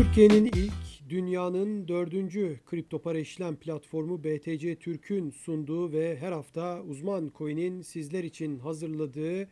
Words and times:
Türkiye'nin 0.00 0.44
ilk, 0.44 1.08
dünyanın 1.08 1.88
dördüncü 1.88 2.60
kripto 2.66 3.02
para 3.02 3.18
işlem 3.18 3.56
platformu 3.56 4.24
BTC 4.24 4.76
Türk'ün 4.76 5.30
sunduğu 5.30 5.92
ve 5.92 6.16
her 6.16 6.32
hafta 6.32 6.82
uzman 6.82 7.32
coin'in 7.38 7.82
sizler 7.82 8.24
için 8.24 8.58
hazırladığı 8.58 9.48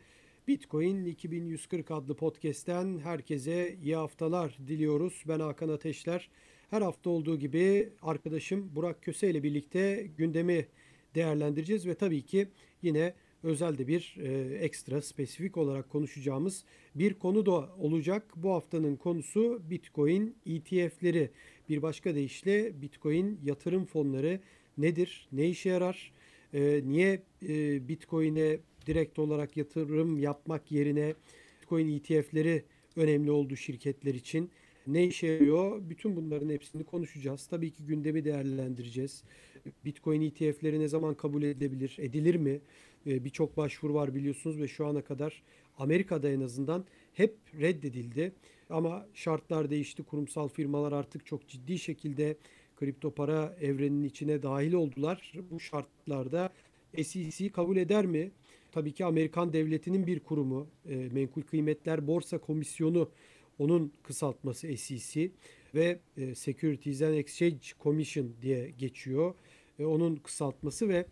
Bitcoin 0.47 1.05
2140 1.05 1.91
adlı 1.91 2.15
podcast'ten 2.15 2.99
herkese 2.99 3.77
iyi 3.83 3.95
haftalar 3.95 4.57
diliyoruz. 4.67 5.23
Ben 5.27 5.39
Hakan 5.39 5.69
Ateşler. 5.69 6.29
Her 6.69 6.81
hafta 6.81 7.09
olduğu 7.09 7.39
gibi 7.39 7.89
arkadaşım 8.01 8.75
Burak 8.75 9.01
Köse 9.01 9.29
ile 9.29 9.43
birlikte 9.43 10.07
gündemi 10.17 10.67
değerlendireceğiz 11.15 11.87
ve 11.87 11.95
tabii 11.95 12.21
ki 12.21 12.47
yine 12.81 13.13
özel 13.43 13.77
de 13.77 13.87
bir 13.87 14.15
e, 14.19 14.55
ekstra 14.55 15.01
spesifik 15.01 15.57
olarak 15.57 15.89
konuşacağımız 15.89 16.65
bir 16.95 17.13
konu 17.13 17.45
da 17.45 17.75
olacak. 17.77 18.23
Bu 18.35 18.51
haftanın 18.51 18.95
konusu 18.95 19.61
Bitcoin 19.69 20.35
ETF'leri. 20.45 21.29
Bir 21.69 21.81
başka 21.81 22.15
deyişle 22.15 22.81
Bitcoin 22.81 23.39
yatırım 23.43 23.85
fonları 23.85 24.39
nedir? 24.77 25.27
Ne 25.31 25.49
işe 25.49 25.69
yarar? 25.69 26.13
E, 26.53 26.81
niye 26.85 27.23
e, 27.47 27.87
Bitcoin'e 27.87 28.59
direkt 28.85 29.19
olarak 29.19 29.57
yatırım 29.57 30.19
yapmak 30.19 30.71
yerine 30.71 31.13
Bitcoin 31.61 31.87
ETF'leri 31.97 32.63
önemli 32.95 33.31
oldu 33.31 33.55
şirketler 33.55 34.13
için? 34.13 34.49
Ne 34.87 35.05
işe 35.05 35.27
yarıyor? 35.27 35.89
Bütün 35.89 36.15
bunların 36.15 36.49
hepsini 36.49 36.83
konuşacağız. 36.83 37.47
Tabii 37.47 37.71
ki 37.71 37.85
gündemi 37.85 38.25
değerlendireceğiz. 38.25 39.23
Bitcoin 39.85 40.21
ETF'leri 40.21 40.79
ne 40.79 40.87
zaman 40.87 41.15
kabul 41.15 41.43
edilebilir? 41.43 41.95
Edilir 41.99 42.35
mi? 42.35 42.59
Ee, 43.09 43.25
birçok 43.25 43.57
başvuru 43.57 43.93
var 43.93 44.15
biliyorsunuz 44.15 44.59
ve 44.59 44.67
şu 44.67 44.87
ana 44.87 45.01
kadar 45.01 45.43
Amerika'da 45.77 46.29
en 46.29 46.41
azından 46.41 46.85
hep 47.13 47.35
reddedildi. 47.59 48.31
Ama 48.69 49.05
şartlar 49.13 49.69
değişti. 49.69 50.03
Kurumsal 50.03 50.47
firmalar 50.47 50.91
artık 50.91 51.25
çok 51.25 51.47
ciddi 51.47 51.79
şekilde 51.79 52.37
kripto 52.75 53.11
para 53.11 53.55
evreninin 53.61 54.03
içine 54.03 54.43
dahil 54.43 54.73
oldular. 54.73 55.33
Bu 55.51 55.59
şartlarda 55.59 56.53
SEC 57.03 57.51
kabul 57.51 57.77
eder 57.77 58.05
mi? 58.05 58.31
Tabii 58.71 58.91
ki 58.91 59.05
Amerikan 59.05 59.53
devletinin 59.53 60.07
bir 60.07 60.19
kurumu, 60.19 60.67
e, 60.89 60.95
Menkul 60.95 61.41
Kıymetler 61.41 62.07
Borsa 62.07 62.37
Komisyonu 62.37 63.09
onun 63.59 63.93
kısaltması 64.03 64.77
SEC 64.77 65.31
ve 65.75 65.99
e, 66.17 66.35
Securities 66.35 67.01
and 67.01 67.13
Exchange 67.13 67.59
Commission 67.83 68.31
diye 68.41 68.69
geçiyor. 68.69 69.35
E, 69.79 69.85
onun 69.85 70.15
kısaltması 70.15 70.89
ve 70.89 71.05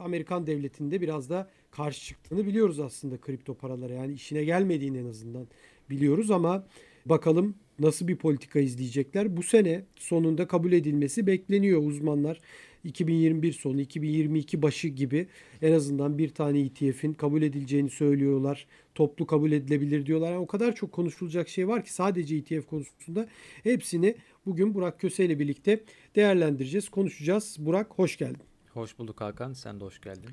Amerikan 0.00 0.46
devletinde 0.46 1.00
biraz 1.00 1.30
da 1.30 1.50
karşı 1.70 2.06
çıktığını 2.06 2.46
biliyoruz 2.46 2.80
aslında 2.80 3.16
kripto 3.16 3.54
paralara. 3.54 3.92
Yani 3.92 4.12
işine 4.12 4.44
gelmediğini 4.44 4.98
en 4.98 5.06
azından 5.06 5.46
biliyoruz 5.90 6.30
ama 6.30 6.66
bakalım 7.06 7.54
nasıl 7.78 8.08
bir 8.08 8.16
politika 8.16 8.60
izleyecekler. 8.60 9.36
Bu 9.36 9.42
sene 9.42 9.84
sonunda 9.96 10.46
kabul 10.48 10.72
edilmesi 10.72 11.26
bekleniyor 11.26 11.82
uzmanlar. 11.82 12.40
2021 12.84 13.52
sonu, 13.52 13.80
2022 13.80 14.62
başı 14.62 14.88
gibi 14.88 15.26
en 15.62 15.72
azından 15.72 16.18
bir 16.18 16.28
tane 16.28 16.60
ETF'in 16.60 17.12
kabul 17.12 17.42
edileceğini 17.42 17.90
söylüyorlar. 17.90 18.66
Toplu 18.94 19.26
kabul 19.26 19.52
edilebilir 19.52 20.06
diyorlar. 20.06 20.32
Yani 20.32 20.40
o 20.40 20.46
kadar 20.46 20.74
çok 20.74 20.92
konuşulacak 20.92 21.48
şey 21.48 21.68
var 21.68 21.84
ki 21.84 21.92
sadece 21.92 22.36
ETF 22.36 22.66
konusunda 22.66 23.28
hepsini 23.62 24.16
bugün 24.46 24.74
Burak 24.74 25.00
Köse 25.00 25.24
ile 25.24 25.38
birlikte 25.38 25.80
değerlendireceğiz, 26.16 26.88
konuşacağız. 26.88 27.56
Burak 27.58 27.90
hoş 27.96 28.16
geldin. 28.16 28.53
Hoş 28.74 28.98
bulduk 28.98 29.20
Hakan. 29.20 29.52
Sen 29.52 29.80
de 29.80 29.84
hoş 29.84 30.00
geldin. 30.00 30.30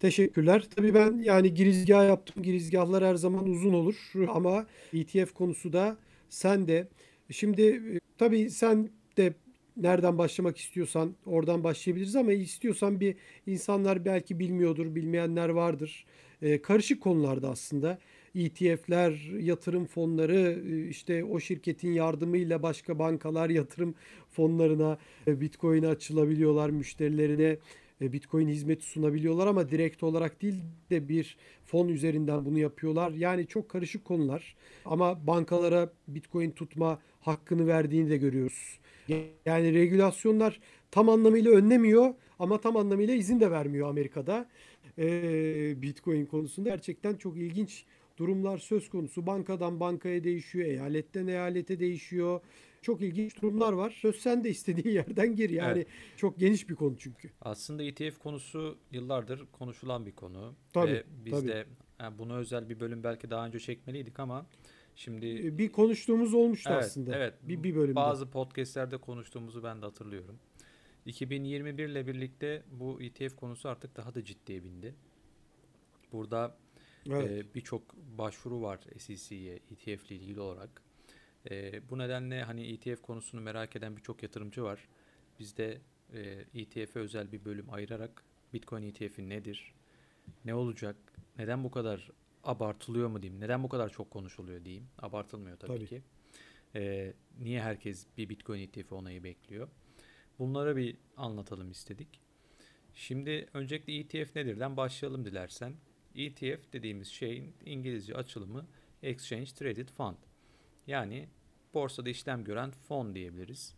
Teşekkürler. 0.00 0.64
Tabii 0.76 0.94
ben 0.94 1.18
yani 1.18 1.54
girizgah 1.54 2.08
yaptım. 2.08 2.42
Girizgahlar 2.42 3.04
her 3.04 3.14
zaman 3.14 3.48
uzun 3.48 3.72
olur 3.72 4.12
ama 4.28 4.66
ETF 4.92 5.32
konusu 5.34 5.72
da 5.72 5.96
sen 6.28 6.68
de. 6.68 6.88
Şimdi 7.30 7.62
e, 7.62 8.00
tabii 8.18 8.50
sen 8.50 8.90
de 9.16 9.34
nereden 9.76 10.18
başlamak 10.18 10.56
istiyorsan 10.58 11.16
oradan 11.26 11.64
başlayabiliriz 11.64 12.16
ama 12.16 12.32
istiyorsan 12.32 13.00
bir 13.00 13.16
insanlar 13.46 14.04
belki 14.04 14.38
bilmiyordur, 14.38 14.94
bilmeyenler 14.94 15.48
vardır. 15.48 16.06
Ee, 16.42 16.62
karışık 16.62 17.02
konularda 17.02 17.50
aslında. 17.50 17.98
ETF'ler, 18.36 19.10
yatırım 19.40 19.86
fonları, 19.86 20.62
e, 20.70 20.88
işte 20.88 21.24
o 21.24 21.40
şirketin 21.40 21.92
yardımıyla 21.92 22.62
başka 22.62 22.98
bankalar 22.98 23.50
yatırım 23.50 23.94
fonlarına 24.30 24.98
e, 25.26 25.40
Bitcoin 25.40 25.82
açılabiliyorlar 25.82 26.70
müşterilerine. 26.70 27.58
E, 28.00 28.12
Bitcoin 28.12 28.48
hizmeti 28.48 28.86
sunabiliyorlar 28.86 29.46
ama 29.46 29.70
direkt 29.70 30.02
olarak 30.02 30.42
değil 30.42 30.54
de 30.90 31.08
bir 31.08 31.36
fon 31.64 31.88
üzerinden 31.88 32.44
bunu 32.44 32.58
yapıyorlar. 32.58 33.10
Yani 33.10 33.46
çok 33.46 33.68
karışık 33.68 34.04
konular 34.04 34.56
ama 34.84 35.26
bankalara 35.26 35.92
Bitcoin 36.08 36.50
tutma 36.50 36.98
hakkını 37.20 37.66
verdiğini 37.66 38.10
de 38.10 38.16
görüyoruz. 38.16 38.78
Yani 39.46 39.74
regülasyonlar 39.74 40.60
tam 40.90 41.08
anlamıyla 41.08 41.50
önlemiyor 41.50 42.14
ama 42.38 42.60
tam 42.60 42.76
anlamıyla 42.76 43.14
izin 43.14 43.40
de 43.40 43.50
vermiyor 43.50 43.88
Amerika'da. 43.88 44.48
Ee, 44.98 45.82
Bitcoin 45.82 46.26
konusunda 46.26 46.68
gerçekten 46.68 47.14
çok 47.14 47.36
ilginç 47.36 47.84
durumlar 48.16 48.58
söz 48.58 48.88
konusu. 48.88 49.26
Bankadan 49.26 49.80
bankaya 49.80 50.24
değişiyor, 50.24 50.66
eyaletten 50.66 51.26
eyalete 51.26 51.80
değişiyor. 51.80 52.40
Çok 52.82 53.02
ilginç 53.02 53.42
durumlar 53.42 53.72
var. 53.72 53.90
Söz 53.90 54.16
sen 54.16 54.44
de 54.44 54.50
istediğin 54.50 54.94
yerden 54.94 55.36
gir. 55.36 55.50
Yani 55.50 55.78
evet. 55.78 55.86
çok 56.16 56.38
geniş 56.38 56.68
bir 56.68 56.74
konu 56.74 56.98
çünkü. 56.98 57.30
Aslında 57.40 57.82
ETF 57.82 58.18
konusu 58.18 58.78
yıllardır 58.92 59.46
konuşulan 59.52 60.06
bir 60.06 60.12
konu. 60.12 60.54
Tabii, 60.72 60.92
Ve 60.92 61.04
biz 61.24 61.32
tabii. 61.32 61.48
de 61.48 61.66
yani 62.00 62.18
buna 62.18 62.36
özel 62.36 62.68
bir 62.68 62.80
bölüm 62.80 63.04
belki 63.04 63.30
daha 63.30 63.46
önce 63.46 63.58
çekmeliydik 63.58 64.20
ama 64.20 64.46
şimdi 64.94 65.46
e, 65.46 65.58
bir 65.58 65.72
konuştuğumuz 65.72 66.34
olmuştu 66.34 66.70
evet, 66.72 66.84
aslında. 66.84 67.16
Evet. 67.16 67.34
Bir, 67.42 67.62
bir 67.62 67.74
bölümde. 67.74 67.96
Bazı 67.96 68.30
podcastlerde 68.30 68.96
konuştuğumuzu 68.96 69.62
ben 69.62 69.82
de 69.82 69.86
hatırlıyorum. 69.86 70.38
2021 71.06 71.88
ile 71.88 72.06
birlikte 72.06 72.62
bu 72.70 73.02
ETF 73.02 73.36
konusu 73.36 73.68
artık 73.68 73.96
daha 73.96 74.14
da 74.14 74.24
ciddiye 74.24 74.64
bindi. 74.64 74.94
Burada 76.12 76.56
evet. 77.10 77.30
e, 77.30 77.54
birçok 77.54 77.96
başvuru 77.96 78.62
var 78.62 78.80
SEC'ye 78.98 79.54
ETF 79.54 80.10
ile 80.10 80.14
ilgili 80.14 80.40
olarak. 80.40 80.82
E, 81.50 81.80
bu 81.90 81.98
nedenle 81.98 82.42
hani 82.42 82.72
ETF 82.72 83.02
konusunu 83.02 83.40
merak 83.40 83.76
eden 83.76 83.96
birçok 83.96 84.22
yatırımcı 84.22 84.62
var. 84.62 84.88
Biz 85.38 85.56
de 85.56 85.80
e, 86.14 86.44
ETF'e 86.54 87.00
özel 87.00 87.32
bir 87.32 87.44
bölüm 87.44 87.72
ayırarak 87.72 88.24
Bitcoin 88.52 88.82
ETF'i 88.82 89.28
nedir? 89.28 89.74
Ne 90.44 90.54
olacak? 90.54 90.96
Neden 91.38 91.64
bu 91.64 91.70
kadar 91.70 92.10
abartılıyor 92.44 93.08
mu 93.08 93.22
diyeyim? 93.22 93.40
Neden 93.40 93.62
bu 93.62 93.68
kadar 93.68 93.88
çok 93.88 94.10
konuşuluyor 94.10 94.64
diyeyim? 94.64 94.86
Abartılmıyor 94.98 95.56
tabii, 95.56 95.72
tabii. 95.72 95.86
ki. 95.86 96.02
E, 96.74 97.12
niye 97.40 97.62
herkes 97.62 98.06
bir 98.18 98.28
Bitcoin 98.28 98.60
ETF 98.60 98.92
onayı 98.92 99.24
bekliyor? 99.24 99.68
Bunlara 100.38 100.76
bir 100.76 100.96
anlatalım 101.16 101.70
istedik. 101.70 102.20
Şimdi 102.94 103.48
öncelikle 103.54 103.96
ETF 103.96 104.36
nedirden 104.36 104.76
başlayalım 104.76 105.24
dilersen. 105.24 105.74
ETF 106.16 106.72
dediğimiz 106.72 107.08
şeyin 107.08 107.54
İngilizce 107.64 108.14
açılımı 108.14 108.66
Exchange 109.02 109.46
Traded 109.46 109.88
Fund. 109.88 110.16
Yani 110.86 111.28
borsada 111.74 112.10
işlem 112.10 112.44
gören 112.44 112.70
fon 112.70 113.14
diyebiliriz. 113.14 113.74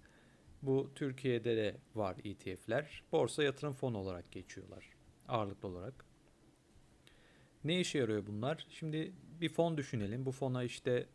Bu 0.62 0.90
Türkiye'de 0.94 1.56
de 1.56 1.76
var 1.94 2.16
ETF'ler. 2.24 3.02
Borsa 3.12 3.42
yatırım 3.42 3.72
fonu 3.72 3.98
olarak 3.98 4.32
geçiyorlar 4.32 4.98
ağırlıklı 5.28 5.68
olarak. 5.68 6.04
Ne 7.64 7.80
işe 7.80 7.98
yarıyor 7.98 8.26
bunlar? 8.26 8.66
Şimdi 8.70 9.12
bir 9.40 9.48
fon 9.48 9.76
düşünelim. 9.76 10.26
Bu 10.26 10.32
fona 10.32 10.64
işte 10.64 11.06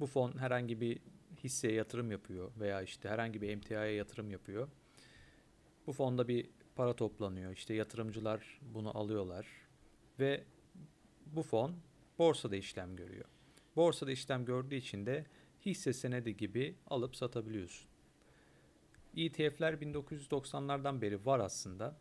bu 0.00 0.06
fon 0.06 0.38
herhangi 0.38 0.80
bir 0.80 0.98
hisseye 1.44 1.74
yatırım 1.74 2.10
yapıyor 2.10 2.50
veya 2.60 2.82
işte 2.82 3.08
herhangi 3.08 3.42
bir 3.42 3.48
emtiaya 3.48 3.94
yatırım 3.94 4.30
yapıyor. 4.30 4.68
Bu 5.86 5.92
fonda 5.92 6.28
bir 6.28 6.50
para 6.76 6.96
toplanıyor. 6.96 7.52
İşte 7.52 7.74
yatırımcılar 7.74 8.60
bunu 8.62 8.98
alıyorlar 8.98 9.46
ve 10.18 10.44
bu 11.32 11.42
fon 11.42 11.76
borsada 12.18 12.56
işlem 12.56 12.96
görüyor. 12.96 13.24
Borsada 13.76 14.10
işlem 14.10 14.44
gördüğü 14.44 14.74
için 14.74 15.06
de 15.06 15.26
hisse 15.66 15.92
senedi 15.92 16.36
gibi 16.36 16.74
alıp 16.86 17.16
satabiliyorsun. 17.16 17.90
ETF'ler 19.16 19.74
1990'lardan 19.74 21.00
beri 21.00 21.26
var 21.26 21.40
aslında. 21.40 21.96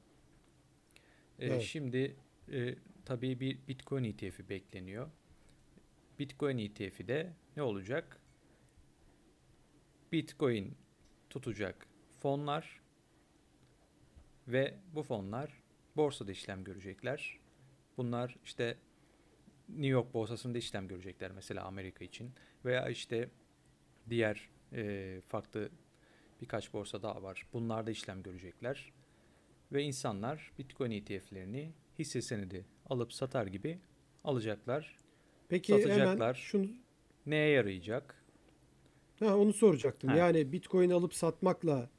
Ee, 1.39 1.47
evet. 1.47 1.61
Şimdi 1.61 2.15
e, 2.51 2.75
tabii 3.05 3.39
bir 3.39 3.67
Bitcoin 3.67 4.03
ETF'i 4.03 4.49
bekleniyor. 4.49 5.09
Bitcoin 6.19 6.57
ETF'i 6.57 7.07
de 7.07 7.33
ne 7.57 7.63
olacak? 7.63 8.19
Bitcoin 10.11 10.77
tutacak 11.29 11.87
fonlar 12.19 12.81
ve 14.47 14.77
bu 14.95 15.03
fonlar 15.03 15.63
borsada 15.95 16.31
işlem 16.31 16.63
görecekler. 16.63 17.39
Bunlar 17.97 18.35
işte 18.43 18.77
New 19.69 19.87
York 19.87 20.13
borsasında 20.13 20.57
işlem 20.57 20.87
görecekler 20.87 21.31
mesela 21.31 21.63
Amerika 21.63 22.05
için 22.05 22.31
veya 22.65 22.89
işte 22.89 23.29
diğer 24.09 24.49
e, 24.73 25.21
farklı 25.27 25.69
birkaç 26.41 26.73
borsa 26.73 27.01
daha 27.01 27.23
var. 27.23 27.47
Bunlarda 27.53 27.91
işlem 27.91 28.23
görecekler 28.23 28.93
ve 29.71 29.83
insanlar 29.83 30.51
Bitcoin 30.57 30.91
ETF'lerini 30.91 31.71
hisse 31.99 32.21
senedi 32.21 32.65
alıp 32.89 33.13
satar 33.13 33.47
gibi 33.47 33.79
alacaklar. 34.23 34.97
Peki 35.49 35.71
satacaklar. 35.71 36.09
Hemen 36.17 36.33
şunu... 36.33 36.67
Neye 37.25 37.49
yarayacak? 37.49 38.15
Ha, 39.19 39.37
onu 39.37 39.53
soracaktım. 39.53 40.09
Ha. 40.09 40.15
Yani 40.15 40.51
Bitcoin 40.51 40.89
alıp 40.89 41.13
satmakla 41.13 41.89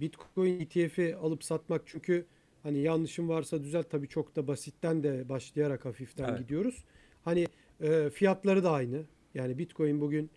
Bitcoin 0.00 0.60
ETF'i 0.60 1.16
alıp 1.16 1.44
satmak 1.44 1.82
çünkü 1.86 2.26
hani 2.62 2.78
yanlışım 2.78 3.28
varsa 3.28 3.64
düzelt 3.64 3.90
tabii 3.90 4.08
çok 4.08 4.36
da 4.36 4.46
basitten 4.46 5.02
de 5.02 5.28
başlayarak 5.28 5.84
hafiften 5.84 6.28
evet. 6.28 6.38
gidiyoruz. 6.38 6.84
Hani 7.26 7.46
e, 7.80 8.10
fiyatları 8.10 8.64
da 8.64 8.70
aynı. 8.70 9.04
Yani 9.34 9.58
Bitcoin 9.58 10.00
bugün 10.00 10.30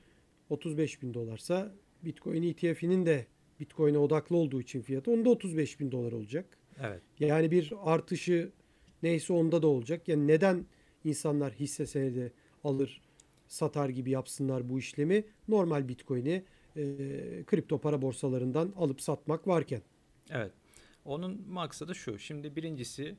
35 0.49 1.01
bin 1.01 1.13
dolarsa 1.13 1.71
Bitcoin 2.03 2.43
ETF'inin 2.43 3.05
de 3.05 3.25
Bitcoin'e 3.59 3.97
odaklı 3.97 4.35
olduğu 4.35 4.61
için 4.61 4.81
fiyatı 4.81 5.11
onda 5.11 5.29
35 5.29 5.79
bin 5.79 5.91
dolar 5.91 6.11
olacak. 6.11 6.57
Evet. 6.83 7.01
Yani 7.19 7.51
bir 7.51 7.73
artışı 7.83 8.51
neyse 9.03 9.33
onda 9.33 9.61
da 9.61 9.67
olacak. 9.67 10.07
Yani 10.07 10.27
neden 10.27 10.65
insanlar 11.03 11.53
hisse 11.53 11.85
senedi 11.85 12.33
alır 12.63 13.01
satar 13.47 13.89
gibi 13.89 14.09
yapsınlar 14.09 14.69
bu 14.69 14.79
işlemi? 14.79 15.23
Normal 15.47 15.87
Bitcoin'i 15.87 16.43
e, 16.75 16.83
kripto 17.45 17.81
para 17.81 18.01
borsalarından 18.01 18.73
alıp 18.77 19.01
satmak 19.01 19.47
varken. 19.47 19.81
Evet. 20.29 20.51
Onun 21.05 21.49
maksadı 21.49 21.95
şu. 21.95 22.19
Şimdi 22.19 22.55
birincisi 22.55 23.15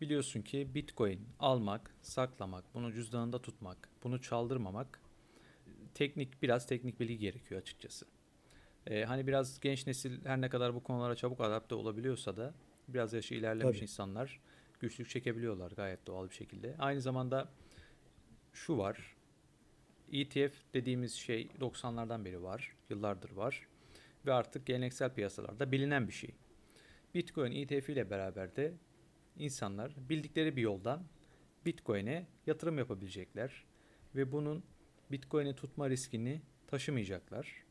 biliyorsun 0.00 0.42
ki 0.42 0.74
Bitcoin 0.74 1.28
almak, 1.38 1.94
saklamak, 2.02 2.74
bunu 2.74 2.92
cüzdanında 2.92 3.42
tutmak, 3.42 3.88
bunu 4.04 4.22
çaldırmamak 4.22 5.00
teknik 5.94 6.42
biraz 6.42 6.66
teknik 6.66 7.00
bilgi 7.00 7.18
gerekiyor 7.18 7.60
açıkçası. 7.60 8.06
Ee, 8.86 9.04
hani 9.04 9.26
biraz 9.26 9.60
genç 9.60 9.86
nesil 9.86 10.24
her 10.24 10.40
ne 10.40 10.48
kadar 10.48 10.74
bu 10.74 10.82
konulara 10.82 11.16
çabuk 11.16 11.40
adapte 11.40 11.74
olabiliyorsa 11.74 12.36
da 12.36 12.54
biraz 12.88 13.12
yaşı 13.12 13.34
ilerlemiş 13.34 13.76
Tabii. 13.76 13.82
insanlar 13.82 14.40
güçlük 14.80 15.08
çekebiliyorlar 15.08 15.70
gayet 15.70 16.06
doğal 16.06 16.30
bir 16.30 16.34
şekilde. 16.34 16.76
Aynı 16.78 17.00
zamanda 17.00 17.48
şu 18.52 18.78
var. 18.78 19.16
ETF 20.12 20.74
dediğimiz 20.74 21.14
şey 21.14 21.48
90'lardan 21.60 22.24
beri 22.24 22.42
var. 22.42 22.76
Yıllardır 22.90 23.30
var. 23.30 23.66
Ve 24.26 24.32
artık 24.32 24.66
geleneksel 24.66 25.14
piyasalarda 25.14 25.72
bilinen 25.72 26.08
bir 26.08 26.12
şey. 26.12 26.30
Bitcoin 27.14 27.52
ETF 27.52 27.90
ile 27.90 28.10
beraber 28.10 28.56
de 28.56 28.74
insanlar 29.40 29.92
bildikleri 30.08 30.56
bir 30.56 30.62
yoldan 30.62 31.02
Bitcoin'e 31.66 32.26
yatırım 32.46 32.78
yapabilecekler. 32.78 33.64
Ve 34.14 34.32
bunun 34.32 34.62
Bitcoin'i 35.12 35.54
tutma 35.54 35.90
riskini 35.90 36.40
taşımayacaklar. 36.66 37.64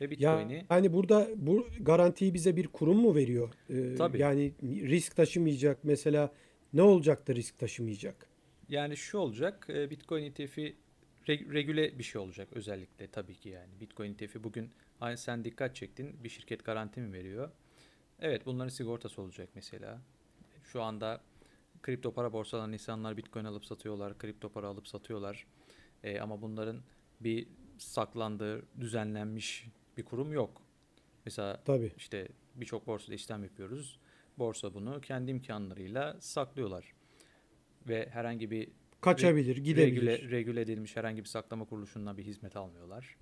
Ve 0.00 0.10
Bitcoin'i... 0.10 0.54
Ya, 0.54 0.64
yani 0.70 0.92
burada 0.92 1.28
bu 1.36 1.66
garantiyi 1.80 2.34
bize 2.34 2.56
bir 2.56 2.66
kurum 2.66 2.96
mu 2.96 3.14
veriyor? 3.14 3.52
Ee, 3.70 3.94
Tabii. 3.94 4.18
Yani 4.18 4.52
risk 4.62 5.16
taşımayacak 5.16 5.78
mesela 5.84 6.32
ne 6.72 6.82
olacak 6.82 7.28
da 7.28 7.34
risk 7.34 7.58
taşımayacak? 7.58 8.26
Yani 8.68 8.96
şu 8.96 9.18
olacak 9.18 9.66
e, 9.70 9.90
Bitcoin 9.90 10.24
ETF'i 10.24 10.76
regüle 11.28 11.98
bir 11.98 12.04
şey 12.04 12.20
olacak 12.20 12.48
özellikle 12.52 13.06
tabii 13.06 13.34
ki 13.34 13.48
yani. 13.48 13.80
Bitcoin 13.80 14.12
ETF'i 14.14 14.44
bugün 14.44 14.70
hani 14.98 15.16
sen 15.16 15.44
dikkat 15.44 15.76
çektin 15.76 16.24
bir 16.24 16.28
şirket 16.28 16.64
garanti 16.64 17.00
mi 17.00 17.12
veriyor? 17.12 17.50
Evet 18.20 18.46
bunların 18.46 18.68
sigortası 18.68 19.22
olacak 19.22 19.48
mesela. 19.54 20.00
Şu 20.72 20.82
anda 20.82 21.20
kripto 21.82 22.12
para 22.12 22.32
borsalarında 22.32 22.74
insanlar 22.74 23.16
Bitcoin 23.16 23.44
alıp 23.44 23.64
satıyorlar, 23.64 24.18
kripto 24.18 24.48
para 24.48 24.66
alıp 24.68 24.88
satıyorlar. 24.88 25.46
E, 26.04 26.20
ama 26.20 26.42
bunların 26.42 26.82
bir 27.20 27.48
saklandığı, 27.78 28.62
düzenlenmiş 28.80 29.66
bir 29.96 30.04
kurum 30.04 30.32
yok. 30.32 30.62
Mesela 31.24 31.62
Tabii. 31.64 31.92
işte 31.96 32.28
birçok 32.54 32.86
borsada 32.86 33.14
işlem 33.14 33.42
yapıyoruz. 33.42 33.98
Borsa 34.38 34.74
bunu 34.74 35.00
kendi 35.00 35.30
imkanlarıyla 35.30 36.16
saklıyorlar. 36.20 36.94
Ve 37.88 38.08
herhangi 38.10 38.50
bir 38.50 38.68
kaçabilir, 39.00 39.56
re- 39.56 39.60
gidebilir. 39.60 40.02
Regüle, 40.02 40.30
regüle 40.30 40.60
edilmiş 40.60 40.96
herhangi 40.96 41.20
bir 41.20 41.28
saklama 41.28 41.64
kuruluşundan 41.64 42.18
bir 42.18 42.24
hizmet 42.24 42.56
almıyorlar. 42.56 43.16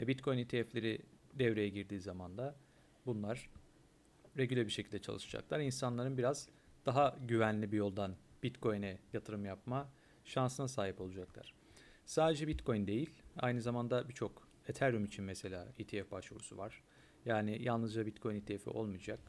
E 0.00 0.08
Bitcoin 0.08 0.38
ETF'leri 0.38 0.98
devreye 1.34 1.68
girdiği 1.68 2.00
zaman 2.00 2.38
da 2.38 2.56
bunlar 3.06 3.50
regüle 4.38 4.66
bir 4.66 4.72
şekilde 4.72 4.98
çalışacaklar. 4.98 5.60
İnsanların 5.60 6.18
biraz 6.18 6.48
daha 6.86 7.16
güvenli 7.20 7.72
bir 7.72 7.76
yoldan 7.76 8.16
Bitcoin'e 8.42 8.98
yatırım 9.12 9.44
yapma 9.44 9.88
şansına 10.24 10.68
sahip 10.68 11.00
olacaklar. 11.00 11.54
Sadece 12.04 12.48
Bitcoin 12.48 12.86
değil, 12.86 13.10
aynı 13.36 13.60
zamanda 13.60 14.08
birçok 14.08 14.48
Ethereum 14.68 15.04
için 15.04 15.24
mesela 15.24 15.68
ETF 15.78 16.10
başvurusu 16.10 16.56
var. 16.56 16.82
Yani 17.24 17.62
yalnızca 17.62 18.06
Bitcoin 18.06 18.36
ETF'i 18.36 18.70
olmayacak. 18.70 19.20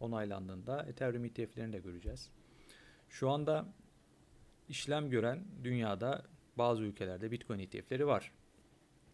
Onaylandığında 0.00 0.82
Ethereum 0.82 1.24
ETF'lerini 1.24 1.72
de 1.72 1.78
göreceğiz. 1.78 2.30
Şu 3.08 3.30
anda 3.30 3.74
işlem 4.68 5.10
gören 5.10 5.44
dünyada 5.64 6.26
bazı 6.58 6.82
ülkelerde 6.82 7.30
Bitcoin 7.30 7.58
ETF'leri 7.58 8.06
var. 8.06 8.32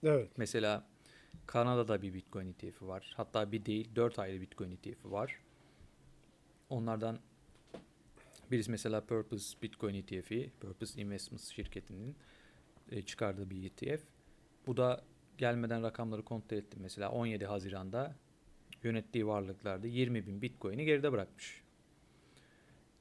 Evet. 0.02 0.30
Mesela 0.36 0.86
Kanada'da 1.46 2.02
bir 2.02 2.14
Bitcoin 2.14 2.46
ETF'i 2.46 2.86
var. 2.86 3.14
Hatta 3.16 3.52
bir 3.52 3.64
değil 3.64 3.90
dört 3.96 4.18
ayrı 4.18 4.40
Bitcoin 4.40 4.70
ETF'i 4.70 5.10
var. 5.10 5.40
Onlardan 6.68 7.18
birisi 8.50 8.70
mesela 8.70 9.06
Purpose 9.06 9.62
Bitcoin 9.62 9.94
ETF'i, 9.94 10.50
Purpose 10.60 11.00
Investments 11.00 11.50
şirketinin 11.50 12.16
e, 12.90 13.02
çıkardığı 13.02 13.50
bir 13.50 13.64
ETF. 13.64 14.02
Bu 14.66 14.76
da 14.76 15.04
gelmeden 15.38 15.82
rakamları 15.82 16.24
kontrol 16.24 16.56
ettim. 16.56 16.80
Mesela 16.82 17.10
17 17.10 17.46
Haziran'da 17.46 18.16
yönettiği 18.82 19.26
varlıklarda 19.26 19.86
20 19.86 20.26
bin 20.26 20.42
Bitcoin'i 20.42 20.84
geride 20.84 21.12
bırakmış. 21.12 21.62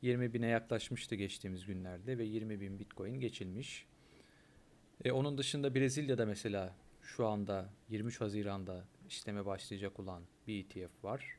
20 0.02 0.34
bine 0.34 0.48
yaklaşmıştı 0.48 1.16
geçtiğimiz 1.16 1.66
günlerde 1.66 2.18
ve 2.18 2.24
20 2.24 2.62
bin 2.62 2.80
Bitcoin 2.80 3.20
geçilmiş. 3.20 3.86
E, 5.06 5.12
onun 5.12 5.38
dışında 5.38 5.76
Brezilya'da 5.76 6.26
mesela 6.26 6.76
şu 7.02 7.28
anda 7.28 7.70
23 7.90 8.22
Haziran'da 8.22 8.86
işleme 9.08 9.46
başlayacak 9.46 10.00
olan 10.00 10.24
bir 10.48 10.66
ETF 10.66 11.04
var. 11.04 11.38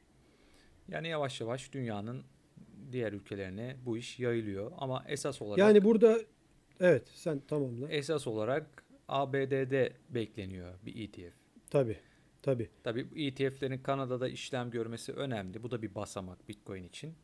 Yani 0.88 1.08
yavaş 1.08 1.40
yavaş 1.40 1.72
dünyanın 1.72 2.24
diğer 2.92 3.12
ülkelerine 3.12 3.76
bu 3.84 3.98
iş 3.98 4.18
yayılıyor 4.18 4.72
ama 4.78 5.04
esas 5.08 5.42
olarak 5.42 5.58
Yani 5.58 5.84
burada 5.84 6.18
evet 6.80 7.08
sen 7.08 7.40
tamamla. 7.40 7.88
Esas 7.88 8.26
olarak 8.26 8.84
ABD'de 9.08 9.92
bekleniyor 10.10 10.74
bir 10.86 11.08
ETF. 11.08 11.34
Tabi. 11.70 11.96
Tabi. 12.42 12.70
Tabi 12.82 13.06
ETF'lerin 13.16 13.78
Kanada'da 13.78 14.28
işlem 14.28 14.70
görmesi 14.70 15.12
önemli. 15.12 15.62
Bu 15.62 15.70
da 15.70 15.82
bir 15.82 15.94
basamak 15.94 16.48
Bitcoin 16.48 16.84
için. 16.84 17.14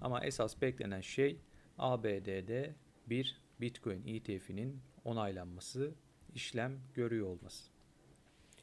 Ama 0.00 0.24
esas 0.24 0.62
beklenen 0.62 1.00
şey 1.00 1.36
ABD'de 1.78 2.74
bir 3.06 3.40
Bitcoin 3.60 4.06
ETF'inin 4.06 4.80
onaylanması, 5.04 5.94
işlem 6.34 6.78
görüyor 6.94 7.26
olması. 7.26 7.70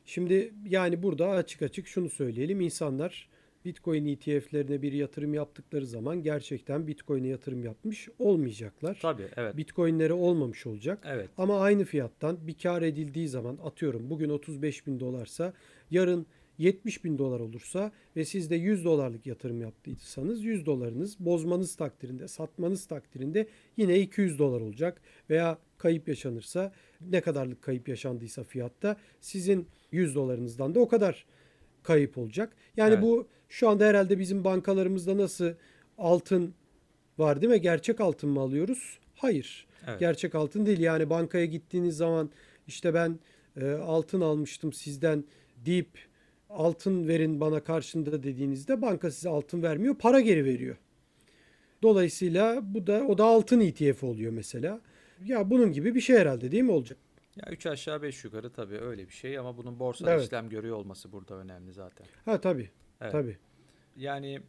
Şimdi 0.05 0.53
yani 0.65 1.03
burada 1.03 1.29
açık 1.29 1.61
açık 1.61 1.87
şunu 1.87 2.09
söyleyelim. 2.09 2.61
İnsanlar 2.61 3.29
Bitcoin 3.65 4.05
ETF'lerine 4.05 4.81
bir 4.81 4.93
yatırım 4.93 5.33
yaptıkları 5.33 5.85
zaman 5.85 6.23
gerçekten 6.23 6.87
Bitcoin'e 6.87 7.27
yatırım 7.27 7.63
yapmış 7.63 8.09
olmayacaklar. 8.19 8.97
Tabii 9.01 9.27
evet. 9.35 9.57
Bitcoin'leri 9.57 10.13
olmamış 10.13 10.65
olacak. 10.65 11.05
Evet. 11.05 11.29
Ama 11.37 11.59
aynı 11.59 11.85
fiyattan 11.85 12.47
bir 12.47 12.57
kar 12.57 12.81
edildiği 12.81 13.27
zaman 13.27 13.57
atıyorum 13.63 14.09
bugün 14.09 14.29
35 14.29 14.87
bin 14.87 14.99
dolarsa 14.99 15.53
yarın 15.91 16.27
70 16.57 17.03
bin 17.03 17.17
dolar 17.17 17.39
olursa 17.39 17.91
ve 18.15 18.25
siz 18.25 18.49
de 18.49 18.55
100 18.55 18.85
dolarlık 18.85 19.27
yatırım 19.27 19.61
yaptıysanız 19.61 20.43
100 20.43 20.65
dolarınız 20.65 21.19
bozmanız 21.19 21.75
takdirinde 21.75 22.27
satmanız 22.27 22.85
takdirinde 22.85 23.47
yine 23.77 23.99
200 23.99 24.39
dolar 24.39 24.61
olacak 24.61 25.01
veya 25.29 25.57
kayıp 25.77 26.07
yaşanırsa 26.07 26.73
ne 27.01 27.21
kadarlık 27.21 27.61
kayıp 27.61 27.89
yaşandıysa 27.89 28.43
fiyatta 28.43 28.97
sizin 29.21 29.67
100 29.91 30.15
dolarınızdan 30.15 30.75
da 30.75 30.79
o 30.79 30.87
kadar 30.87 31.25
kayıp 31.83 32.17
olacak. 32.17 32.55
Yani 32.77 32.93
evet. 32.93 33.03
bu 33.03 33.27
şu 33.49 33.69
anda 33.69 33.85
herhalde 33.85 34.19
bizim 34.19 34.43
bankalarımızda 34.43 35.17
nasıl 35.17 35.53
altın 35.97 36.53
var 37.17 37.41
değil 37.41 37.53
mi? 37.53 37.61
Gerçek 37.61 38.01
altın 38.01 38.29
mı 38.29 38.39
alıyoruz? 38.39 38.99
Hayır. 39.15 39.67
Evet. 39.87 39.99
Gerçek 39.99 40.35
altın 40.35 40.65
değil. 40.65 40.79
Yani 40.79 41.09
bankaya 41.09 41.45
gittiğiniz 41.45 41.97
zaman 41.97 42.29
işte 42.67 42.93
ben 42.93 43.19
e, 43.61 43.71
altın 43.71 44.21
almıştım 44.21 44.73
sizden 44.73 45.23
deyip 45.65 45.99
altın 46.49 47.07
verin 47.07 47.39
bana 47.39 47.59
karşında 47.59 48.23
dediğinizde 48.23 48.81
banka 48.81 49.11
size 49.11 49.29
altın 49.29 49.63
vermiyor, 49.63 49.95
para 49.95 50.19
geri 50.19 50.45
veriyor. 50.45 50.77
Dolayısıyla 51.83 52.61
bu 52.63 52.87
da 52.87 53.03
o 53.07 53.17
da 53.17 53.25
altın 53.25 53.59
ETF 53.59 54.03
oluyor 54.03 54.31
mesela. 54.31 54.81
Ya 55.25 55.49
bunun 55.49 55.71
gibi 55.71 55.95
bir 55.95 56.01
şey 56.01 56.17
herhalde 56.17 56.51
değil 56.51 56.63
mi 56.63 56.71
olacak? 56.71 56.97
Ya 57.35 57.51
3 57.51 57.65
aşağı 57.65 58.01
5 58.01 58.23
yukarı 58.23 58.53
tabii 58.53 58.79
öyle 58.79 59.07
bir 59.07 59.13
şey 59.13 59.37
ama 59.37 59.57
bunun 59.57 59.79
borsada 59.79 60.11
evet. 60.11 60.23
işlem 60.23 60.49
görüyor 60.49 60.75
olması 60.75 61.11
burada 61.11 61.35
önemli 61.35 61.73
zaten. 61.73 62.07
Ha 62.25 62.41
tabii. 62.41 62.69
Evet. 63.01 63.11
Tabii. 63.11 63.37
Yani 63.95 64.41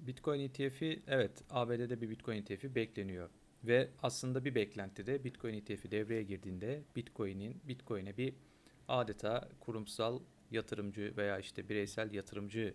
Bitcoin 0.00 0.40
ETF'i 0.40 1.02
evet 1.06 1.42
ABD'de 1.50 2.00
bir 2.00 2.10
Bitcoin 2.10 2.36
ETF'i 2.36 2.74
bekleniyor. 2.74 3.30
Ve 3.64 3.88
aslında 4.02 4.44
bir 4.44 4.54
beklentide 4.54 5.24
Bitcoin 5.24 5.54
ETF'i 5.54 5.90
devreye 5.90 6.22
girdiğinde 6.22 6.82
Bitcoin'in 6.96 7.60
Bitcoin'e 7.68 8.16
bir 8.16 8.34
adeta 8.88 9.48
kurumsal 9.60 10.20
yatırımcı 10.50 11.14
veya 11.16 11.38
işte 11.38 11.68
bireysel 11.68 12.14
yatırımcı 12.14 12.74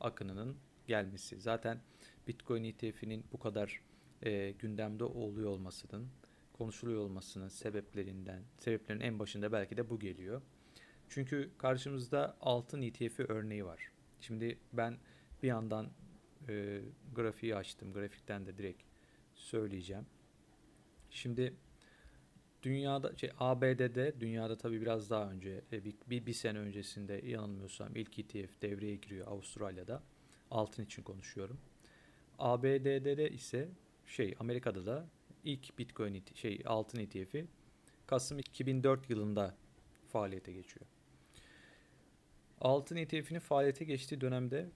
akınının 0.00 0.56
gelmesi. 0.86 1.40
Zaten 1.40 1.80
Bitcoin 2.28 2.64
ETF'inin 2.64 3.24
bu 3.32 3.38
kadar 3.38 3.80
e, 4.22 4.50
gündemde 4.50 5.04
oluyor 5.04 5.50
olmasının 5.50 6.08
konuşuluyor 6.60 7.00
olmasının 7.00 7.48
sebeplerinden, 7.48 8.42
sebeplerin 8.58 9.00
en 9.00 9.18
başında 9.18 9.52
belki 9.52 9.76
de 9.76 9.90
bu 9.90 9.98
geliyor. 9.98 10.42
Çünkü 11.08 11.50
karşımızda 11.58 12.36
altın 12.40 12.82
ETF'i 12.82 13.24
örneği 13.24 13.64
var. 13.64 13.92
Şimdi 14.20 14.58
ben 14.72 14.98
bir 15.42 15.48
yandan 15.48 15.90
e, 16.48 16.80
grafiği 17.14 17.56
açtım. 17.56 17.92
Grafikten 17.92 18.46
de 18.46 18.56
direkt 18.56 18.82
söyleyeceğim. 19.34 20.06
Şimdi 21.10 21.54
dünyada 22.62 23.16
şey 23.16 23.30
ABD'de 23.38 24.20
dünyada 24.20 24.58
tabi 24.58 24.80
biraz 24.80 25.10
daha 25.10 25.30
önce 25.30 25.60
e, 25.72 25.84
bir, 25.84 25.94
bir, 26.10 26.26
bir 26.26 26.32
sene 26.32 26.58
öncesinde 26.58 27.20
yanılmıyorsam 27.24 27.96
ilk 27.96 28.18
ETF 28.18 28.62
devreye 28.62 28.96
giriyor 28.96 29.26
Avustralya'da. 29.26 30.02
Altın 30.50 30.84
için 30.84 31.02
konuşuyorum. 31.02 31.60
ABD'de 32.38 33.16
de 33.16 33.30
ise 33.30 33.68
şey 34.06 34.34
Amerika'da 34.38 34.86
da 34.86 35.08
ilk 35.44 35.78
Bitcoin 35.78 36.24
şey 36.34 36.62
altın 36.66 36.98
ETF'i 36.98 37.46
Kasım 38.06 38.38
2004 38.38 39.10
yılında 39.10 39.56
faaliyete 40.08 40.52
geçiyor. 40.52 40.86
Altın 42.60 42.96
ETF'inin 42.96 43.38
faaliyete 43.38 43.84
geçtiği 43.84 44.20
dönemde 44.20 44.70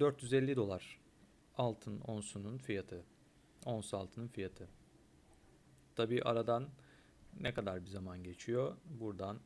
450 0.00 0.56
dolar 0.56 1.00
altın 1.58 2.00
onsunun 2.00 2.58
fiyatı. 2.58 3.04
Ons 3.64 3.94
altının 3.94 4.28
fiyatı. 4.28 4.68
Tabi 5.96 6.22
aradan 6.22 6.68
ne 7.40 7.54
kadar 7.54 7.84
bir 7.84 7.90
zaman 7.90 8.24
geçiyor? 8.24 8.76
Buradan 9.00 9.40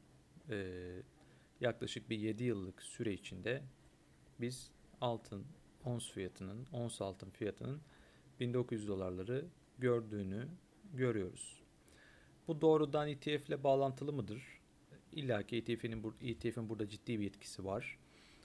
e, 0.50 0.76
yaklaşık 1.60 2.10
bir 2.10 2.18
7 2.18 2.44
yıllık 2.44 2.82
süre 2.82 3.12
içinde 3.12 3.62
biz 4.40 4.70
altın 5.00 5.46
ons 5.84 6.10
fiyatının, 6.10 6.66
ons 6.72 7.00
altın 7.00 7.30
fiyatının 7.30 7.80
1900 8.40 8.88
dolarları 8.88 9.46
gördüğünü 9.80 10.48
görüyoruz. 10.94 11.62
Bu 12.48 12.60
doğrudan 12.60 13.08
ETF 13.08 13.48
ile 13.48 13.64
bağlantılı 13.64 14.12
mıdır? 14.12 14.60
İlla 15.12 15.42
ki 15.42 15.56
ETF'nin 15.56 16.02
bur 16.02 16.14
ETF'in 16.20 16.68
burada 16.68 16.88
ciddi 16.88 17.20
bir 17.20 17.26
etkisi 17.26 17.64
var. 17.64 17.98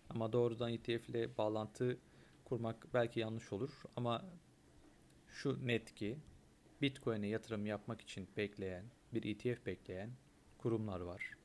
Ama 0.09 0.33
doğrudan 0.33 0.73
ETF 0.73 1.09
ile 1.09 1.37
bağlantı 1.37 1.97
kurmak 2.45 2.87
belki 2.93 3.19
yanlış 3.19 3.53
olur 3.53 3.83
ama 3.95 4.25
şu 5.27 5.67
net 5.67 5.95
ki 5.95 6.17
Bitcoin'e 6.81 7.27
yatırım 7.27 7.65
yapmak 7.65 8.01
için 8.01 8.27
bekleyen, 8.37 8.85
bir 9.13 9.23
ETF 9.23 9.65
bekleyen 9.65 10.09
kurumlar 10.57 10.99
var. 10.99 11.37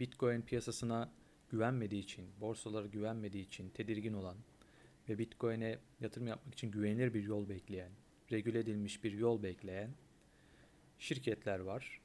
Bitcoin 0.00 0.42
piyasasına 0.42 1.12
güvenmediği 1.48 2.02
için, 2.02 2.26
borsalara 2.40 2.86
güvenmediği 2.86 3.44
için 3.44 3.70
tedirgin 3.70 4.12
olan 4.12 4.36
ve 5.08 5.18
Bitcoin'e 5.18 5.78
yatırım 6.00 6.26
yapmak 6.26 6.54
için 6.54 6.70
güvenilir 6.70 7.14
bir 7.14 7.22
yol 7.22 7.48
bekleyen, 7.48 7.92
regüle 8.32 8.58
edilmiş 8.58 9.04
bir 9.04 9.12
yol 9.12 9.42
bekleyen 9.42 9.90
şirketler 10.98 11.58
var. 11.58 12.00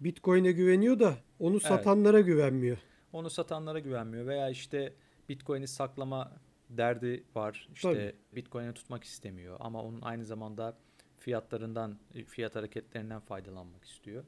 Bitcoin'e 0.00 0.52
güveniyor 0.52 0.98
da 0.98 1.18
onu 1.38 1.52
evet. 1.52 1.62
satanlara 1.62 2.20
güvenmiyor. 2.20 2.78
Onu 3.12 3.30
satanlara 3.30 3.78
güvenmiyor 3.78 4.26
veya 4.26 4.50
işte 4.50 4.94
Bitcoin'i 5.28 5.68
saklama 5.68 6.32
derdi 6.70 7.24
var. 7.34 7.68
İşte. 7.74 8.14
Bitcoin'i 8.32 8.74
tutmak 8.74 9.04
istemiyor 9.04 9.56
ama 9.60 9.82
onun 9.82 10.00
aynı 10.00 10.24
zamanda 10.24 10.78
fiyatlarından, 11.18 11.98
fiyat 12.26 12.56
hareketlerinden 12.56 13.20
faydalanmak 13.20 13.84
istiyor. 13.84 14.24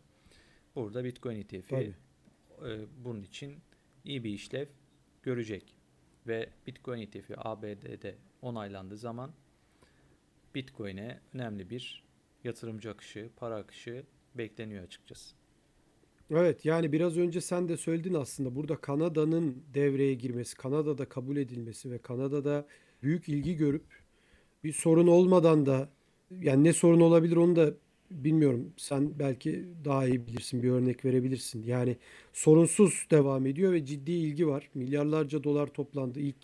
Burada 0.76 1.04
Bitcoin 1.04 1.36
ETF'i 1.36 1.74
e, 1.74 1.94
bunun 3.04 3.22
için 3.22 3.54
iyi 4.04 4.24
bir 4.24 4.30
işlev 4.30 4.66
görecek. 5.22 5.76
Ve 6.26 6.50
Bitcoin 6.66 7.00
ETF'i 7.00 7.34
ABD'de 7.36 8.16
onaylandığı 8.42 8.96
zaman 8.96 9.32
Bitcoin'e 10.54 11.20
önemli 11.34 11.70
bir 11.70 12.02
yatırımcı 12.44 12.90
akışı, 12.90 13.30
para 13.36 13.56
akışı 13.56 14.04
bekleniyor 14.34 14.84
açıkçası. 14.84 15.34
Evet 16.30 16.64
yani 16.64 16.92
biraz 16.92 17.18
önce 17.18 17.40
sen 17.40 17.68
de 17.68 17.76
söyledin 17.76 18.14
aslında 18.14 18.54
burada 18.54 18.76
Kanada'nın 18.76 19.62
devreye 19.74 20.14
girmesi, 20.14 20.56
Kanada'da 20.56 21.08
kabul 21.08 21.36
edilmesi 21.36 21.90
ve 21.90 21.98
Kanada'da 21.98 22.66
büyük 23.02 23.28
ilgi 23.28 23.56
görüp 23.56 23.84
bir 24.64 24.72
sorun 24.72 25.06
olmadan 25.06 25.66
da 25.66 25.88
yani 26.40 26.64
ne 26.64 26.72
sorun 26.72 27.00
olabilir 27.00 27.36
onu 27.36 27.56
da 27.56 27.74
bilmiyorum. 28.10 28.72
Sen 28.76 29.18
belki 29.18 29.64
daha 29.84 30.06
iyi 30.06 30.26
bilirsin 30.26 30.62
bir 30.62 30.70
örnek 30.70 31.04
verebilirsin. 31.04 31.62
Yani 31.62 31.96
sorunsuz 32.32 33.06
devam 33.10 33.46
ediyor 33.46 33.72
ve 33.72 33.84
ciddi 33.84 34.12
ilgi 34.12 34.46
var. 34.46 34.70
Milyarlarca 34.74 35.44
dolar 35.44 35.66
toplandı 35.66 36.20
ilk 36.20 36.36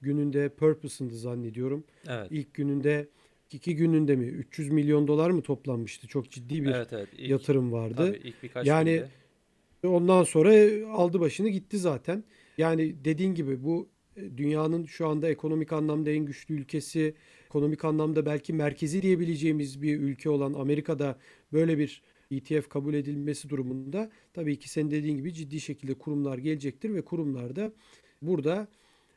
gününde 0.00 0.48
Purpose'ındı 0.48 1.16
zannediyorum. 1.16 1.84
Evet. 2.08 2.28
İlk 2.30 2.54
gününde 2.54 3.08
iki 3.52 3.76
gününde 3.76 4.16
mi 4.16 4.26
300 4.26 4.70
milyon 4.70 5.08
dolar 5.08 5.30
mı 5.30 5.42
toplanmıştı? 5.42 6.06
Çok 6.06 6.30
ciddi 6.30 6.64
bir 6.64 6.70
evet, 6.70 6.92
evet. 6.92 7.08
İlk, 7.18 7.30
yatırım 7.30 7.72
vardı. 7.72 7.94
Tabii 7.96 8.28
ilk 8.28 8.42
birkaç 8.42 8.66
yani 8.66 9.02
günde. 9.82 9.88
ondan 9.94 10.22
sonra 10.22 10.52
aldı 10.92 11.20
başını 11.20 11.48
gitti 11.48 11.78
zaten. 11.78 12.24
Yani 12.58 13.04
dediğin 13.04 13.34
gibi 13.34 13.64
bu 13.64 13.88
e, 14.16 14.36
dünyanın 14.36 14.84
şu 14.84 15.08
anda 15.08 15.28
ekonomik 15.28 15.72
anlamda 15.72 16.10
en 16.10 16.24
güçlü 16.24 16.54
ülkesi, 16.54 17.14
ekonomik 17.46 17.84
anlamda 17.84 18.26
belki 18.26 18.52
merkezi 18.52 19.02
diyebileceğimiz 19.02 19.82
bir 19.82 20.00
ülke 20.00 20.30
olan 20.30 20.52
Amerika'da 20.52 21.18
böyle 21.52 21.78
bir 21.78 22.02
ETF 22.30 22.68
kabul 22.68 22.94
edilmesi 22.94 23.48
durumunda 23.48 24.10
tabii 24.34 24.58
ki 24.58 24.68
senin 24.68 24.90
dediğin 24.90 25.16
gibi 25.16 25.34
ciddi 25.34 25.60
şekilde 25.60 25.94
kurumlar 25.94 26.38
gelecektir 26.38 26.94
ve 26.94 27.04
kurumlar 27.04 27.56
da 27.56 27.72
burada 28.22 28.68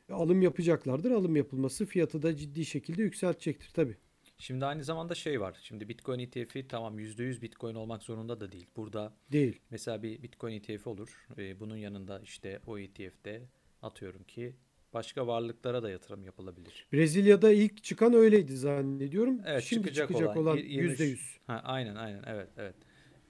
alım 0.10 0.42
yapacaklardır. 0.42 1.12
Alım 1.12 1.36
yapılması 1.36 1.86
fiyatı 1.86 2.22
da 2.22 2.36
ciddi 2.36 2.66
şekilde 2.66 3.02
yükseltecektir 3.02 3.70
tabii. 3.74 3.98
Şimdi 4.40 4.66
aynı 4.66 4.84
zamanda 4.84 5.16
şey 5.16 5.42
var. 5.42 5.58
Şimdi 5.62 5.90
Bitcoin 5.90 6.20
ETF'i 6.20 6.68
tamam 6.68 7.00
%100 7.00 7.42
Bitcoin 7.42 7.76
olmak 7.76 8.04
zorunda 8.04 8.40
da 8.40 8.52
değil. 8.52 8.68
Burada 8.76 9.14
değil. 9.32 9.60
Mesela 9.70 10.04
bir 10.04 10.24
Bitcoin 10.24 10.54
ETF 10.54 10.88
olur. 10.88 11.28
Bunun 11.60 11.76
yanında 11.76 12.20
işte 12.20 12.60
o 12.68 12.80
ETF'de 12.80 13.42
atıyorum 13.82 14.24
ki 14.24 14.56
başka 14.94 15.28
varlıklara 15.28 15.84
da 15.84 15.90
yatırım 15.90 16.24
yapılabilir. 16.24 16.88
Brezilya'da 16.94 17.52
ilk 17.52 17.84
çıkan 17.84 18.14
öyleydi 18.14 18.58
zannediyorum. 18.58 19.42
Evet, 19.46 19.64
Şimdi 19.64 19.84
çıkacak, 19.84 20.08
çıkacak 20.08 20.38
olan, 20.38 20.54
olan 20.54 20.58
%100. 20.58 21.18
Ha, 21.48 21.62
aynen 21.66 21.96
aynen 21.96 22.24
evet 22.28 22.50
evet. 22.58 22.76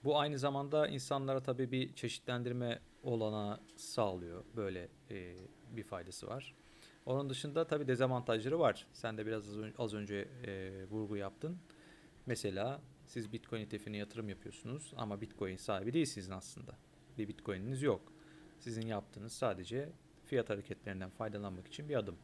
Bu 0.04 0.20
aynı 0.20 0.40
zamanda 0.40 0.88
insanlara 0.88 1.44
tabii 1.44 1.72
bir 1.72 1.94
çeşitlendirme 1.94 2.80
olana 3.04 3.60
sağlıyor. 3.76 4.44
Böyle 4.56 4.88
e, 5.12 5.36
bir 5.72 5.84
faydası 5.84 6.28
var. 6.28 6.56
Onun 7.06 7.30
dışında 7.30 7.68
tabii 7.68 7.88
dezavantajları 7.88 8.60
var. 8.60 8.88
Sen 8.94 9.18
de 9.18 9.26
biraz 9.26 9.50
az 9.78 9.94
önce 9.94 10.28
e, 10.46 10.86
vurgu 10.86 11.18
yaptın. 11.18 11.58
Mesela 12.26 12.82
siz 13.06 13.34
Bitcoin 13.34 13.62
ETF'ine 13.62 13.98
yatırım 13.98 14.30
yapıyorsunuz 14.30 14.94
ama 14.98 15.22
Bitcoin 15.22 15.56
sahibi 15.56 15.94
değilsiniz 15.94 16.32
aslında. 16.32 16.78
Bir 17.18 17.28
Bitcoin'iniz 17.28 17.82
yok. 17.82 18.14
Sizin 18.60 18.88
yaptığınız 18.88 19.34
sadece 19.34 19.90
fiyat 20.26 20.50
hareketlerinden 20.50 21.10
faydalanmak 21.10 21.68
için 21.68 21.90
bir 21.90 21.96
adım. 21.96 22.18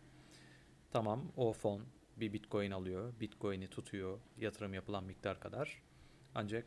Tamam 0.91 1.31
o 1.37 1.53
fon 1.53 1.81
bir 2.17 2.33
Bitcoin 2.33 2.71
alıyor, 2.71 3.13
Bitcoin'i 3.19 3.67
tutuyor 3.67 4.19
yatırım 4.37 4.73
yapılan 4.73 5.03
miktar 5.03 5.39
kadar. 5.39 5.81
Ancak 6.35 6.65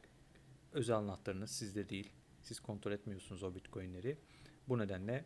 özel 0.73 0.97
anahtarınız 0.97 1.51
sizde 1.51 1.89
değil. 1.89 2.13
Siz 2.43 2.61
kontrol 2.61 2.93
etmiyorsunuz 2.93 3.43
o 3.43 3.55
Bitcoin'leri. 3.55 4.19
Bu 4.69 4.79
nedenle 4.79 5.25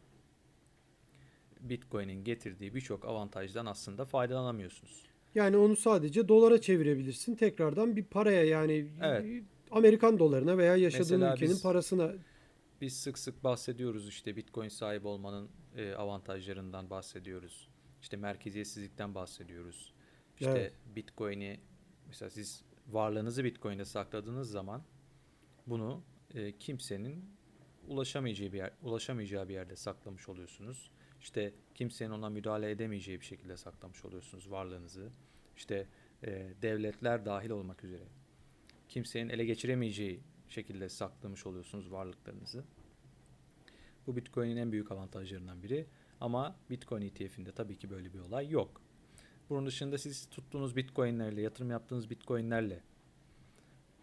Bitcoin'in 1.62 2.25
getirdiği 2.25 2.75
birçok 2.75 3.04
avantajdan 3.04 3.66
aslında 3.66 4.04
faydalanamıyorsunuz. 4.04 5.02
Yani 5.35 5.57
onu 5.57 5.76
sadece 5.76 6.28
dolara 6.28 6.61
çevirebilirsin. 6.61 7.35
Tekrardan 7.35 7.97
bir 7.97 8.04
paraya 8.04 8.45
yani 8.45 8.88
evet. 9.02 9.45
Amerikan 9.71 10.19
dolarına 10.19 10.59
veya 10.59 10.76
yaşadığın 10.76 11.21
Mesela 11.21 11.35
ülkenin 11.35 11.50
biz, 11.50 11.62
parasına. 11.62 12.12
Biz 12.81 12.97
sık 12.97 13.19
sık 13.19 13.45
bahsediyoruz 13.45 14.09
işte 14.09 14.37
Bitcoin 14.37 14.69
sahibi 14.69 15.09
olmanın 15.09 15.49
e, 15.76 15.92
avantajlarından 15.92 16.90
bahsediyoruz. 16.90 17.69
İşte 18.02 18.16
merkeziyetsizlikten 18.16 19.14
bahsediyoruz. 19.14 19.92
İşte 20.40 20.50
evet. 20.50 20.73
Bitcoin'i 20.97 21.61
mesela 22.07 22.31
siz 22.31 22.64
varlığınızı 22.88 23.45
Bitcoin'de 23.45 23.85
sakladığınız 23.85 24.50
zaman 24.50 24.83
bunu 25.66 26.02
e, 26.35 26.59
kimsenin 26.59 27.25
ulaşamayacağı 27.88 28.52
bir 28.52 28.59
yer, 28.59 28.73
ulaşamayacağı 28.83 29.49
bir 29.49 29.54
yerde 29.54 29.76
saklamış 29.76 30.28
oluyorsunuz. 30.28 30.90
İşte 31.23 31.52
kimsenin 31.75 32.11
ona 32.11 32.29
müdahale 32.29 32.71
edemeyeceği 32.71 33.21
bir 33.21 33.25
şekilde 33.25 33.57
saklamış 33.57 34.05
oluyorsunuz 34.05 34.50
varlığınızı. 34.50 35.11
İşte 35.57 35.87
e, 36.25 36.52
devletler 36.62 37.25
dahil 37.26 37.50
olmak 37.50 37.85
üzere 37.85 38.05
kimsenin 38.88 39.29
ele 39.29 39.45
geçiremeyeceği 39.45 40.21
şekilde 40.49 40.88
saklamış 40.88 41.47
oluyorsunuz 41.47 41.93
varlıklarınızı. 41.93 42.64
Bu 44.07 44.17
Bitcoin'in 44.17 44.57
en 44.57 44.73
büyük 44.73 44.93
avantajlarından 44.93 45.62
biri. 45.62 45.87
Ama 46.21 46.57
Bitcoin 46.71 47.02
ETF'inde 47.02 47.52
tabii 47.52 47.79
ki 47.79 47.91
böyle 47.91 48.14
bir 48.14 48.19
olay 48.19 48.50
yok. 48.50 48.81
Bunun 49.50 49.67
dışında 49.67 49.99
siz 49.99 50.26
tuttuğunuz 50.31 50.76
Bitcoin'lerle, 50.76 51.41
yatırım 51.41 51.71
yaptığınız 51.71 52.11
Bitcoin'lerle 52.11 52.83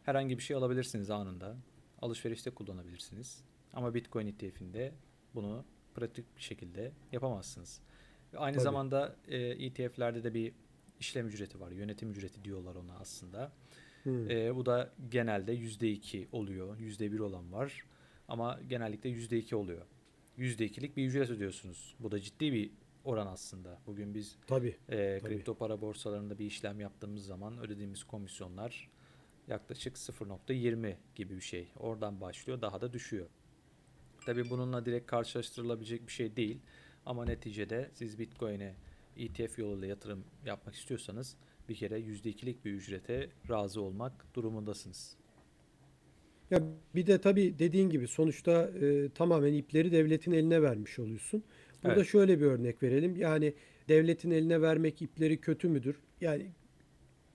herhangi 0.03 0.37
bir 0.37 0.43
şey 0.43 0.55
alabilirsiniz 0.55 1.09
anında. 1.09 1.57
Alışverişte 2.01 2.51
kullanabilirsiniz. 2.51 3.43
Ama 3.73 3.93
Bitcoin 3.93 4.27
ETF'inde 4.27 4.93
bunu 5.35 5.65
pratik 5.95 6.37
bir 6.37 6.41
şekilde 6.41 6.91
yapamazsınız. 7.11 7.81
Aynı 8.37 8.55
Tabii. 8.55 8.63
zamanda 8.63 9.15
e, 9.27 9.37
ETF'lerde 9.37 10.23
de 10.23 10.33
bir 10.33 10.53
işlem 10.99 11.27
ücreti 11.27 11.59
var. 11.59 11.71
Yönetim 11.71 12.11
ücreti 12.11 12.43
diyorlar 12.43 12.75
ona 12.75 12.97
aslında. 12.99 13.51
Hmm. 14.03 14.31
E, 14.31 14.55
bu 14.55 14.65
da 14.65 14.93
genelde 15.09 15.53
%2 15.53 16.27
oluyor. 16.31 16.77
%1 16.77 17.19
olan 17.19 17.51
var. 17.53 17.83
Ama 18.27 18.59
genellikle 18.67 19.09
%2 19.09 19.55
oluyor. 19.55 19.85
%2'lik 20.37 20.97
bir 20.97 21.07
ücret 21.07 21.29
ödüyorsunuz. 21.29 21.95
Bu 21.99 22.11
da 22.11 22.19
ciddi 22.19 22.53
bir 22.53 22.71
oran 23.03 23.27
aslında. 23.27 23.79
Bugün 23.87 24.13
biz 24.13 24.37
tabii, 24.47 24.75
e, 24.89 25.19
tabii. 25.19 25.29
kripto 25.29 25.55
para 25.55 25.81
borsalarında 25.81 26.39
bir 26.39 26.45
işlem 26.45 26.79
yaptığımız 26.79 27.25
zaman 27.25 27.59
ödediğimiz 27.59 28.03
komisyonlar 28.03 28.89
yaklaşık 29.47 29.95
0.20 29.95 30.95
gibi 31.15 31.35
bir 31.35 31.41
şey. 31.41 31.71
Oradan 31.79 32.21
başlıyor 32.21 32.61
daha 32.61 32.81
da 32.81 32.93
düşüyor. 32.93 33.27
Tabi 34.29 34.49
bununla 34.49 34.85
direkt 34.85 35.07
karşılaştırılabilecek 35.07 36.07
bir 36.07 36.11
şey 36.11 36.35
değil. 36.35 36.59
Ama 37.05 37.25
neticede 37.25 37.89
siz 37.93 38.19
Bitcoin'e 38.19 38.75
ETF 39.17 39.59
yoluyla 39.59 39.87
yatırım 39.87 40.23
yapmak 40.45 40.75
istiyorsanız 40.75 41.35
bir 41.69 41.75
kere 41.75 41.99
%2'lik 41.99 42.65
bir 42.65 42.71
ücrete 42.71 43.29
razı 43.49 43.81
olmak 43.81 44.35
durumundasınız. 44.35 45.17
Ya 46.51 46.63
bir 46.95 47.07
de 47.07 47.21
tabii 47.21 47.59
dediğin 47.59 47.89
gibi 47.89 48.07
sonuçta 48.07 48.63
e, 48.81 49.09
tamamen 49.09 49.53
ipleri 49.53 49.91
devletin 49.91 50.31
eline 50.31 50.61
vermiş 50.61 50.99
oluyorsun. 50.99 51.43
Burada 51.83 51.95
Evet. 51.95 52.07
şöyle 52.07 52.39
bir 52.39 52.45
örnek 52.45 52.83
verelim. 52.83 53.15
Yani 53.15 53.53
devletin 53.87 54.31
eline 54.31 54.61
vermek 54.61 55.01
ipleri 55.01 55.41
kötü 55.41 55.69
müdür? 55.69 55.99
Yani 56.21 56.51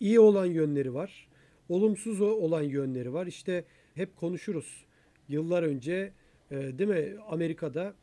iyi 0.00 0.20
olan 0.20 0.46
yönleri 0.46 0.94
var. 0.94 1.28
Olumsuz 1.68 2.20
olan 2.20 2.62
yönleri 2.62 3.12
var. 3.12 3.26
İşte 3.26 3.64
hep 3.94 4.16
konuşuruz. 4.16 4.84
Yıllar 5.28 5.62
önce 5.62 6.12
e, 6.50 6.78
değil 6.78 6.90
mi 6.90 7.14
Amerika'da 7.28 7.94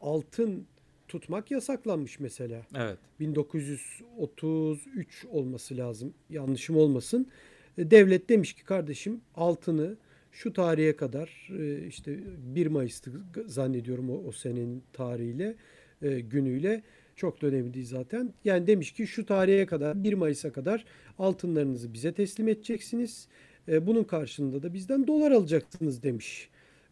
altın 0.00 0.66
tutmak 1.08 1.50
yasaklanmış 1.50 2.20
mesela. 2.20 2.62
Evet. 2.76 2.98
1933 3.20 5.24
olması 5.30 5.76
lazım. 5.76 6.14
Yanlışım 6.30 6.76
olmasın. 6.76 7.26
E, 7.78 7.90
Devlet 7.90 8.28
demiş 8.28 8.52
ki 8.52 8.64
kardeşim 8.64 9.20
altını 9.34 9.96
şu 10.32 10.52
tarihe 10.52 10.96
kadar 10.96 11.48
e, 11.58 11.86
işte 11.86 12.18
1 12.54 12.66
Mayıs'tı 12.66 13.12
zannediyorum 13.46 14.10
o, 14.10 14.22
o 14.28 14.32
senenin 14.32 14.82
tarihiyle 14.92 15.54
e, 16.02 16.20
günüyle 16.20 16.82
çok 17.16 17.42
da 17.42 17.46
önemli 17.46 17.74
değil 17.74 17.86
zaten. 17.86 18.34
Yani 18.44 18.66
demiş 18.66 18.92
ki 18.92 19.06
şu 19.06 19.26
tarihe 19.26 19.66
kadar 19.66 20.04
1 20.04 20.12
Mayıs'a 20.14 20.52
kadar 20.52 20.84
altınlarınızı 21.18 21.94
bize 21.94 22.12
teslim 22.12 22.48
edeceksiniz. 22.48 23.28
E, 23.68 23.86
Bunun 23.86 24.04
karşılığında 24.04 24.62
da 24.62 24.74
bizden 24.74 25.06
dolar 25.06 25.30
alacaksınız 25.30 26.02
demiş. 26.02 26.48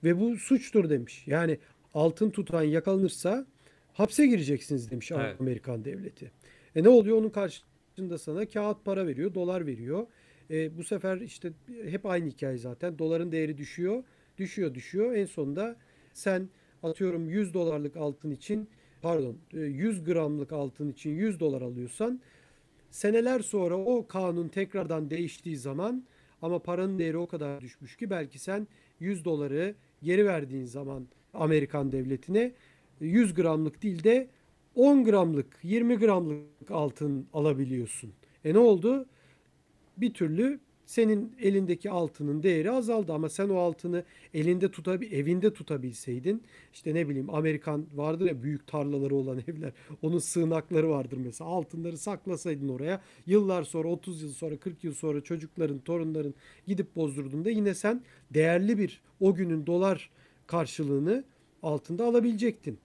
Ve 0.07 0.21
bu 0.21 0.37
suçtur 0.37 0.91
demiş. 0.91 1.25
Yani 1.27 1.59
altın 1.95 2.31
tutan 2.31 2.63
yakalanırsa 2.63 3.47
hapse 3.93 4.27
gireceksiniz 4.27 4.91
demiş 4.91 5.13
Evet. 5.13 5.41
Amerikan 5.41 5.85
devleti. 5.85 6.31
E 6.77 6.83
ne 6.83 6.89
oluyor? 6.89 7.17
Onun 7.17 7.31
karşılığında 7.31 8.19
sana 8.19 8.47
kağıt 8.47 8.85
para 8.85 9.07
veriyor, 9.07 9.35
dolar 9.35 9.67
veriyor. 9.67 10.07
E, 10.51 10.77
bu 10.77 10.85
sefer 10.85 11.21
işte 11.21 11.53
hep 11.85 12.07
aynı 12.07 12.29
hikaye 12.29 12.59
zaten. 12.59 12.99
Doların 12.99 13.33
değeri 13.33 13.59
düşüyor, 13.59 14.05
düşüyor, 14.39 14.75
düşüyor. 14.75 15.15
En 15.15 15.27
sonunda 15.27 15.77
sen 16.13 16.49
atıyorum 16.83 17.31
100 17.31 17.55
dolarlık 17.55 17.97
altın 17.97 18.31
için 18.31 18.69
pardon 19.03 19.37
e, 19.55 19.61
100 19.61 20.05
gramlık 20.05 20.53
altın 20.53 20.93
için 20.93 21.11
100 21.11 21.41
dolar 21.41 21.63
alıyorsan 21.63 22.21
seneler 22.91 23.41
sonra 23.41 23.77
o 23.77 24.07
kanun 24.07 24.49
tekrardan 24.49 25.11
değiştiği 25.11 25.57
zaman 25.57 26.05
ama 26.43 26.59
paranın 26.59 26.99
değeri 26.99 27.17
o 27.17 27.27
kadar 27.27 27.61
düşmüş 27.61 27.97
ki 27.97 28.11
belki 28.11 28.39
sen 28.39 28.69
100 29.01 29.25
doları 29.25 29.75
geri 30.03 30.27
verdiğin 30.27 30.65
zaman 30.65 31.07
Amerikan 31.35 31.93
devletine 31.93 32.53
100 33.01 33.35
gramlık 33.35 33.83
değil 33.83 34.05
de 34.05 34.29
10 34.75 35.05
gramlık, 35.05 35.59
20 35.63 35.97
gramlık 35.97 36.71
altın 36.71 37.27
alabiliyorsun. 37.33 38.13
E 38.45 38.55
ne 38.55 38.59
oldu? 38.59 39.07
Bir 39.97 40.15
türlü 40.15 40.61
senin 40.87 41.33
elindeki 41.41 41.91
altının 41.91 42.43
değeri 42.43 42.71
azaldı 42.71 43.13
ama 43.13 43.29
sen 43.29 43.49
o 43.49 43.57
altını 43.57 44.05
elinde 44.35 44.71
tutabil 44.71 45.13
evinde 45.13 45.53
tutabilseydin 45.53 46.43
işte 46.73 46.95
ne 46.95 47.09
bileyim 47.09 47.35
Amerikan 47.35 47.87
vardır 47.95 48.27
ya 48.27 48.43
büyük 48.43 48.67
tarlaları 48.67 49.15
olan 49.15 49.39
evler 49.49 49.73
onun 50.03 50.19
sığınakları 50.19 50.91
vardır 50.91 51.17
mesela 51.25 51.51
altınları 51.51 51.99
saklasaydın 51.99 52.69
oraya 52.69 53.01
yıllar 53.27 53.63
sonra 53.63 53.89
30 53.89 54.23
yıl 54.23 54.33
sonra 54.33 54.57
40 54.57 54.85
yıl 54.85 54.95
sonra 54.95 55.21
çocukların 55.21 55.79
torunların 55.79 56.35
gidip 56.67 56.97
bozdurduğunda 56.97 57.51
yine 57.51 57.75
sen 57.75 58.03
değerli 58.31 58.79
bir 58.79 59.01
o 59.21 59.35
günün 59.35 59.67
dolar 59.67 60.11
karşılığını 60.47 61.25
altında 61.63 62.05
alabilecektin. 62.05 62.79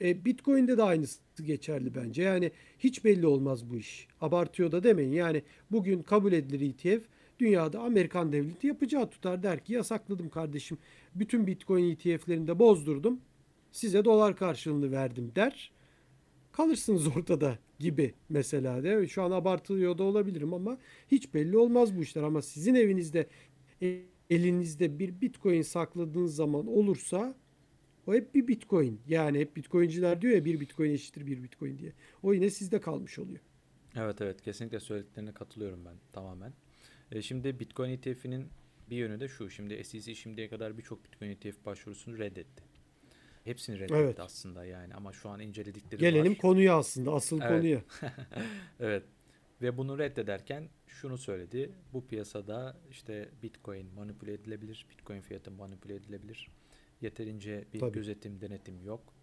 E, 0.00 0.24
Bitcoin'de 0.24 0.76
de 0.76 0.82
aynısı 0.82 1.20
geçerli 1.42 1.94
bence. 1.94 2.22
Yani 2.22 2.50
hiç 2.78 3.04
belli 3.04 3.26
olmaz 3.26 3.70
bu 3.70 3.76
iş. 3.76 4.08
Abartıyor 4.20 4.72
da 4.72 4.82
demeyin. 4.82 5.12
Yani 5.12 5.42
bugün 5.70 6.02
kabul 6.02 6.32
edilir 6.32 6.70
ETF 6.70 7.04
dünyada 7.40 7.80
Amerikan 7.80 8.32
devleti 8.32 8.66
yapacağı 8.66 9.10
tutar 9.10 9.42
der 9.42 9.64
ki 9.64 9.72
yasakladım 9.72 10.28
kardeşim. 10.28 10.78
Bütün 11.14 11.46
Bitcoin 11.46 11.90
ETF'lerini 11.90 12.46
de 12.46 12.58
bozdurdum. 12.58 13.20
Size 13.72 14.04
dolar 14.04 14.36
karşılığını 14.36 14.92
verdim 14.92 15.32
der. 15.36 15.72
Kalırsınız 16.52 17.16
ortada 17.16 17.58
gibi 17.78 18.14
mesela 18.28 18.82
de. 18.82 19.06
Şu 19.06 19.22
an 19.22 19.30
abartılıyor 19.30 19.98
da 19.98 20.02
olabilirim 20.02 20.54
ama 20.54 20.78
hiç 21.08 21.34
belli 21.34 21.58
olmaz 21.58 21.96
bu 21.96 22.02
işler. 22.02 22.22
Ama 22.22 22.42
sizin 22.42 22.74
evinizde 22.74 23.26
e, 23.82 24.00
elinizde 24.30 24.98
bir 24.98 25.20
Bitcoin 25.20 25.62
sakladığınız 25.62 26.34
zaman 26.34 26.66
olursa 26.66 27.34
o 28.06 28.14
hep 28.14 28.34
bir 28.34 28.48
Bitcoin. 28.48 29.00
Yani 29.08 29.38
hep 29.38 29.56
Bitcoinciler 29.56 30.22
diyor 30.22 30.34
ya 30.34 30.44
bir 30.44 30.60
Bitcoin 30.60 30.90
eşittir 30.90 31.26
bir 31.26 31.42
Bitcoin 31.42 31.78
diye. 31.78 31.92
O 32.22 32.32
yine 32.32 32.50
sizde 32.50 32.80
kalmış 32.80 33.18
oluyor. 33.18 33.40
Evet 33.96 34.20
evet 34.20 34.42
kesinlikle 34.42 34.80
söylediklerine 34.80 35.32
katılıyorum 35.32 35.84
ben 35.84 35.94
tamamen. 36.12 36.52
E, 37.12 37.22
şimdi 37.22 37.60
Bitcoin 37.60 37.90
ETF'inin 37.90 38.48
bir 38.90 38.96
yönü 38.96 39.20
de 39.20 39.28
şu. 39.28 39.50
Şimdi 39.50 39.84
SEC 39.84 40.14
şimdiye 40.14 40.48
kadar 40.48 40.78
birçok 40.78 41.04
Bitcoin 41.04 41.30
ETF 41.30 41.64
başvurusunu 41.64 42.18
reddetti. 42.18 42.62
Hepsini 43.44 43.76
reddetti 43.78 43.94
Evet. 43.94 44.20
aslında 44.20 44.64
yani 44.64 44.94
ama 44.94 45.12
şu 45.12 45.28
an 45.28 45.40
inceledikleri 45.40 46.00
Gelelim 46.00 46.32
var. 46.32 46.38
konuya 46.38 46.76
aslında 46.76 47.12
asıl 47.12 47.40
Evet. 47.40 47.50
konuya. 47.50 47.82
Evet. 48.80 49.04
Ve 49.62 49.76
bunu 49.76 49.98
reddederken 49.98 50.68
şunu 50.86 51.18
söyledi. 51.18 51.72
Bu 51.92 52.06
piyasada 52.06 52.76
işte 52.90 53.28
Bitcoin 53.42 53.94
manipüle 53.94 54.32
edilebilir. 54.32 54.86
Bitcoin 54.90 55.20
fiyatı 55.20 55.50
manipüle 55.50 55.94
edilebilir. 55.94 56.48
Yeterince 57.00 57.64
bir 57.74 57.78
Tabii. 57.80 57.92
gözetim, 57.92 58.40
denetim 58.40 58.84
yok. 58.84 59.14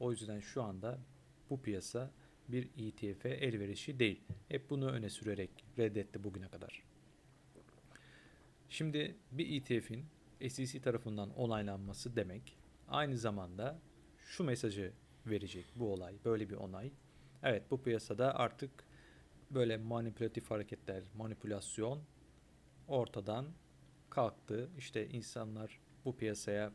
O 0.00 0.10
yüzden 0.10 0.40
şu 0.40 0.62
anda 0.62 0.98
bu 1.50 1.62
piyasa 1.62 2.10
bir 2.48 2.68
ETF'e 2.78 3.28
elverişi 3.28 3.98
değil. 3.98 4.20
Hep 4.48 4.70
bunu 4.70 4.90
öne 4.90 5.10
sürerek 5.10 5.50
reddetti 5.78 6.24
bugüne 6.24 6.48
kadar. 6.48 6.82
Şimdi 8.74 9.16
bir 9.32 9.56
ETF'in 9.56 10.06
SEC 10.48 10.80
tarafından 10.80 11.30
onaylanması 11.30 12.16
demek 12.16 12.58
aynı 12.88 13.18
zamanda 13.18 13.78
şu 14.18 14.44
mesajı 14.44 14.92
verecek 15.26 15.64
bu 15.76 15.92
olay, 15.92 16.14
böyle 16.24 16.50
bir 16.50 16.54
onay. 16.54 16.92
Evet 17.42 17.70
bu 17.70 17.82
piyasada 17.82 18.34
artık 18.34 18.70
böyle 19.50 19.76
manipülatif 19.76 20.50
hareketler, 20.50 21.02
manipülasyon 21.16 22.00
ortadan 22.88 23.46
kalktı. 24.10 24.70
İşte 24.78 25.08
insanlar 25.08 25.80
bu 26.04 26.16
piyasaya 26.16 26.72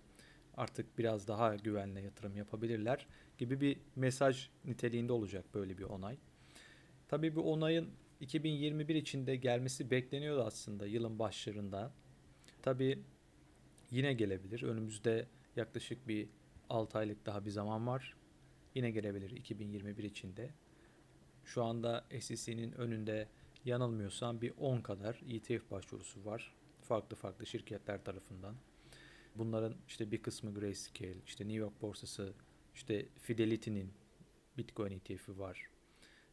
artık 0.57 0.97
biraz 0.97 1.27
daha 1.27 1.55
güvenle 1.55 2.01
yatırım 2.01 2.37
yapabilirler 2.37 3.07
gibi 3.37 3.61
bir 3.61 3.77
mesaj 3.95 4.49
niteliğinde 4.65 5.13
olacak 5.13 5.45
böyle 5.53 5.77
bir 5.77 5.83
onay. 5.83 6.17
Tabii 7.07 7.35
bu 7.35 7.53
onayın 7.53 7.89
2021 8.19 8.95
içinde 8.95 9.35
gelmesi 9.35 9.91
bekleniyordu 9.91 10.43
aslında 10.43 10.85
yılın 10.85 11.19
başlarında. 11.19 11.91
Tabii 12.61 13.03
yine 13.91 14.13
gelebilir. 14.13 14.63
Önümüzde 14.63 15.27
yaklaşık 15.55 16.07
bir 16.07 16.29
6 16.69 16.97
aylık 16.97 17.25
daha 17.25 17.45
bir 17.45 17.49
zaman 17.49 17.87
var. 17.87 18.15
Yine 18.75 18.91
gelebilir 18.91 19.31
2021 19.31 20.03
içinde. 20.03 20.49
Şu 21.45 21.63
anda 21.63 22.05
SEC'nin 22.19 22.71
önünde 22.71 23.27
yanılmıyorsam 23.65 24.41
bir 24.41 24.53
10 24.57 24.81
kadar 24.81 25.21
ETF 25.29 25.71
başvurusu 25.71 26.25
var. 26.25 26.53
Farklı 26.81 27.15
farklı 27.15 27.45
şirketler 27.45 28.03
tarafından. 28.03 28.55
Bunların 29.35 29.75
işte 29.87 30.11
bir 30.11 30.21
kısmı 30.21 30.53
Grayscale, 30.53 31.17
işte 31.25 31.43
New 31.43 31.59
York 31.59 31.81
borsası, 31.81 32.33
işte 32.75 33.05
Fidelity'nin 33.21 33.93
Bitcoin 34.57 34.91
ETF'i 34.91 35.39
var. 35.39 35.69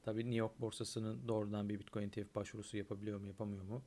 Tabii 0.06 0.20
New 0.20 0.36
York 0.36 0.60
borsasının 0.60 1.28
doğrudan 1.28 1.68
bir 1.68 1.78
Bitcoin 1.78 2.08
ETF 2.08 2.34
başvurusu 2.34 2.76
yapabiliyor 2.76 3.20
mu, 3.20 3.26
yapamıyor 3.26 3.64
mu? 3.64 3.82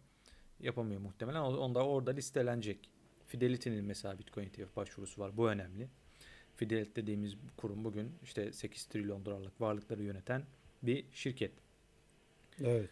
Yapamıyor 0.59 1.01
muhtemelen. 1.01 1.41
Onda 1.41 1.85
orada 1.85 2.11
listelenecek. 2.11 2.89
Fidelity'nin 3.27 3.85
mesela 3.85 4.19
Bitcoin 4.19 4.45
ETF 4.45 4.75
başvurusu 4.75 5.21
var. 5.21 5.37
Bu 5.37 5.49
önemli. 5.49 5.87
Fidelity 6.55 7.01
dediğimiz 7.01 7.35
kurum 7.57 7.83
bugün 7.83 8.11
işte 8.23 8.53
8 8.53 8.85
trilyon 8.85 9.25
dolarlık 9.25 9.61
varlıkları 9.61 10.03
yöneten 10.03 10.43
bir 10.83 11.05
şirket. 11.13 11.51
Evet. 12.63 12.89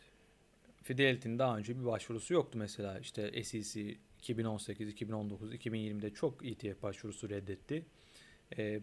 Fidelity'nin 0.83 1.39
daha 1.39 1.57
önce 1.57 1.79
bir 1.79 1.85
başvurusu 1.85 2.33
yoktu 2.33 2.57
mesela. 2.57 2.99
İşte 2.99 3.43
SEC 3.43 3.97
2018, 4.19 4.89
2019, 4.89 5.53
2020'de 5.53 6.13
çok 6.13 6.45
ETF 6.45 6.83
başvurusu 6.83 7.29
reddetti. 7.29 7.85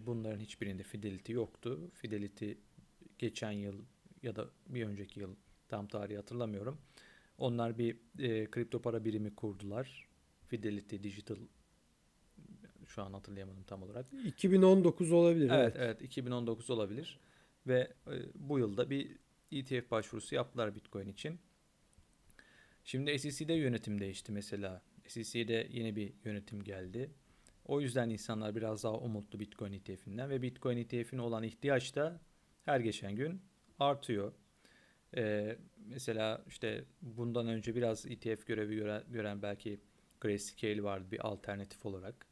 Bunların 0.07 0.41
hiçbirinde 0.41 0.83
Fidelity 0.83 1.33
yoktu. 1.33 1.91
Fidelity 1.95 2.53
geçen 3.19 3.53
yıl 3.53 3.83
ya 4.25 4.37
da 4.37 4.51
bir 4.69 4.87
önceki 4.87 5.21
yıl 5.21 5.35
tam 5.69 5.87
tarihi 5.87 6.17
hatırlamıyorum. 6.17 6.79
Onlar 7.39 7.79
bir 7.79 7.97
e, 8.19 8.51
kripto 8.51 8.83
para 8.83 9.05
birimi 9.05 9.35
kurdular. 9.35 10.09
Fidelity 10.49 10.97
Digital 10.97 11.37
Şu 12.87 13.03
an 13.03 13.13
hatırlayamadım 13.13 13.63
tam 13.63 13.83
olarak. 13.83 14.07
2019 14.25 15.13
olabilir. 15.13 15.51
Evet, 15.51 15.75
evet, 15.77 15.77
evet 15.79 16.03
2019 16.03 16.71
olabilir. 16.71 17.19
Ve 17.67 17.93
e, 18.07 18.13
bu 18.35 18.59
yılda 18.59 18.91
bir 18.91 19.17
ETF 19.53 19.91
başvurusu 19.91 20.35
yaptılar 20.35 20.75
Bitcoin 20.75 21.09
için. 21.09 21.39
Şimdi 22.85 23.19
SEC'de 23.19 23.53
yönetim 23.53 24.01
değişti 24.01 24.33
mesela. 24.33 24.83
SEC'de 25.07 25.69
yeni 25.71 25.97
bir 25.97 26.13
yönetim 26.25 26.65
geldi. 26.65 27.11
O 27.67 27.81
yüzden 27.81 28.11
insanlar 28.11 28.57
biraz 28.57 28.85
daha 28.85 28.99
umutlu 28.99 29.41
Bitcoin 29.41 29.73
ETF'inden 29.73 30.31
ve 30.31 30.43
Bitcoin 30.43 30.77
ETF'ine 30.77 31.21
olan 31.21 31.43
ihtiyaç 31.43 31.95
da 31.95 32.21
her 32.65 32.81
geçen 32.81 33.17
gün 33.17 33.43
artıyor. 33.79 34.33
Ee, 35.17 35.57
mesela 35.87 36.45
işte 36.49 36.85
bundan 37.03 37.49
önce 37.49 37.75
biraz 37.75 38.07
ETF 38.07 38.47
görevi 38.47 38.75
gören, 38.75 39.03
gören 39.11 39.43
belki 39.43 39.81
Grayscale 40.21 40.83
vardı 40.83 41.07
bir 41.11 41.27
alternatif 41.27 41.87
olarak. 41.87 42.27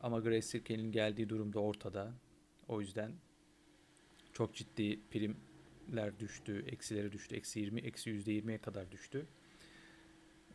Ama 0.00 0.20
Grayscale'in 0.20 0.92
geldiği 0.92 1.28
durumda 1.28 1.60
ortada. 1.60 2.12
O 2.68 2.80
yüzden 2.80 3.12
çok 4.32 4.54
ciddi 4.54 5.00
primler 5.10 6.18
düştü, 6.18 6.64
eksileri 6.68 7.12
düştü. 7.12 7.36
Eksi 7.36 7.60
20, 7.60 7.80
eksi 7.80 8.10
%20'ye 8.10 8.58
kadar 8.58 8.90
düştü. 8.90 9.26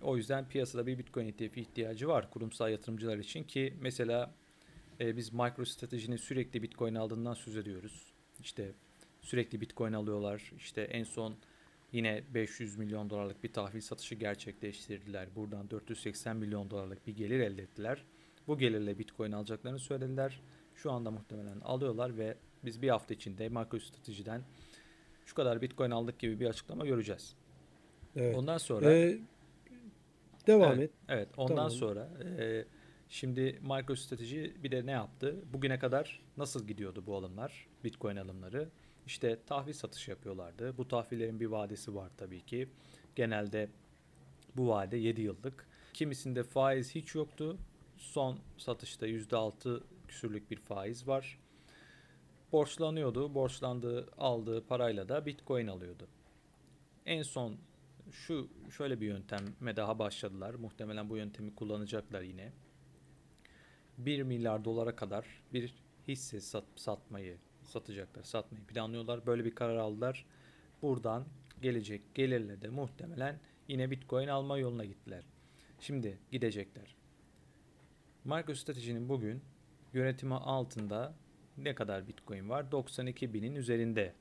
O 0.01 0.17
yüzden 0.17 0.49
piyasada 0.49 0.88
bir 0.88 0.97
Bitcoin 0.97 1.27
ETF 1.27 1.58
ihtiyacı 1.58 2.08
var 2.08 2.32
kurumsal 2.32 2.71
yatırımcılar 2.71 3.17
için 3.17 3.43
ki 3.43 3.73
mesela 3.82 4.36
e, 4.99 5.17
biz 5.17 5.34
MicroStrategy'nin 5.34 6.15
sürekli 6.15 6.63
Bitcoin 6.63 6.95
aldığından 6.95 7.34
söz 7.34 7.58
ediyoruz. 7.58 8.13
İşte 8.39 8.73
sürekli 9.27 9.61
Bitcoin 9.61 9.93
alıyorlar. 9.93 10.51
İşte 10.57 10.81
en 10.81 11.03
son 11.03 11.35
yine 11.91 12.23
500 12.33 12.77
milyon 12.77 13.09
dolarlık 13.09 13.43
bir 13.43 13.53
tahvil 13.53 13.81
satışı 13.81 14.15
gerçekleştirdiler. 14.15 15.27
Buradan 15.35 15.69
480 15.69 16.37
milyon 16.37 16.69
dolarlık 16.69 17.07
bir 17.07 17.15
gelir 17.15 17.39
elde 17.39 17.61
ettiler. 17.61 18.03
Bu 18.47 18.57
gelirle 18.57 18.99
Bitcoin 18.99 19.31
alacaklarını 19.31 19.79
söylediler. 19.79 20.41
Şu 20.75 20.91
anda 20.91 21.11
muhtemelen 21.11 21.59
alıyorlar 21.59 22.17
ve 22.17 22.37
biz 22.65 22.81
bir 22.81 22.89
hafta 22.89 23.13
içinde 23.13 23.49
MicroStrategy'den 23.49 24.41
şu 25.25 25.35
kadar 25.35 25.61
Bitcoin 25.61 25.91
aldık 25.91 26.19
gibi 26.19 26.39
bir 26.39 26.45
açıklama 26.45 26.85
göreceğiz. 26.85 27.35
Evet. 28.15 28.35
Ondan 28.35 28.57
sonra 28.57 28.93
ee, 28.93 29.19
devam 30.47 30.73
evet, 30.73 30.83
et. 30.83 30.91
Evet. 31.07 31.29
Ondan 31.37 31.55
tamam. 31.55 31.71
sonra 31.71 32.09
e, 32.39 32.65
şimdi 33.09 33.59
MicroStrategy 33.61 34.45
bir 34.63 34.71
de 34.71 34.85
ne 34.85 34.91
yaptı? 34.91 35.35
Bugüne 35.53 35.79
kadar 35.79 36.21
nasıl 36.37 36.67
gidiyordu 36.67 37.03
bu 37.07 37.15
alımlar? 37.15 37.67
Bitcoin 37.83 38.15
alımları. 38.15 38.69
İşte 39.07 39.39
tahvil 39.45 39.73
satışı 39.73 40.11
yapıyorlardı. 40.11 40.77
Bu 40.77 40.87
tahvillerin 40.87 41.39
bir 41.39 41.45
vadesi 41.45 41.95
var 41.95 42.11
tabii 42.17 42.41
ki. 42.41 42.69
Genelde 43.15 43.69
bu 44.55 44.67
vade 44.67 44.97
7 44.97 45.21
yıllık. 45.21 45.67
Kimisinde 45.93 46.43
faiz 46.43 46.95
hiç 46.95 47.15
yoktu. 47.15 47.57
Son 47.97 48.39
satışta 48.57 49.07
%6 49.07 49.83
küsürlük 50.07 50.51
bir 50.51 50.57
faiz 50.57 51.07
var. 51.07 51.39
Borçlanıyordu. 52.51 53.33
Borçlandığı, 53.33 54.11
aldığı 54.17 54.67
parayla 54.67 55.09
da 55.09 55.25
Bitcoin 55.25 55.67
alıyordu. 55.67 56.07
En 57.05 57.21
son 57.21 57.57
şu 58.11 58.49
şöyle 58.77 59.01
bir 59.01 59.07
yönteme 59.07 59.75
daha 59.75 59.99
başladılar. 59.99 60.53
Muhtemelen 60.53 61.09
bu 61.09 61.17
yöntemi 61.17 61.55
kullanacaklar 61.55 62.21
yine. 62.21 62.53
1 63.97 64.23
milyar 64.23 64.65
dolara 64.65 64.95
kadar 64.95 65.25
bir 65.53 65.75
hisse 66.07 66.41
sat, 66.41 66.65
satmayı 66.75 67.37
satacaklar, 67.69 68.23
satmayı 68.23 68.65
planlıyorlar. 68.65 69.25
Böyle 69.25 69.45
bir 69.45 69.56
karar 69.56 69.75
aldılar. 69.75 70.25
Buradan 70.82 71.25
gelecek 71.62 72.15
gelirle 72.15 72.62
de 72.62 72.69
muhtemelen 72.69 73.39
yine 73.67 73.91
Bitcoin 73.91 74.27
alma 74.27 74.58
yoluna 74.58 74.86
gittiler. 74.86 75.23
Şimdi 75.80 76.17
gidecekler. 76.32 76.95
MicroStrategy'nin 78.23 79.10
bugün 79.10 79.41
yönetimi 79.93 80.36
altında 80.36 81.13
ne 81.58 81.75
kadar 81.75 82.08
Bitcoin 82.08 82.49
var? 82.49 82.71
92 82.71 83.34
binin 83.34 83.56
üzerinde. 83.56 84.13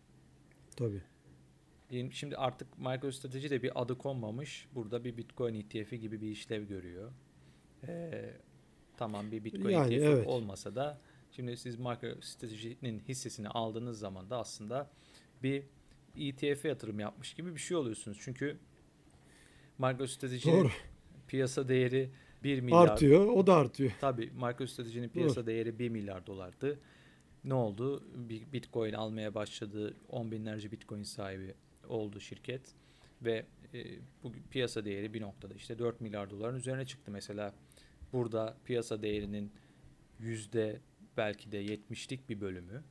Tabii. 0.76 1.02
Şimdi 2.10 2.36
artık 2.36 2.78
MicroStrategy 2.78 3.50
de 3.50 3.62
bir 3.62 3.82
adı 3.82 3.98
konmamış. 3.98 4.68
Burada 4.74 5.04
bir 5.04 5.16
Bitcoin 5.16 5.54
ETF'i 5.54 6.00
gibi 6.00 6.20
bir 6.20 6.28
işlev 6.28 6.62
görüyor. 6.62 7.12
Ee, 7.88 8.30
tamam 8.96 9.32
bir 9.32 9.44
Bitcoin 9.44 9.74
yani, 9.74 9.94
ETF 9.94 10.04
evet. 10.04 10.26
olmasa 10.26 10.74
da 10.74 11.00
şimdi 11.36 11.56
siz 11.56 11.76
MicroStrategy'nin 11.76 13.00
hissesini 13.08 13.48
aldığınız 13.48 13.98
zaman 13.98 14.30
da 14.30 14.38
aslında 14.38 14.90
bir 15.42 15.62
ETF'e 16.18 16.68
yatırım 16.68 17.00
yapmış 17.00 17.34
gibi 17.34 17.54
bir 17.54 17.60
şey 17.60 17.76
oluyorsunuz. 17.76 18.18
Çünkü 18.20 18.58
MicroStrategy'nin 19.78 20.70
piyasa 21.28 21.68
değeri 21.68 22.10
1 22.44 22.60
milyar. 22.60 22.88
Artıyor, 22.88 23.26
o 23.26 23.46
da 23.46 23.54
artıyor. 23.54 23.92
Tabii 24.00 24.30
MicroStrategy'nin 24.30 25.08
piyasa 25.08 25.36
Doğru. 25.36 25.46
değeri 25.46 25.78
1 25.78 25.88
milyar 25.88 26.26
dolardı. 26.26 26.80
Ne 27.44 27.54
oldu? 27.54 28.04
Bir 28.14 28.52
Bitcoin 28.52 28.92
almaya 28.92 29.34
başladı. 29.34 29.94
10 30.08 30.30
binlerce 30.30 30.72
Bitcoin 30.72 31.02
sahibi 31.02 31.54
oldu 31.88 32.20
şirket 32.20 32.62
ve 33.22 33.46
e, 33.74 33.84
bu 34.22 34.32
piyasa 34.50 34.84
değeri 34.84 35.14
bir 35.14 35.20
noktada 35.20 35.54
işte 35.54 35.78
4 35.78 36.00
milyar 36.00 36.30
doların 36.30 36.56
üzerine 36.56 36.86
çıktı 36.86 37.10
mesela. 37.10 37.54
Burada 38.12 38.56
piyasa 38.64 39.02
değerinin 39.02 39.52
yüzde 40.18 40.80
belki 41.16 41.52
de 41.52 41.64
70'lik 41.64 42.28
bir 42.28 42.40
bölümü 42.40 42.82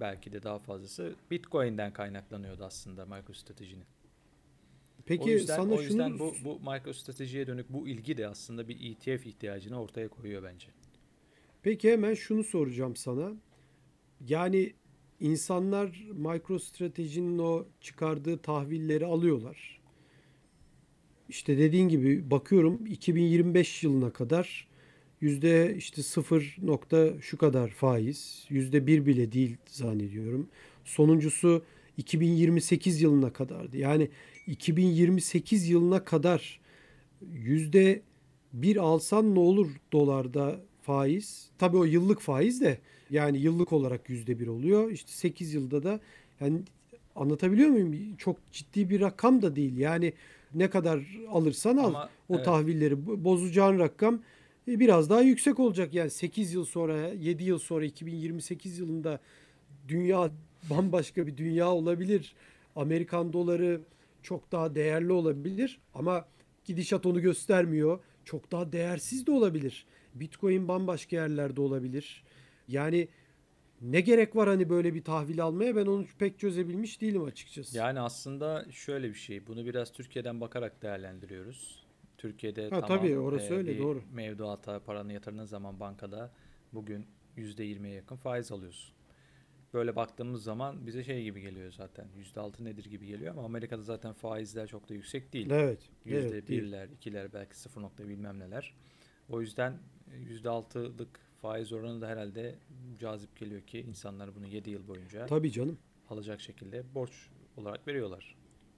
belki 0.00 0.32
de 0.32 0.42
daha 0.42 0.58
fazlası 0.58 1.14
Bitcoin'den 1.30 1.92
kaynaklanıyordu 1.92 2.64
aslında 2.64 3.06
MicroStrategy'nin. 3.06 3.84
Peki 5.06 5.24
o 5.24 5.28
yüzden, 5.28 5.56
sana 5.56 5.74
o 5.74 5.82
yüzden 5.82 6.08
şunu... 6.08 6.18
bu, 6.18 6.34
bu 6.44 6.70
MicroStrategy'ye 6.70 7.46
dönük 7.46 7.72
bu 7.72 7.88
ilgi 7.88 8.16
de 8.16 8.28
aslında 8.28 8.68
bir 8.68 8.90
ETF 8.90 9.26
ihtiyacını 9.26 9.80
ortaya 9.82 10.08
koyuyor 10.08 10.42
bence. 10.42 10.66
Peki 11.62 11.92
hemen 11.92 12.14
şunu 12.14 12.44
soracağım 12.44 12.96
sana. 12.96 13.32
Yani 14.28 14.72
insanlar 15.20 16.06
MicroStrategy'nin 16.12 17.38
o 17.38 17.66
çıkardığı 17.80 18.38
tahvilleri 18.38 19.06
alıyorlar. 19.06 19.80
İşte 21.28 21.58
dediğin 21.58 21.88
gibi 21.88 22.30
bakıyorum 22.30 22.86
2025 22.86 23.84
yılına 23.84 24.12
kadar 24.12 24.69
yüzde 25.20 25.74
işte 25.76 26.02
sıfır 26.02 26.56
nokta 26.62 27.20
şu 27.20 27.38
kadar 27.38 27.68
faiz 27.68 28.46
yüzde 28.48 28.86
bir 28.86 29.06
bile 29.06 29.32
değil 29.32 29.56
zannediyorum. 29.66 30.48
Sonuncusu 30.84 31.62
2028 31.96 33.02
yılına 33.02 33.32
kadardı. 33.32 33.76
Yani 33.76 34.08
2028 34.46 35.68
yılına 35.68 36.04
kadar 36.04 36.60
yüzde 37.32 38.02
bir 38.52 38.76
alsan 38.76 39.34
ne 39.34 39.38
olur 39.38 39.68
dolarda 39.92 40.60
faiz? 40.82 41.50
Tabii 41.58 41.76
o 41.76 41.84
yıllık 41.84 42.20
faiz 42.20 42.60
de 42.60 42.78
yani 43.10 43.38
yıllık 43.38 43.72
olarak 43.72 44.08
yüzde 44.10 44.40
bir 44.40 44.46
oluyor. 44.46 44.90
İşte 44.90 45.12
8 45.12 45.54
yılda 45.54 45.82
da 45.82 46.00
yani 46.40 46.58
anlatabiliyor 47.16 47.68
muyum? 47.68 48.16
Çok 48.16 48.36
ciddi 48.52 48.90
bir 48.90 49.00
rakam 49.00 49.42
da 49.42 49.56
değil. 49.56 49.76
Yani 49.76 50.12
ne 50.54 50.70
kadar 50.70 51.18
alırsan 51.30 51.76
al 51.76 51.88
Ama, 51.88 52.10
o 52.28 52.34
evet. 52.34 52.44
tahvilleri 52.44 53.24
bozacağın 53.24 53.78
rakam 53.78 54.20
biraz 54.78 55.10
daha 55.10 55.20
yüksek 55.20 55.60
olacak. 55.60 55.94
Yani 55.94 56.10
8 56.10 56.52
yıl 56.52 56.64
sonra 56.64 57.08
7 57.08 57.44
yıl 57.44 57.58
sonra 57.58 57.84
2028 57.84 58.78
yılında 58.78 59.20
dünya 59.88 60.30
bambaşka 60.70 61.26
bir 61.26 61.36
dünya 61.36 61.70
olabilir. 61.70 62.34
Amerikan 62.76 63.32
doları 63.32 63.80
çok 64.22 64.52
daha 64.52 64.74
değerli 64.74 65.12
olabilir 65.12 65.80
ama 65.94 66.24
gidişat 66.64 67.06
onu 67.06 67.20
göstermiyor. 67.20 68.00
Çok 68.24 68.52
daha 68.52 68.72
değersiz 68.72 69.26
de 69.26 69.30
olabilir. 69.30 69.86
Bitcoin 70.14 70.68
bambaşka 70.68 71.16
yerlerde 71.16 71.60
olabilir. 71.60 72.24
Yani 72.68 73.08
ne 73.80 74.00
gerek 74.00 74.36
var 74.36 74.48
hani 74.48 74.68
böyle 74.68 74.94
bir 74.94 75.04
tahvil 75.04 75.42
almaya 75.42 75.76
ben 75.76 75.86
onu 75.86 76.06
pek 76.18 76.38
çözebilmiş 76.38 77.00
değilim 77.00 77.24
açıkçası. 77.24 77.76
Yani 77.76 78.00
aslında 78.00 78.66
şöyle 78.70 79.08
bir 79.08 79.18
şey. 79.18 79.46
Bunu 79.46 79.66
biraz 79.66 79.92
Türkiye'den 79.92 80.40
bakarak 80.40 80.82
değerlendiriyoruz. 80.82 81.79
Türkiye'de 82.20 82.62
ha, 82.62 82.80
tamam 82.80 82.98
tabii, 82.98 83.18
orası 83.18 83.54
e, 83.54 83.56
öyle, 83.56 83.74
bir 83.74 83.78
doğru. 83.78 84.02
mevduata 84.12 84.80
paranı 84.80 85.12
yatırdığın 85.12 85.44
zaman 85.44 85.80
bankada 85.80 86.32
bugün 86.72 87.06
%20'ye 87.36 87.94
yakın 87.94 88.16
faiz 88.16 88.52
alıyorsun. 88.52 88.94
Böyle 89.74 89.96
baktığımız 89.96 90.42
zaman 90.42 90.86
bize 90.86 91.04
şey 91.04 91.22
gibi 91.24 91.40
geliyor 91.40 91.72
zaten. 91.72 92.06
%6 92.36 92.64
nedir 92.64 92.84
gibi 92.84 93.06
geliyor 93.06 93.32
ama 93.32 93.44
Amerika'da 93.44 93.82
zaten 93.82 94.12
faizler 94.12 94.66
çok 94.66 94.88
da 94.88 94.94
yüksek 94.94 95.32
değil. 95.32 95.50
Evet. 95.50 95.78
%1'ler, 96.06 96.86
evet, 96.86 97.06
2'ler 97.06 97.32
belki 97.32 97.58
0 97.58 97.82
nokta 97.82 98.08
bilmem 98.08 98.38
neler. 98.38 98.74
O 99.28 99.40
yüzden 99.40 99.78
%6'lık 100.28 101.20
faiz 101.42 101.72
oranı 101.72 102.00
da 102.00 102.08
herhalde 102.08 102.54
cazip 102.98 103.36
geliyor 103.36 103.60
ki 103.60 103.80
insanlar 103.80 104.34
bunu 104.34 104.46
7 104.46 104.70
yıl 104.70 104.88
boyunca 104.88 105.26
Tabii 105.26 105.52
canım. 105.52 105.78
alacak 106.08 106.40
şekilde 106.40 106.94
borç 106.94 107.28
olarak 107.56 107.88
veriyorlar. 107.88 108.36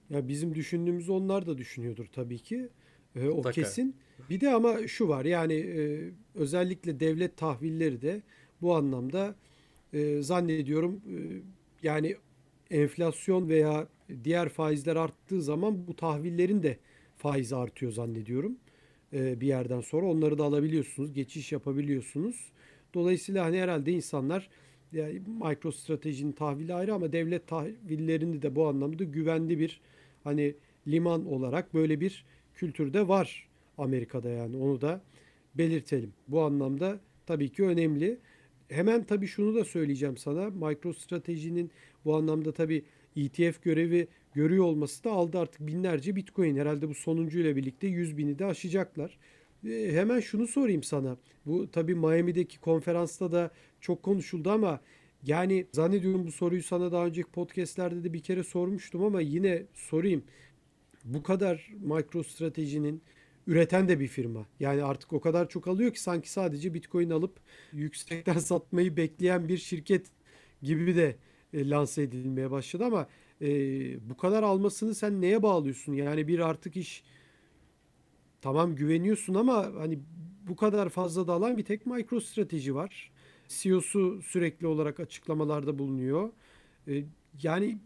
Ya 0.09 0.27
bizim 0.27 0.55
düşündüğümüz 0.55 1.09
onlar 1.09 1.47
da 1.47 1.57
düşünüyordur 1.57 2.05
tabii 2.05 2.39
ki. 2.39 2.69
Ee, 3.15 3.29
o 3.29 3.43
Mutlaka. 3.43 3.51
kesin. 3.51 3.95
Bir 4.29 4.41
de 4.41 4.49
ama 4.53 4.87
şu 4.87 5.07
var 5.07 5.25
yani 5.25 5.53
e, 5.53 6.11
özellikle 6.35 6.99
devlet 6.99 7.37
tahvilleri 7.37 8.01
de 8.01 8.21
bu 8.61 8.75
anlamda 8.75 9.35
e, 9.93 10.21
zannediyorum 10.21 11.01
e, 11.07 11.17
yani 11.83 12.15
enflasyon 12.71 13.49
veya 13.49 13.87
diğer 14.23 14.49
faizler 14.49 14.95
arttığı 14.95 15.41
zaman 15.41 15.87
bu 15.87 15.95
tahvillerin 15.95 16.63
de 16.63 16.77
faizi 17.17 17.55
artıyor 17.55 17.91
zannediyorum. 17.91 18.57
e, 19.13 19.41
bir 19.41 19.47
yerden 19.47 19.81
sonra 19.81 20.05
onları 20.07 20.37
da 20.37 20.43
alabiliyorsunuz, 20.43 21.13
geçiş 21.13 21.51
yapabiliyorsunuz. 21.51 22.51
Dolayısıyla 22.93 23.45
hani 23.45 23.59
herhalde 23.61 23.91
insanlar 23.91 24.49
yani 24.93 25.21
MicroStrategy'nin 25.27 26.31
tahvili 26.31 26.73
ayrı 26.73 26.93
ama 26.93 27.13
devlet 27.13 27.47
tahvillerini 27.47 28.41
de 28.41 28.55
bu 28.55 28.67
anlamda 28.67 29.03
güvenli 29.03 29.59
bir 29.59 29.81
hani 30.23 30.55
liman 30.87 31.25
olarak 31.25 31.73
böyle 31.73 31.99
bir 31.99 32.25
kültürde 32.63 33.07
var 33.07 33.47
Amerika'da 33.77 34.29
yani 34.29 34.57
onu 34.57 34.81
da 34.81 35.01
belirtelim. 35.55 36.13
Bu 36.27 36.41
anlamda 36.41 36.99
tabii 37.25 37.49
ki 37.49 37.63
önemli. 37.63 38.19
Hemen 38.69 39.03
tabii 39.03 39.27
şunu 39.27 39.55
da 39.55 39.65
söyleyeceğim 39.65 40.17
sana. 40.17 40.49
MicroStrategy'nin 40.49 41.71
bu 42.05 42.15
anlamda 42.15 42.51
tabii 42.51 42.85
ETF 43.15 43.63
görevi 43.63 44.07
görüyor 44.33 44.65
olması 44.65 45.03
da 45.03 45.11
aldı 45.11 45.39
artık 45.39 45.67
binlerce 45.67 46.15
Bitcoin. 46.15 46.57
Herhalde 46.57 46.89
bu 46.89 46.93
sonuncuyla 46.93 47.55
birlikte 47.55 47.87
100 47.87 48.17
bini 48.17 48.39
de 48.39 48.45
aşacaklar. 48.45 49.17
E, 49.67 49.91
hemen 49.91 50.19
şunu 50.19 50.47
sorayım 50.47 50.83
sana. 50.83 51.17
Bu 51.45 51.71
tabii 51.71 51.95
Miami'deki 51.95 52.59
konferansta 52.59 53.31
da 53.31 53.51
çok 53.81 54.03
konuşuldu 54.03 54.51
ama 54.51 54.79
yani 55.23 55.65
zannediyorum 55.71 56.27
bu 56.27 56.31
soruyu 56.31 56.63
sana 56.63 56.91
daha 56.91 57.05
önceki 57.05 57.31
podcastlerde 57.31 58.03
de 58.03 58.13
bir 58.13 58.19
kere 58.19 58.43
sormuştum 58.43 59.03
ama 59.03 59.21
yine 59.21 59.63
sorayım. 59.73 60.23
Bu 61.03 61.23
kadar 61.23 61.71
MicroStrategy'nin 61.79 63.01
üreten 63.47 63.87
de 63.87 63.99
bir 63.99 64.07
firma. 64.07 64.45
Yani 64.59 64.83
artık 64.83 65.13
o 65.13 65.21
kadar 65.21 65.49
çok 65.49 65.67
alıyor 65.67 65.93
ki 65.93 66.01
sanki 66.01 66.31
sadece 66.31 66.73
Bitcoin 66.73 67.09
alıp 67.09 67.39
yüksekten 67.73 68.37
satmayı 68.37 68.97
bekleyen 68.97 69.47
bir 69.47 69.57
şirket 69.57 70.07
gibi 70.61 70.95
de 70.95 71.15
e, 71.53 71.69
lanse 71.69 72.01
edilmeye 72.01 72.51
başladı 72.51 72.85
ama 72.85 73.07
e, 73.41 73.49
bu 74.09 74.17
kadar 74.17 74.43
almasını 74.43 74.95
sen 74.95 75.21
neye 75.21 75.43
bağlıyorsun? 75.43 75.93
Yani 75.93 76.27
bir 76.27 76.39
artık 76.39 76.77
iş 76.77 77.03
tamam 78.41 78.75
güveniyorsun 78.75 79.33
ama 79.33 79.71
hani 79.77 79.99
bu 80.47 80.55
kadar 80.55 80.89
fazla 80.89 81.27
da 81.27 81.33
alan 81.33 81.57
bir 81.57 81.65
tek 81.65 81.85
MicroStrateji 81.85 82.75
var. 82.75 83.11
CEO'su 83.47 84.21
sürekli 84.21 84.67
olarak 84.67 84.99
açıklamalarda 84.99 85.79
bulunuyor. 85.79 86.29
E, 86.87 87.03
yani 87.43 87.77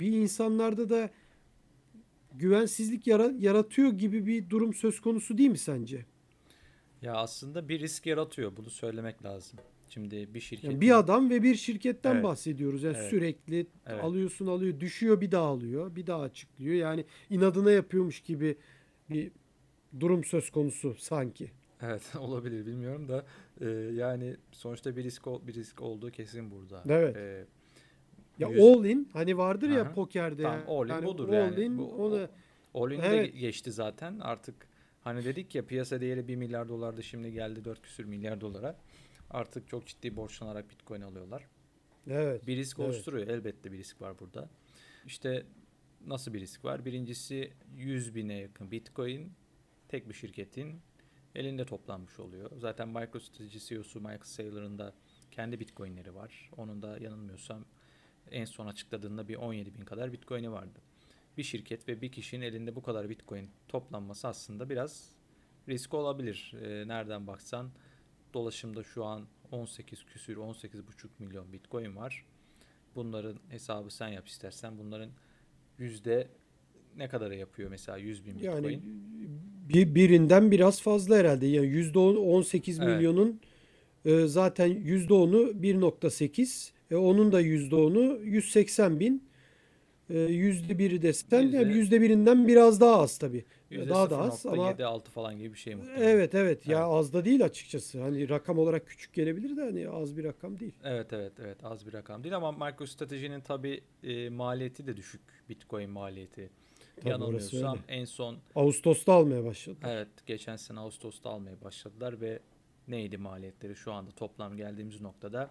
bir 0.00 0.12
insanlarda 0.12 0.90
da 0.90 1.10
güvensizlik 2.40 3.06
yaratıyor 3.06 3.92
gibi 3.92 4.26
bir 4.26 4.50
durum 4.50 4.74
söz 4.74 5.00
konusu 5.00 5.38
değil 5.38 5.50
mi 5.50 5.58
sence? 5.58 6.04
Ya 7.02 7.14
aslında 7.14 7.68
bir 7.68 7.80
risk 7.80 8.06
yaratıyor. 8.06 8.56
Bunu 8.56 8.70
söylemek 8.70 9.24
lazım. 9.24 9.58
Şimdi 9.88 10.34
bir 10.34 10.40
şirket 10.40 10.64
yani 10.64 10.80
bir 10.80 10.98
adam 10.98 11.30
ve 11.30 11.42
bir 11.42 11.54
şirketten 11.54 12.14
evet. 12.14 12.24
bahsediyoruz. 12.24 12.82
Yani 12.82 12.96
evet. 12.96 13.10
sürekli 13.10 13.66
evet. 13.86 14.04
alıyorsun 14.04 14.46
alıyor, 14.46 14.80
düşüyor 14.80 15.20
bir 15.20 15.30
daha 15.30 15.46
alıyor, 15.46 15.96
bir 15.96 16.06
daha 16.06 16.20
açıklıyor. 16.22 16.74
Yani 16.74 17.04
inadına 17.30 17.70
yapıyormuş 17.70 18.20
gibi 18.20 18.56
bir 19.10 19.32
durum 20.00 20.24
söz 20.24 20.50
konusu 20.50 20.94
sanki. 20.98 21.50
Evet 21.82 22.02
olabilir 22.18 22.66
bilmiyorum 22.66 23.08
da 23.08 23.24
e, 23.60 23.68
yani 23.94 24.36
sonuçta 24.52 24.96
bir 24.96 25.04
risk 25.04 25.26
bir 25.26 25.54
risk 25.54 25.80
olduğu 25.80 26.10
kesin 26.10 26.50
burada. 26.50 26.82
Evet. 26.88 27.16
E, 27.16 27.46
ya 28.40 28.48
yüz... 28.48 28.60
all 28.60 28.84
in 28.84 29.08
hani 29.12 29.38
vardır 29.38 29.68
Aha. 29.68 29.78
ya 29.78 29.92
pokerde. 29.92 30.42
Tamam, 30.42 30.62
all 30.68 30.84
in 30.84 30.88
yani 30.88 31.06
budur 31.06 31.28
all 31.28 31.32
yani. 31.32 31.64
In, 31.64 31.78
Bu, 31.78 32.04
onu... 32.04 32.28
All 32.74 32.90
in 32.90 33.00
evet. 33.00 33.34
de 33.34 33.38
geçti 33.38 33.72
zaten 33.72 34.18
artık 34.18 34.68
hani 35.00 35.24
dedik 35.24 35.54
ya 35.54 35.66
piyasa 35.66 36.00
değeri 36.00 36.28
1 36.28 36.36
milyar 36.36 36.68
dolardı 36.68 37.02
şimdi 37.02 37.32
geldi 37.32 37.64
4 37.64 37.82
küsür 37.82 38.04
milyar 38.04 38.40
dolara. 38.40 38.76
Artık 39.30 39.68
çok 39.68 39.86
ciddi 39.86 40.16
borçlanarak 40.16 40.70
bitcoin 40.70 41.00
alıyorlar. 41.00 41.46
Evet. 42.10 42.46
Bir 42.46 42.56
risk 42.56 42.78
evet. 42.78 42.88
oluşturuyor 42.88 43.28
elbette 43.28 43.72
bir 43.72 43.78
risk 43.78 44.00
var 44.00 44.18
burada. 44.18 44.48
İşte 45.06 45.46
nasıl 46.06 46.34
bir 46.34 46.40
risk 46.40 46.64
var? 46.64 46.84
Birincisi 46.84 47.52
100 47.76 48.14
bine 48.14 48.34
yakın 48.34 48.70
bitcoin 48.70 49.32
tek 49.88 50.08
bir 50.08 50.14
şirketin 50.14 50.80
elinde 51.34 51.64
toplanmış 51.64 52.20
oluyor. 52.20 52.50
Zaten 52.58 52.88
MicroStrategy 52.88 53.58
CEO'su 53.58 54.00
Michael 54.00 54.24
Saylor'ın 54.24 54.78
da 54.78 54.94
kendi 55.30 55.60
bitcoinleri 55.60 56.14
var. 56.14 56.50
Onun 56.56 56.82
da 56.82 56.98
yanılmıyorsam 56.98 57.64
en 58.30 58.44
son 58.44 58.66
açıkladığında 58.66 59.28
bir 59.28 59.36
17 59.36 59.74
bin 59.74 59.84
kadar 59.84 60.12
bitcoin'i 60.12 60.52
vardı. 60.52 60.80
Bir 61.36 61.42
şirket 61.42 61.88
ve 61.88 62.00
bir 62.00 62.12
kişinin 62.12 62.46
elinde 62.46 62.76
bu 62.76 62.82
kadar 62.82 63.08
bitcoin 63.08 63.50
toplanması 63.68 64.28
aslında 64.28 64.70
biraz 64.70 65.12
risk 65.68 65.94
olabilir. 65.94 66.54
E, 66.62 66.88
nereden 66.88 67.26
baksan 67.26 67.70
dolaşımda 68.34 68.82
şu 68.82 69.04
an 69.04 69.26
18 69.50 70.04
küsür 70.04 70.36
18,5 70.36 70.82
milyon 71.18 71.52
bitcoin 71.52 71.96
var. 71.96 72.24
Bunların 72.94 73.36
hesabı 73.48 73.90
sen 73.90 74.08
yap 74.08 74.28
istersen. 74.28 74.78
Bunların 74.78 75.10
yüzde 75.78 76.28
ne 76.96 77.08
kadar 77.08 77.30
yapıyor 77.30 77.70
mesela 77.70 77.98
100 77.98 78.26
bin 78.26 78.34
bitcoin? 78.34 78.62
Yani 78.62 78.80
bir, 79.68 79.94
birinden 79.94 80.50
biraz 80.50 80.82
fazla 80.82 81.16
herhalde. 81.16 81.46
Yani 81.46 81.66
yüzde 81.66 81.98
18 81.98 82.80
evet. 82.80 82.88
milyonun 82.88 83.40
e, 84.04 84.26
zaten 84.26 84.66
yüzde 84.66 85.14
10'u 85.14 85.62
1.8 85.62 86.72
e, 86.90 86.96
onun 86.96 87.32
da 87.32 87.40
yüzde 87.40 87.76
onu 87.76 88.18
180 88.22 89.00
bin. 89.00 89.30
E, 90.10 90.18
yüzde 90.18 90.78
biri 90.78 91.02
desen 91.02 91.42
yüzde, 91.42 91.56
yani 91.56 91.72
yüzde 91.72 92.00
birinden 92.00 92.48
biraz 92.48 92.80
daha 92.80 93.00
az 93.00 93.18
tabii. 93.18 93.44
Yüzde 93.70 93.88
daha 93.88 94.10
da 94.10 94.18
az 94.18 94.46
ama 94.46 94.68
7 94.68 94.84
6 94.84 95.10
falan 95.10 95.38
gibi 95.38 95.52
bir 95.54 95.58
şey 95.58 95.74
muhtemelen. 95.74 96.08
Evet 96.08 96.34
evet 96.34 96.66
ya 96.66 96.84
az 96.84 97.12
da 97.12 97.24
değil 97.24 97.44
açıkçası. 97.44 98.02
Hani 98.02 98.28
rakam 98.28 98.58
olarak 98.58 98.86
küçük 98.86 99.12
gelebilir 99.14 99.56
de 99.56 99.60
hani 99.60 99.88
az 99.88 100.16
bir 100.16 100.24
rakam 100.24 100.60
değil. 100.60 100.72
Evet 100.84 101.12
evet 101.12 101.32
evet 101.40 101.64
az 101.64 101.86
bir 101.86 101.92
rakam 101.92 102.24
değil 102.24 102.36
ama 102.36 102.52
MicroStrategy'nin 102.52 103.40
tabii 103.40 103.80
e, 104.02 104.28
maliyeti 104.28 104.86
de 104.86 104.96
düşük. 104.96 105.20
Bitcoin 105.48 105.90
maliyeti. 105.90 106.50
Tabii 106.96 107.08
Yanılmıyorsam 107.08 107.78
en 107.88 108.04
son 108.04 108.36
Ağustos'ta 108.54 109.12
almaya 109.12 109.44
başladı. 109.44 109.78
Evet, 109.84 110.08
geçen 110.26 110.56
sene 110.56 110.80
Ağustos'ta 110.80 111.30
almaya 111.30 111.60
başladılar 111.64 112.20
ve 112.20 112.38
neydi 112.88 113.16
maliyetleri 113.18 113.76
şu 113.76 113.92
anda 113.92 114.10
toplam 114.10 114.56
geldiğimiz 114.56 115.00
noktada 115.00 115.50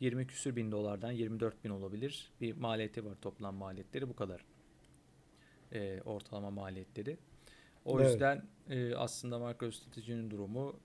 20 0.00 0.26
küsür 0.26 0.56
bin 0.56 0.72
dolardan 0.72 1.10
24 1.10 1.64
bin 1.64 1.70
olabilir. 1.70 2.30
Bir 2.40 2.56
maliyeti 2.56 3.04
var 3.04 3.14
toplam 3.22 3.54
maliyetleri 3.54 4.08
bu 4.08 4.16
kadar. 4.16 4.44
E, 5.72 6.00
ortalama 6.02 6.50
maliyetleri. 6.50 7.18
O 7.84 8.00
evet. 8.00 8.10
yüzden 8.10 8.44
e, 8.70 8.94
aslında 8.94 9.38
MicroStrategy'nin 9.38 10.30
durumu 10.30 10.80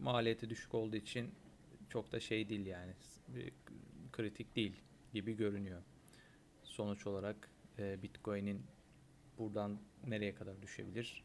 maliyeti 0.00 0.50
düşük 0.50 0.74
olduğu 0.74 0.96
için 0.96 1.30
çok 1.88 2.12
da 2.12 2.20
şey 2.20 2.48
değil 2.48 2.66
yani 2.66 2.92
kritik 4.12 4.56
değil 4.56 4.72
gibi 5.12 5.36
görünüyor. 5.36 5.82
Sonuç 6.62 7.06
olarak 7.06 7.50
e, 7.78 8.02
Bitcoin'in 8.02 8.62
buradan 9.38 9.80
nereye 10.06 10.34
kadar 10.34 10.62
düşebilir? 10.62 11.24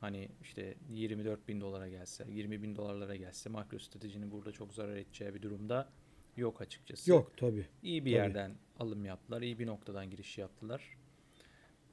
Hani 0.00 0.28
işte 0.42 0.74
24 0.90 1.48
bin 1.48 1.60
dolara 1.60 1.88
gelse, 1.88 2.26
20 2.28 2.62
bin 2.62 2.76
dolarlara 2.76 3.16
gelse 3.16 3.50
MicroStrategy'nin 3.50 4.30
burada 4.30 4.52
çok 4.52 4.74
zarar 4.74 4.96
edeceği 4.96 5.34
bir 5.34 5.42
durumda 5.42 5.92
yok 6.36 6.60
açıkçası. 6.60 7.10
Yok 7.10 7.32
tabii. 7.36 7.66
İyi 7.82 8.04
bir 8.04 8.10
tabii. 8.10 8.18
yerden 8.18 8.52
alım 8.78 9.04
yaptılar. 9.04 9.42
iyi 9.42 9.58
bir 9.58 9.66
noktadan 9.66 10.10
giriş 10.10 10.38
yaptılar. 10.38 10.96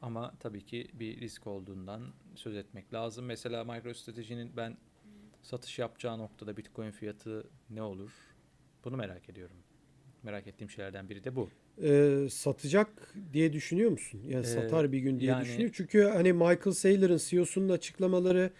Ama 0.01 0.33
tabii 0.39 0.65
ki 0.65 0.87
bir 0.93 1.19
risk 1.19 1.47
olduğundan 1.47 2.01
söz 2.35 2.55
etmek 2.55 2.93
lazım. 2.93 3.25
Mesela 3.25 3.63
MicroStrategy'nin 3.63 4.57
ben 4.57 4.77
satış 5.41 5.79
yapacağı 5.79 6.17
noktada 6.17 6.57
Bitcoin 6.57 6.91
fiyatı 6.91 7.47
ne 7.69 7.81
olur? 7.81 8.11
Bunu 8.85 8.97
merak 8.97 9.29
ediyorum. 9.29 9.55
Merak 10.23 10.47
ettiğim 10.47 10.69
şeylerden 10.69 11.09
biri 11.09 11.23
de 11.23 11.35
bu. 11.35 11.49
Ee, 11.83 12.27
satacak 12.29 13.13
diye 13.33 13.53
düşünüyor 13.53 13.91
musun? 13.91 14.21
Yani 14.27 14.45
ee, 14.45 14.49
satar 14.49 14.91
bir 14.91 14.99
gün 14.99 15.19
diye 15.19 15.31
yani, 15.31 15.43
düşünüyor. 15.43 15.71
Çünkü 15.73 16.03
hani 16.03 16.33
Michael 16.33 16.71
Saylor'ın 16.71 17.17
CEO'sunun 17.17 17.69
açıklamaları 17.69 18.51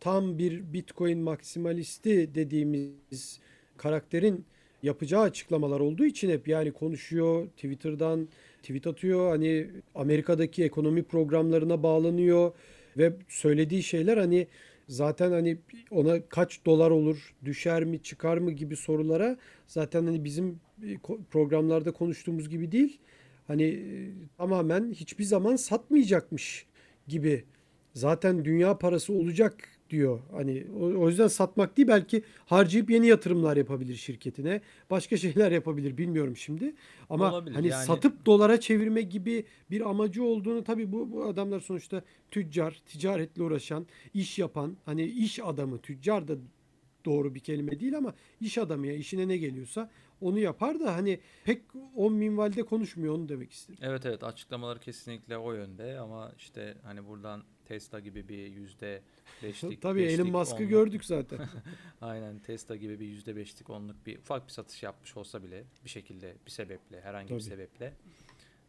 tam 0.00 0.38
bir 0.38 0.72
Bitcoin 0.72 1.18
maksimalisti 1.18 2.34
dediğimiz 2.34 3.40
karakterin 3.76 4.46
yapacağı 4.86 5.22
açıklamalar 5.22 5.80
olduğu 5.80 6.04
için 6.04 6.30
hep 6.30 6.48
yani 6.48 6.72
konuşuyor 6.72 7.46
Twitter'dan 7.46 8.28
tweet 8.62 8.86
atıyor. 8.86 9.30
Hani 9.30 9.66
Amerika'daki 9.94 10.64
ekonomi 10.64 11.02
programlarına 11.02 11.82
bağlanıyor 11.82 12.52
ve 12.96 13.12
söylediği 13.28 13.82
şeyler 13.82 14.16
hani 14.16 14.46
zaten 14.88 15.30
hani 15.30 15.58
ona 15.90 16.28
kaç 16.28 16.66
dolar 16.66 16.90
olur 16.90 17.34
düşer 17.44 17.84
mi 17.84 18.02
çıkar 18.02 18.38
mı 18.38 18.50
gibi 18.50 18.76
sorulara 18.76 19.36
zaten 19.66 20.06
hani 20.06 20.24
bizim 20.24 20.60
e, 20.82 20.96
programlarda 21.30 21.92
konuştuğumuz 21.92 22.48
gibi 22.48 22.72
değil. 22.72 22.98
Hani 23.46 23.64
e, 23.64 24.10
tamamen 24.38 24.92
hiçbir 24.92 25.24
zaman 25.24 25.56
satmayacakmış 25.56 26.66
gibi. 27.08 27.44
Zaten 27.94 28.44
dünya 28.44 28.78
parası 28.78 29.12
olacak 29.12 29.68
diyor. 29.90 30.20
Hani 30.32 30.66
o, 30.80 30.84
o 30.84 31.08
yüzden 31.08 31.28
satmak 31.28 31.76
değil 31.76 31.88
belki 31.88 32.22
harcayıp 32.46 32.90
yeni 32.90 33.06
yatırımlar 33.06 33.56
yapabilir 33.56 33.94
şirketine. 33.94 34.60
Başka 34.90 35.16
şeyler 35.16 35.52
yapabilir 35.52 35.98
bilmiyorum 35.98 36.36
şimdi. 36.36 36.74
Ama 37.10 37.32
Olabilir, 37.32 37.54
hani 37.54 37.68
yani... 37.68 37.84
satıp 37.84 38.26
dolara 38.26 38.60
çevirme 38.60 39.02
gibi 39.02 39.44
bir 39.70 39.90
amacı 39.90 40.24
olduğunu 40.24 40.64
tabii 40.64 40.92
bu, 40.92 41.12
bu 41.12 41.24
adamlar 41.24 41.60
sonuçta 41.60 42.02
tüccar, 42.30 42.82
ticaretle 42.86 43.42
uğraşan, 43.42 43.86
iş 44.14 44.38
yapan, 44.38 44.76
hani 44.84 45.04
iş 45.04 45.40
adamı, 45.40 45.78
tüccar 45.78 46.28
da 46.28 46.34
doğru 47.04 47.34
bir 47.34 47.40
kelime 47.40 47.80
değil 47.80 47.96
ama 47.96 48.14
iş 48.40 48.58
adamı 48.58 48.86
ya 48.86 48.94
işine 48.94 49.28
ne 49.28 49.36
geliyorsa 49.36 49.90
onu 50.20 50.38
yapar 50.38 50.80
da 50.80 50.94
hani 50.94 51.20
pek 51.44 51.62
o 51.96 52.10
minvalde 52.10 52.62
konuşmuyor 52.62 53.14
onu 53.14 53.28
demek 53.28 53.52
istedim. 53.52 53.80
Evet 53.82 54.06
evet 54.06 54.24
açıklamaları 54.24 54.78
kesinlikle 54.80 55.38
o 55.38 55.52
yönde 55.52 55.98
ama 55.98 56.32
işte 56.36 56.74
hani 56.82 57.06
buradan 57.06 57.44
Tesla 57.68 58.00
gibi 58.00 58.28
bir 58.28 58.46
yüzde 58.46 59.02
beşlik 59.42 59.82
Tabii 59.82 60.02
Elon 60.02 60.30
Musk'ı 60.30 60.64
gördük 60.64 61.04
zaten. 61.04 61.48
Aynen 62.00 62.38
Tesla 62.38 62.76
gibi 62.76 63.00
bir 63.00 63.06
yüzde 63.06 63.36
beşlik 63.36 63.70
onluk 63.70 64.06
bir 64.06 64.18
ufak 64.18 64.46
bir 64.46 64.52
satış 64.52 64.82
yapmış 64.82 65.16
olsa 65.16 65.42
bile 65.42 65.64
bir 65.84 65.90
şekilde 65.90 66.34
bir 66.46 66.50
sebeple 66.50 67.00
herhangi 67.00 67.28
Tabii. 67.28 67.38
bir 67.38 67.44
sebeple 67.44 67.92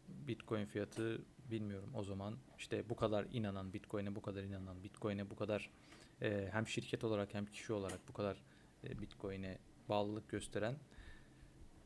Bitcoin 0.08 0.64
fiyatı 0.64 1.20
bilmiyorum 1.50 1.90
o 1.94 2.04
zaman 2.04 2.38
işte 2.58 2.88
bu 2.88 2.96
kadar 2.96 3.26
inanan 3.32 3.72
Bitcoin'e 3.72 4.14
bu 4.14 4.22
kadar 4.22 4.42
inanan 4.42 4.84
Bitcoin'e 4.84 5.30
bu 5.30 5.36
kadar 5.36 5.70
e, 6.22 6.48
hem 6.52 6.66
şirket 6.66 7.04
olarak 7.04 7.34
hem 7.34 7.46
kişi 7.46 7.72
olarak 7.72 8.08
bu 8.08 8.12
kadar 8.12 8.42
e, 8.84 9.00
Bitcoin'e 9.00 9.58
bağlılık 9.88 10.28
gösteren 10.28 10.76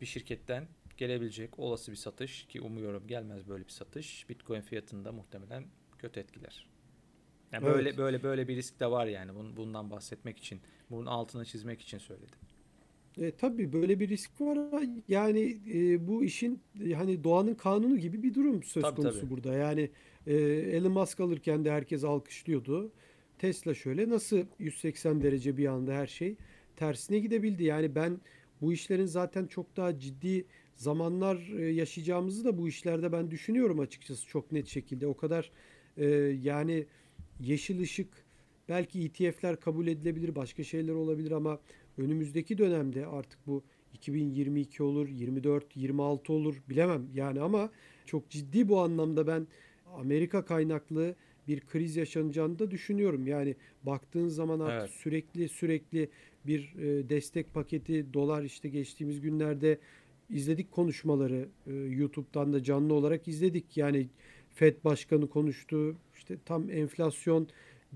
bir 0.00 0.06
şirketten 0.06 0.68
gelebilecek 0.96 1.58
olası 1.58 1.90
bir 1.92 1.96
satış 1.96 2.46
ki 2.46 2.60
umuyorum 2.60 3.06
gelmez 3.06 3.48
böyle 3.48 3.64
bir 3.64 3.70
satış 3.70 4.28
Bitcoin 4.28 4.60
fiyatında 4.60 5.12
muhtemelen 5.12 5.66
kötü 5.98 6.20
etkiler. 6.20 6.71
Yani 7.52 7.64
evet. 7.64 7.76
böyle 7.76 7.96
böyle 7.96 8.22
böyle 8.22 8.48
bir 8.48 8.56
risk 8.56 8.80
de 8.80 8.90
var 8.90 9.06
yani 9.06 9.30
bundan 9.56 9.90
bahsetmek 9.90 10.38
için, 10.38 10.60
bunun 10.90 11.06
altını 11.06 11.44
çizmek 11.44 11.80
için 11.80 11.98
söyledim. 11.98 12.38
E, 13.20 13.30
tabii 13.30 13.72
böyle 13.72 14.00
bir 14.00 14.08
risk 14.08 14.40
var. 14.40 14.82
Yani 15.08 15.58
e, 15.74 16.08
bu 16.08 16.24
işin 16.24 16.60
e, 16.84 16.92
hani 16.92 17.24
doğanın 17.24 17.54
kanunu 17.54 17.98
gibi 17.98 18.22
bir 18.22 18.34
durum 18.34 18.62
söz 18.62 18.82
tabii, 18.82 18.96
konusu 18.96 19.20
tabii. 19.20 19.30
burada. 19.30 19.54
Yani 19.54 19.90
e, 20.26 20.34
Elon 20.76 20.92
Musk 20.92 21.20
alırken 21.20 21.64
de 21.64 21.70
herkes 21.70 22.04
alkışlıyordu. 22.04 22.92
Tesla 23.38 23.74
şöyle 23.74 24.08
nasıl 24.08 24.44
180 24.58 25.22
derece 25.22 25.56
bir 25.56 25.66
anda 25.66 25.92
her 25.92 26.06
şey 26.06 26.36
tersine 26.76 27.18
gidebildi. 27.18 27.64
Yani 27.64 27.94
ben 27.94 28.20
bu 28.60 28.72
işlerin 28.72 29.06
zaten 29.06 29.46
çok 29.46 29.76
daha 29.76 29.98
ciddi 29.98 30.46
zamanlar 30.76 31.58
e, 31.58 31.72
yaşayacağımızı 31.72 32.44
da 32.44 32.58
bu 32.58 32.68
işlerde 32.68 33.12
ben 33.12 33.30
düşünüyorum 33.30 33.80
açıkçası 33.80 34.26
çok 34.26 34.52
net 34.52 34.66
şekilde. 34.66 35.06
O 35.06 35.16
kadar 35.16 35.50
e, 35.96 36.06
yani 36.42 36.86
yeşil 37.40 37.80
ışık 37.80 38.08
belki 38.68 39.04
ETF'ler 39.04 39.60
kabul 39.60 39.86
edilebilir, 39.86 40.34
başka 40.34 40.64
şeyler 40.64 40.94
olabilir 40.94 41.30
ama 41.30 41.60
önümüzdeki 41.98 42.58
dönemde 42.58 43.06
artık 43.06 43.46
bu 43.46 43.62
2022 43.94 44.82
olur, 44.82 45.08
24, 45.08 45.76
26 45.76 46.32
olur 46.32 46.62
bilemem 46.68 47.08
yani 47.14 47.40
ama 47.40 47.70
çok 48.06 48.30
ciddi 48.30 48.68
bu 48.68 48.80
anlamda 48.80 49.26
ben 49.26 49.46
Amerika 49.96 50.44
kaynaklı 50.44 51.14
bir 51.48 51.60
kriz 51.60 51.96
yaşanacağını 51.96 52.58
da 52.58 52.70
düşünüyorum. 52.70 53.26
Yani 53.26 53.56
baktığın 53.82 54.28
zaman 54.28 54.60
artık 54.60 54.80
evet. 54.80 54.90
sürekli 54.90 55.48
sürekli 55.48 56.08
bir 56.46 56.74
e, 56.78 57.08
destek 57.08 57.54
paketi 57.54 58.14
dolar 58.14 58.42
işte 58.42 58.68
geçtiğimiz 58.68 59.20
günlerde 59.20 59.78
izledik 60.30 60.72
konuşmaları 60.72 61.48
e, 61.66 61.72
YouTube'dan 61.74 62.52
da 62.52 62.62
canlı 62.62 62.94
olarak 62.94 63.28
izledik. 63.28 63.76
Yani 63.76 64.08
Fed 64.54 64.74
başkanı 64.84 65.28
konuştu. 65.28 65.96
İşte 66.14 66.36
tam 66.44 66.70
enflasyon 66.70 67.48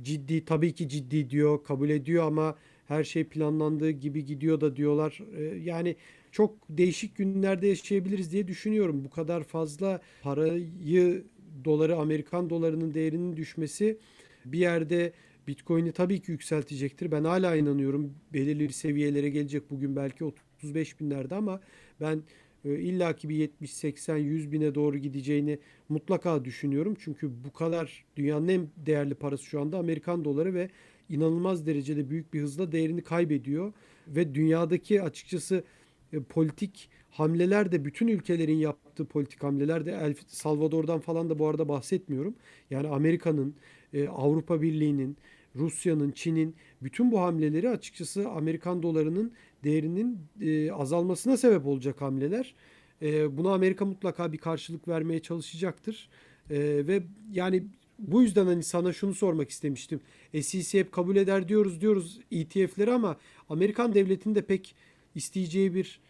ciddi 0.03 0.45
tabii 0.45 0.73
ki 0.73 0.89
ciddi 0.89 1.31
diyor, 1.31 1.65
kabul 1.65 1.91
ediyor 1.91 2.25
ama 2.25 2.57
her 2.89 3.05
şey 3.05 3.25
planlandığı 3.25 3.91
gibi 3.91 4.25
gidiyor 4.25 4.61
da 4.61 4.77
diyorlar. 4.77 5.21
E, 5.37 5.43
yani 5.43 5.97
çok 6.33 6.57
değişik 6.71 7.17
günlerde 7.17 7.67
yaşayabiliriz 7.67 8.33
diye 8.33 8.49
düşünüyorum. 8.49 9.05
Bu 9.05 9.11
kadar 9.11 9.43
fazla 9.43 10.01
parayı 10.23 11.25
doları 11.65 11.97
Amerikan 11.97 12.51
dolarının 12.51 12.95
değerinin 12.95 13.37
düşmesi 13.37 13.99
bir 14.45 14.59
yerde 14.59 15.13
Bitcoin'i 15.49 15.93
tabii 15.93 16.21
ki 16.21 16.31
yükseltecektir. 16.31 17.11
Ben 17.11 17.25
hala 17.25 17.57
inanıyorum 17.57 18.15
belirli 18.33 18.73
seviyelere 18.73 19.29
gelecek 19.31 19.71
bugün 19.71 19.97
belki 19.97 20.25
35 20.25 21.01
binlerde 21.01 21.35
ama 21.35 21.61
ben 22.01 22.23
illaki 22.71 23.29
bir 23.29 23.35
70, 23.35 23.73
80, 23.75 24.17
100 24.17 24.53
bine 24.53 24.75
doğru 24.75 24.99
gideceğini 24.99 25.59
mutlaka 25.89 26.45
düşünüyorum. 26.45 26.95
Çünkü 26.99 27.31
bu 27.45 27.53
kadar 27.53 28.05
dünyanın 28.17 28.49
en 28.49 28.69
değerli 28.77 29.15
parası 29.15 29.45
şu 29.45 29.61
anda 29.61 29.79
Amerikan 29.79 30.25
doları 30.25 30.55
ve 30.55 30.69
inanılmaz 31.09 31.67
derecede 31.67 32.11
büyük 32.11 32.35
bir 32.35 32.41
hızla 32.41 32.73
değerini 32.73 33.03
kaybediyor. 33.03 33.73
Ve 34.09 34.35
dünyadaki 34.35 35.03
açıkçası 35.03 35.65
e, 36.13 36.21
politik 36.21 36.89
hamleler 37.11 37.73
de 37.73 37.85
bütün 37.85 38.09
ülkelerin 38.09 38.57
yaptığı 38.57 39.05
politik 39.05 39.43
hamleler 39.43 39.87
de 39.87 39.93
El 39.93 40.15
Salvador'dan 40.27 41.01
falan 41.01 41.31
da 41.31 41.39
bu 41.39 41.47
arada 41.49 41.69
bahsetmiyorum. 41.69 42.35
Yani 42.71 42.89
Amerika'nın, 42.89 43.55
e, 43.95 44.09
Avrupa 44.09 44.63
Birliği'nin, 44.63 45.17
Rusya'nın, 45.57 46.11
Çin'in 46.11 46.57
bütün 46.83 47.13
bu 47.13 47.21
hamleleri 47.21 47.69
açıkçası 47.71 48.29
Amerikan 48.29 48.83
dolarının 48.83 49.33
değerinin 49.65 50.19
e, 50.41 50.73
azalmasına 50.73 51.37
sebep 51.37 51.67
olacak 51.67 52.01
hamleler. 52.01 52.55
E, 53.03 53.37
buna 53.37 53.55
Amerika 53.55 53.85
mutlaka 53.85 54.33
bir 54.33 54.39
karşılık 54.39 54.89
vermeye 54.89 55.21
çalışacaktır. 55.21 56.09
E, 56.51 56.59
ve 56.87 57.03
yani 57.33 57.65
bu 57.99 58.23
yüzden 58.23 58.47
hani 58.47 58.63
sana 58.63 58.93
şunu 58.93 59.15
sormak 59.15 59.51
istemiştim. 59.51 60.01
SEC 60.43 60.79
hep 60.79 60.93
kabul 60.93 61.17
eder 61.17 61.49
diyoruz 61.49 61.81
diyoruz 61.81 62.21
ETF'leri 62.33 62.93
ama 62.93 63.17
Amerikan 63.49 63.95
devletinin 63.95 64.35
de 64.35 64.43
pek 64.43 64.75
isteyeceği 65.15 65.75
bir 65.75 66.01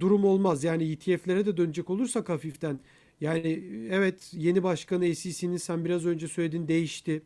durum 0.00 0.24
olmaz. 0.24 0.64
Yani 0.64 0.92
ETF'lere 0.92 1.46
de 1.46 1.56
dönecek 1.56 1.90
olursak 1.90 2.28
hafiften. 2.28 2.80
Yani 3.20 3.64
evet 3.90 4.32
yeni 4.32 4.62
başkanı 4.62 5.14
SEC'nin 5.14 5.56
sen 5.56 5.84
biraz 5.84 6.06
önce 6.06 6.28
söylediğin 6.28 6.68
değişti. 6.68 7.22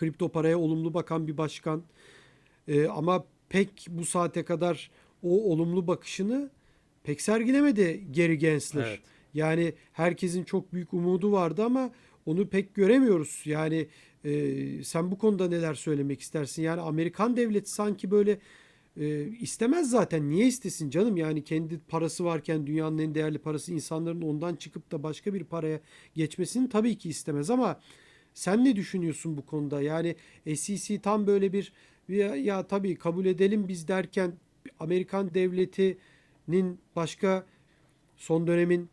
Kripto 0.00 0.28
paraya 0.28 0.58
olumlu 0.58 0.94
bakan 0.94 1.26
bir 1.28 1.36
başkan. 1.36 1.82
Ee, 2.68 2.86
ama 2.86 3.24
pek 3.48 3.86
bu 3.90 4.04
saate 4.04 4.44
kadar 4.44 4.90
o 5.22 5.52
olumlu 5.52 5.86
bakışını 5.86 6.50
pek 7.04 7.20
sergilemedi 7.20 8.06
Gary 8.16 8.34
Gensler. 8.34 8.86
Evet. 8.88 9.00
Yani 9.34 9.72
herkesin 9.92 10.44
çok 10.44 10.72
büyük 10.72 10.94
umudu 10.94 11.32
vardı 11.32 11.64
ama 11.64 11.90
onu 12.26 12.48
pek 12.48 12.74
göremiyoruz. 12.74 13.42
Yani 13.44 13.88
e, 14.24 14.84
sen 14.84 15.10
bu 15.10 15.18
konuda 15.18 15.48
neler 15.48 15.74
söylemek 15.74 16.20
istersin? 16.20 16.62
Yani 16.62 16.80
Amerikan 16.80 17.36
devleti 17.36 17.70
sanki 17.70 18.10
böyle 18.10 18.38
e, 18.96 19.24
istemez 19.26 19.90
zaten. 19.90 20.30
Niye 20.30 20.46
istesin 20.46 20.90
canım? 20.90 21.16
Yani 21.16 21.44
kendi 21.44 21.78
parası 21.78 22.24
varken 22.24 22.66
dünyanın 22.66 22.98
en 22.98 23.14
değerli 23.14 23.38
parası 23.38 23.72
insanların 23.72 24.22
ondan 24.22 24.56
çıkıp 24.56 24.92
da 24.92 25.02
başka 25.02 25.34
bir 25.34 25.44
paraya 25.44 25.80
geçmesini 26.14 26.68
tabii 26.68 26.98
ki 26.98 27.08
istemez 27.08 27.50
ama 27.50 27.80
sen 28.34 28.64
ne 28.64 28.76
düşünüyorsun 28.76 29.36
bu 29.36 29.46
konuda? 29.46 29.82
Yani 29.82 30.16
SEC 30.56 30.98
tam 31.02 31.26
böyle 31.26 31.52
bir 31.52 31.72
ya, 32.08 32.36
ya 32.36 32.66
tabii 32.66 32.94
kabul 32.96 33.26
edelim 33.26 33.68
biz 33.68 33.88
derken 33.88 34.32
Amerikan 34.80 35.34
devletinin 35.34 36.80
başka 36.96 37.46
son 38.16 38.46
dönemin 38.46 38.90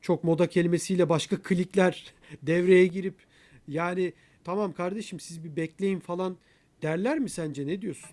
çok 0.00 0.24
moda 0.24 0.46
kelimesiyle 0.48 1.08
başka 1.08 1.42
klikler 1.42 2.14
devreye 2.42 2.86
girip 2.86 3.14
yani 3.68 4.12
tamam 4.44 4.72
kardeşim 4.72 5.20
siz 5.20 5.44
bir 5.44 5.56
bekleyin 5.56 6.00
falan 6.00 6.36
derler 6.82 7.18
mi 7.18 7.30
sence 7.30 7.66
ne 7.66 7.82
diyorsun? 7.82 8.10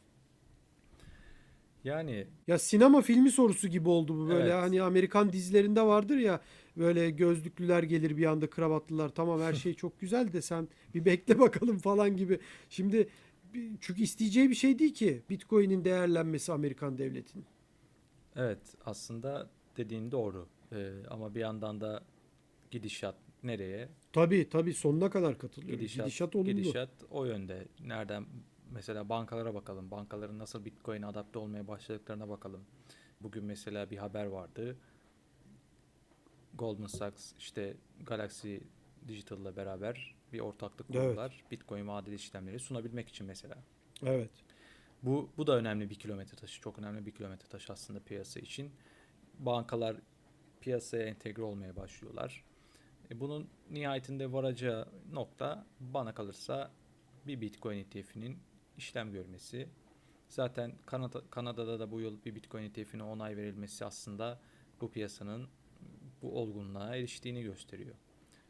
Yani 1.85 2.27
ya 2.47 2.59
sinema 2.59 3.01
filmi 3.01 3.31
sorusu 3.31 3.67
gibi 3.67 3.89
oldu 3.89 4.17
bu 4.17 4.29
böyle. 4.29 4.43
Evet. 4.43 4.53
Hani 4.63 4.81
Amerikan 4.81 5.33
dizilerinde 5.33 5.81
vardır 5.81 6.17
ya 6.17 6.41
böyle 6.77 7.09
gözlüklüler 7.09 7.83
gelir 7.83 8.17
bir 8.17 8.25
anda 8.25 8.49
kravatlılar. 8.49 9.09
Tamam 9.09 9.41
her 9.41 9.53
şey 9.63 9.73
çok 9.73 9.99
güzel 9.99 10.33
de 10.33 10.41
sen 10.41 10.67
bir 10.93 11.05
bekle 11.05 11.39
bakalım 11.39 11.77
falan 11.77 12.17
gibi. 12.17 12.39
Şimdi 12.69 13.09
çünkü 13.79 14.01
isteyeceği 14.01 14.49
bir 14.49 14.55
şey 14.55 14.79
değil 14.79 14.93
ki 14.93 15.21
Bitcoin'in 15.29 15.85
değerlenmesi 15.85 16.53
Amerikan 16.53 16.97
devletinin. 16.97 17.45
Evet 18.35 18.59
aslında 18.85 19.49
dediğin 19.77 20.11
doğru. 20.11 20.47
Ee, 20.71 20.91
ama 21.09 21.35
bir 21.35 21.39
yandan 21.39 21.81
da 21.81 22.03
gidişat 22.71 23.15
nereye? 23.43 23.89
Tabii 24.13 24.49
tabii 24.49 24.73
sonuna 24.73 25.09
kadar 25.09 25.37
katılıyorum. 25.37 25.79
Gidişat, 25.79 26.05
gidişat 26.05 26.35
olumlu. 26.35 26.51
Gidişat 26.51 26.89
o 27.11 27.25
yönde. 27.25 27.65
Nereden 27.79 28.25
mesela 28.75 29.09
bankalara 29.09 29.53
bakalım. 29.53 29.91
Bankaların 29.91 30.39
nasıl 30.39 30.65
Bitcoin'e 30.65 31.05
adapte 31.05 31.39
olmaya 31.39 31.67
başladıklarına 31.67 32.29
bakalım. 32.29 32.65
Bugün 33.21 33.45
mesela 33.45 33.89
bir 33.89 33.97
haber 33.97 34.25
vardı. 34.25 34.77
Goldman 36.53 36.87
Sachs 36.87 37.33
işte 37.39 37.77
Galaxy 38.05 38.57
Digital'la 39.07 39.55
beraber 39.55 40.15
bir 40.33 40.39
ortaklık 40.39 40.87
kurdular. 40.87 41.35
Evet. 41.39 41.51
Bitcoin 41.51 41.87
vadeli 41.87 42.15
işlemleri 42.15 42.59
sunabilmek 42.59 43.09
için 43.09 43.27
mesela. 43.27 43.57
Evet. 44.03 44.31
Bu 45.03 45.29
bu 45.37 45.47
da 45.47 45.57
önemli 45.57 45.89
bir 45.89 45.95
kilometre 45.95 46.37
taşı. 46.37 46.61
Çok 46.61 46.79
önemli 46.79 47.05
bir 47.05 47.11
kilometre 47.11 47.47
taşı 47.47 47.73
aslında 47.73 47.99
piyasa 47.99 48.39
için. 48.39 48.71
Bankalar 49.39 49.97
piyasaya 50.61 51.03
entegre 51.03 51.41
olmaya 51.41 51.75
başlıyorlar. 51.75 52.43
E 53.11 53.19
bunun 53.19 53.47
nihayetinde 53.71 54.31
varacağı 54.31 54.87
nokta 55.11 55.65
bana 55.79 56.13
kalırsa 56.13 56.71
bir 57.27 57.41
Bitcoin 57.41 57.77
ETF'inin 57.77 58.37
işlem 58.77 59.11
görmesi. 59.11 59.67
Zaten 60.29 60.73
Kanada, 60.85 61.21
Kanada'da 61.29 61.79
da 61.79 61.91
bu 61.91 62.01
yıl 62.01 62.17
bir 62.25 62.35
Bitcoin 62.35 62.63
ETF'ine 62.63 63.03
onay 63.03 63.37
verilmesi 63.37 63.85
aslında 63.85 64.39
bu 64.81 64.91
piyasanın 64.91 65.47
bu 66.21 66.39
olgunluğa 66.39 66.95
eriştiğini 66.95 67.43
gösteriyor. 67.43 67.95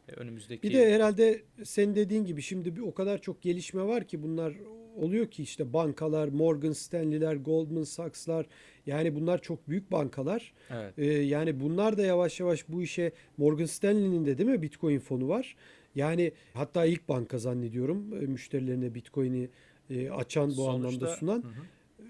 E, 0.09 0.11
önümüzdeki 0.11 0.63
Bir 0.63 0.73
de 0.73 0.93
herhalde 0.93 1.43
sen 1.63 1.95
dediğin 1.95 2.25
gibi 2.25 2.41
şimdi 2.41 2.75
bir 2.75 2.81
o 2.81 2.93
kadar 2.93 3.21
çok 3.21 3.41
gelişme 3.41 3.83
var 3.83 4.07
ki 4.07 4.23
bunlar 4.23 4.55
oluyor 4.95 5.27
ki 5.27 5.43
işte 5.43 5.73
bankalar, 5.73 6.27
Morgan 6.27 6.71
Stanley'ler, 6.71 7.35
Goldman 7.35 7.83
Sachs'lar 7.83 8.45
yani 8.85 9.15
bunlar 9.15 9.41
çok 9.41 9.69
büyük 9.69 9.91
bankalar. 9.91 10.53
Evet. 10.69 10.93
Ee, 10.97 11.05
yani 11.05 11.59
bunlar 11.59 11.97
da 11.97 12.05
yavaş 12.05 12.39
yavaş 12.39 12.69
bu 12.69 12.81
işe 12.81 13.11
Morgan 13.37 13.65
Stanley'nin 13.65 14.25
de 14.25 14.37
değil 14.37 14.49
mi 14.49 14.61
Bitcoin 14.61 14.99
fonu 14.99 15.27
var. 15.27 15.55
Yani 15.95 16.31
hatta 16.53 16.85
ilk 16.85 17.09
banka 17.09 17.37
zannediyorum 17.37 18.13
e, 18.13 18.25
müşterilerine 18.25 18.95
Bitcoin'i 18.95 19.49
e, 19.89 20.09
açan 20.11 20.49
bu 20.49 20.53
Sonuçta- 20.53 20.71
anlamda 20.71 21.15
sunan. 21.15 21.43
Hı 21.43 21.47
hı. 21.47 21.61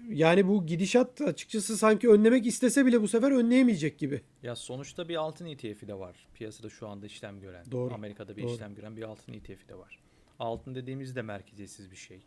Yani 0.08 0.48
bu 0.48 0.66
gidişat 0.66 1.20
açıkçası 1.20 1.76
sanki 1.76 2.08
önlemek 2.10 2.46
istese 2.46 2.86
bile 2.86 3.02
bu 3.02 3.08
sefer 3.08 3.30
önleyemeyecek 3.30 3.98
gibi. 3.98 4.22
Ya 4.42 4.56
sonuçta 4.56 5.08
bir 5.08 5.16
altın 5.16 5.46
ETF'i 5.46 5.88
de 5.88 5.94
var. 5.98 6.26
Piyasada 6.34 6.68
şu 6.70 6.88
anda 6.88 7.06
işlem 7.06 7.40
gören. 7.40 7.64
Doğru, 7.70 7.94
Amerika'da 7.94 8.36
bir 8.36 8.42
doğru. 8.42 8.52
işlem 8.52 8.74
gören 8.74 8.96
bir 8.96 9.02
altın 9.02 9.32
ETF'i 9.32 9.68
de 9.68 9.74
var. 9.78 10.00
Altın 10.38 10.74
dediğimiz 10.74 11.16
de 11.16 11.22
merkeziyetsiz 11.22 11.90
bir 11.90 11.96
şey. 11.96 12.22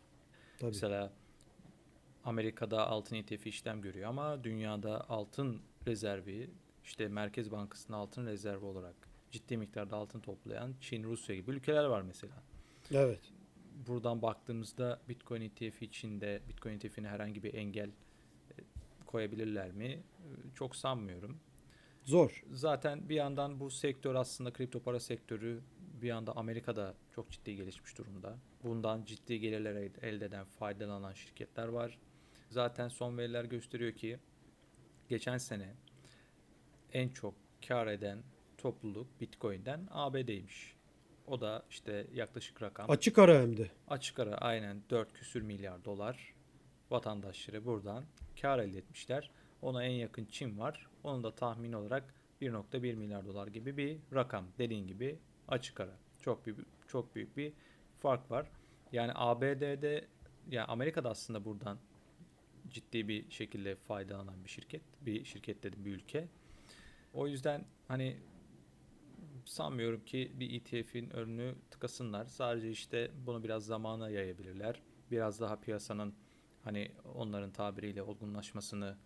Tabii. 0.58 0.68
Mesela 0.70 1.12
Amerika'da 2.24 2.86
altın 2.88 3.16
ETF'i 3.16 3.48
işlem 3.48 3.80
görüyor 3.82 4.08
ama 4.08 4.44
dünyada 4.44 5.08
altın 5.10 5.60
rezervi 5.86 6.50
işte 6.84 7.08
Merkez 7.08 7.50
Bankası'nın 7.50 7.96
altın 7.96 8.26
rezervi 8.26 8.64
olarak 8.64 8.94
ciddi 9.30 9.56
miktarda 9.56 9.96
altın 9.96 10.20
toplayan 10.20 10.74
Çin, 10.80 11.04
Rusya 11.04 11.36
gibi 11.36 11.50
ülkeler 11.50 11.84
var 11.84 12.02
mesela. 12.02 12.32
Evet. 12.92 13.20
Buradan 13.86 14.22
baktığımızda 14.22 15.00
Bitcoin 15.08 15.40
ETF 15.42 15.82
içinde 15.82 16.40
Bitcoin 16.48 16.74
ETF'ine 16.74 17.08
herhangi 17.08 17.42
bir 17.42 17.54
engel 17.54 17.88
e, 17.88 18.54
koyabilirler 19.06 19.72
mi? 19.72 19.84
E, 19.86 20.00
Çok 20.54 20.76
sanmıyorum. 20.76 21.40
Zor. 22.04 22.44
Zaten 22.52 23.08
bir 23.08 23.14
yandan 23.14 23.60
bu 23.60 23.70
sektör 23.70 24.14
aslında 24.14 24.52
kripto 24.52 24.80
para 24.82 25.00
sektörü 25.00 25.60
bir 26.02 26.08
yanda 26.08 26.36
Amerika'da 26.36 26.94
çok 27.14 27.30
ciddi 27.30 27.56
gelişmiş 27.56 27.98
durumda. 27.98 28.38
Bundan 28.64 29.04
ciddi 29.04 29.40
gelirler 29.40 29.74
el- 29.74 30.02
elde 30.02 30.24
eden, 30.24 30.44
faydalanan 30.44 31.12
şirketler 31.12 31.68
var. 31.68 31.98
Zaten 32.50 32.88
son 32.88 33.18
veriler 33.18 33.44
gösteriyor 33.44 33.92
ki 33.92 34.18
geçen 35.08 35.38
sene 35.38 35.74
en 36.92 37.08
çok 37.08 37.34
kar 37.68 37.86
eden 37.86 38.22
topluluk 38.58 39.20
Bitcoin'den 39.20 39.88
ABD'ymiş. 39.90 40.74
O 41.30 41.40
da 41.40 41.62
işte 41.70 42.06
yaklaşık 42.14 42.62
rakam 42.62 42.90
Açık 42.90 43.18
ara 43.18 43.40
hem 43.40 43.56
de. 43.56 43.70
açık 43.88 44.18
ara 44.18 44.34
aynen 44.34 44.82
4 44.90 45.12
küsür 45.12 45.42
milyar 45.42 45.84
dolar 45.84 46.34
vatandaşları 46.90 47.64
buradan 47.64 48.04
kar 48.40 48.58
elde 48.58 48.78
etmişler. 48.78 49.30
Ona 49.62 49.84
en 49.84 49.90
yakın 49.92 50.24
Çin 50.24 50.58
var. 50.58 50.86
Onun 51.04 51.24
da 51.24 51.34
tahmin 51.34 51.72
olarak 51.72 52.14
1.1 52.42 52.94
milyar 52.96 53.26
dolar 53.26 53.46
gibi 53.46 53.76
bir 53.76 53.98
rakam. 54.14 54.46
Dediğin 54.58 54.86
gibi 54.86 55.18
açık 55.48 55.80
ara. 55.80 55.96
Çok 56.20 56.46
büyük 56.46 56.58
çok 56.88 57.14
büyük 57.14 57.36
bir 57.36 57.52
fark 58.00 58.30
var. 58.30 58.46
Yani 58.92 59.12
ABD'de 59.14 60.06
yani 60.50 60.66
Amerika'da 60.66 61.10
aslında 61.10 61.44
buradan 61.44 61.78
ciddi 62.68 63.08
bir 63.08 63.30
şekilde 63.30 63.76
faydalanan 63.76 64.44
bir 64.44 64.48
şirket. 64.50 64.82
Bir 65.00 65.24
şirket 65.24 65.62
dedim 65.62 65.84
bir 65.84 65.92
ülke. 65.92 66.28
O 67.14 67.26
yüzden 67.26 67.64
hani 67.88 68.16
sanmıyorum 69.44 70.04
ki 70.04 70.32
bir 70.34 70.60
ETF'in 70.60 71.10
önünü 71.10 71.54
tıkasınlar. 71.70 72.24
Sadece 72.24 72.70
işte 72.70 73.10
bunu 73.26 73.44
biraz 73.44 73.66
zamana 73.66 74.10
yayabilirler. 74.10 74.82
Biraz 75.10 75.40
daha 75.40 75.60
piyasanın 75.60 76.14
hani 76.64 76.92
onların 77.14 77.50
tabiriyle 77.50 78.02
olgunlaşmasını 78.02 78.96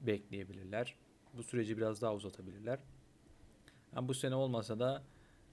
bekleyebilirler. 0.00 0.96
Bu 1.34 1.42
süreci 1.42 1.76
biraz 1.76 2.02
daha 2.02 2.14
uzatabilirler. 2.14 2.78
Yani 3.96 4.08
bu 4.08 4.14
sene 4.14 4.34
olmasa 4.34 4.78
da 4.78 5.02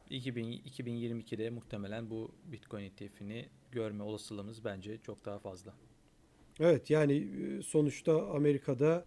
2000, 0.10 0.44
2022'de 0.54 1.50
muhtemelen 1.50 2.10
bu 2.10 2.32
Bitcoin 2.46 2.84
ETF'ini 2.84 3.50
görme 3.72 4.04
olasılığımız 4.04 4.66
bence 4.66 4.98
çok 4.98 5.26
daha 5.26 5.40
fazla. 5.40 5.74
Evet 6.60 6.90
yani 6.90 7.14
e, 7.14 7.62
sonuçta 7.62 8.30
Amerika'da 8.30 9.06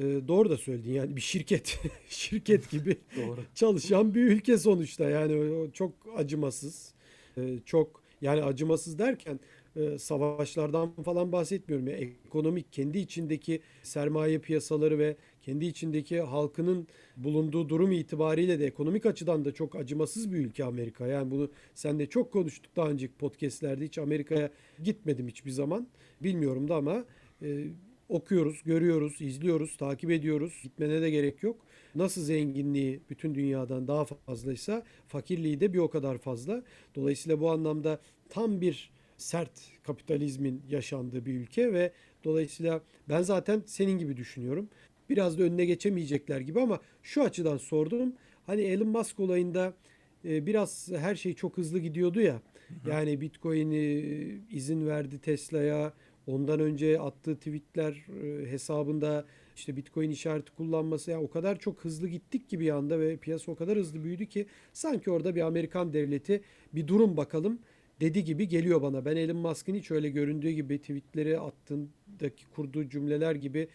e, 0.00 0.28
doğru 0.28 0.50
da 0.50 0.56
söyledin 0.56 0.92
yani 0.92 1.16
bir 1.16 1.20
şirket 1.20 1.78
şirket 2.08 2.70
gibi 2.70 2.96
Doğru. 3.16 3.40
çalışan 3.54 4.14
bir 4.14 4.22
ülke 4.22 4.58
sonuçta 4.58 5.10
yani 5.10 5.66
çok 5.72 5.92
acımasız 6.16 6.94
E, 7.36 7.58
çok 7.66 8.02
yani 8.20 8.42
acımasız 8.42 8.98
derken 8.98 9.40
e, 9.76 9.98
savaşlardan 9.98 10.92
falan 11.02 11.32
bahsetmiyorum 11.32 11.88
ya 11.88 11.96
ekonomik 11.96 12.72
kendi 12.72 12.98
içindeki 12.98 13.60
sermaye 13.82 14.38
piyasaları 14.38 14.98
ve 14.98 15.16
kendi 15.42 15.66
içindeki 15.66 16.20
halkının 16.20 16.88
bulunduğu 17.16 17.68
durum 17.68 17.92
itibariyle 17.92 18.60
de 18.60 18.66
ekonomik 18.66 19.06
açıdan 19.06 19.44
da 19.44 19.52
çok 19.52 19.76
acımasız 19.76 20.32
bir 20.32 20.38
ülke 20.38 20.64
Amerika. 20.64 21.06
Yani 21.06 21.30
bunu 21.30 21.50
sen 21.74 21.98
de 21.98 22.06
çok 22.06 22.32
konuştuk 22.32 22.76
daha 22.76 22.90
önceki 22.90 23.14
podcastlerde 23.14 23.84
hiç 23.84 23.98
Amerika'ya 23.98 24.50
gitmedim 24.82 25.28
hiçbir 25.28 25.50
zaman. 25.50 25.88
Bilmiyorum 26.20 26.68
da 26.68 26.76
ama 26.76 27.04
e, 27.42 27.64
okuyoruz, 28.10 28.62
görüyoruz, 28.62 29.20
izliyoruz, 29.20 29.76
takip 29.76 30.10
ediyoruz. 30.10 30.60
Gitmene 30.62 31.02
de 31.02 31.10
gerek 31.10 31.42
yok. 31.42 31.56
Nasıl 31.94 32.22
zenginliği 32.22 33.00
bütün 33.10 33.34
dünyadan 33.34 33.88
daha 33.88 34.04
fazlaysa 34.04 34.82
fakirliği 35.08 35.60
de 35.60 35.72
bir 35.72 35.78
o 35.78 35.90
kadar 35.90 36.18
fazla. 36.18 36.62
Dolayısıyla 36.94 37.40
bu 37.40 37.50
anlamda 37.50 38.00
tam 38.28 38.60
bir 38.60 38.90
sert 39.16 39.50
kapitalizmin 39.82 40.62
yaşandığı 40.68 41.26
bir 41.26 41.34
ülke 41.34 41.72
ve 41.72 41.92
dolayısıyla 42.24 42.80
ben 43.08 43.22
zaten 43.22 43.62
senin 43.66 43.98
gibi 43.98 44.16
düşünüyorum. 44.16 44.68
Biraz 45.10 45.38
da 45.38 45.42
önüne 45.42 45.64
geçemeyecekler 45.64 46.40
gibi 46.40 46.60
ama 46.60 46.80
şu 47.02 47.22
açıdan 47.22 47.56
sordum. 47.56 48.12
Hani 48.46 48.60
Elon 48.60 48.88
Musk 48.88 49.20
olayında 49.20 49.74
e, 50.24 50.46
biraz 50.46 50.88
her 50.96 51.14
şey 51.14 51.34
çok 51.34 51.56
hızlı 51.56 51.78
gidiyordu 51.78 52.20
ya. 52.20 52.42
Yani 52.86 53.20
Bitcoin'i 53.20 54.40
izin 54.50 54.86
verdi 54.86 55.18
Tesla'ya. 55.18 55.92
Ondan 56.30 56.60
önce 56.60 57.00
attığı 57.00 57.36
tweetler 57.36 58.06
e, 58.22 58.50
hesabında 58.50 59.24
işte 59.56 59.76
Bitcoin 59.76 60.10
işareti 60.10 60.52
kullanması 60.52 61.10
ya 61.10 61.20
o 61.20 61.30
kadar 61.30 61.58
çok 61.58 61.84
hızlı 61.84 62.08
gittik 62.08 62.48
ki 62.48 62.60
bir 62.60 62.70
anda 62.70 63.00
ve 63.00 63.16
piyasa 63.16 63.52
o 63.52 63.54
kadar 63.54 63.78
hızlı 63.78 64.04
büyüdü 64.04 64.26
ki 64.26 64.46
sanki 64.72 65.10
orada 65.10 65.34
bir 65.34 65.40
Amerikan 65.40 65.92
devleti 65.92 66.42
bir 66.74 66.88
durum 66.88 67.16
bakalım 67.16 67.58
dedi 68.00 68.24
gibi 68.24 68.48
geliyor 68.48 68.82
bana. 68.82 69.04
Ben 69.04 69.16
Elon 69.16 69.36
Musk'ın 69.36 69.74
hiç 69.74 69.90
öyle 69.90 70.10
göründüğü 70.10 70.50
gibi 70.50 70.78
tweetleri 70.78 71.40
attığındaki 71.40 72.46
kurduğu 72.54 72.88
cümleler 72.88 73.34
gibi 73.34 73.68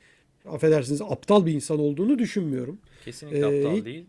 affedersiniz 0.45 1.01
aptal 1.01 1.45
bir 1.45 1.53
insan 1.53 1.79
olduğunu 1.79 2.19
düşünmüyorum. 2.19 2.79
Kesinlikle 3.05 3.39
Ee, 3.39 3.65
aptal 3.65 3.85
değil. 3.85 4.05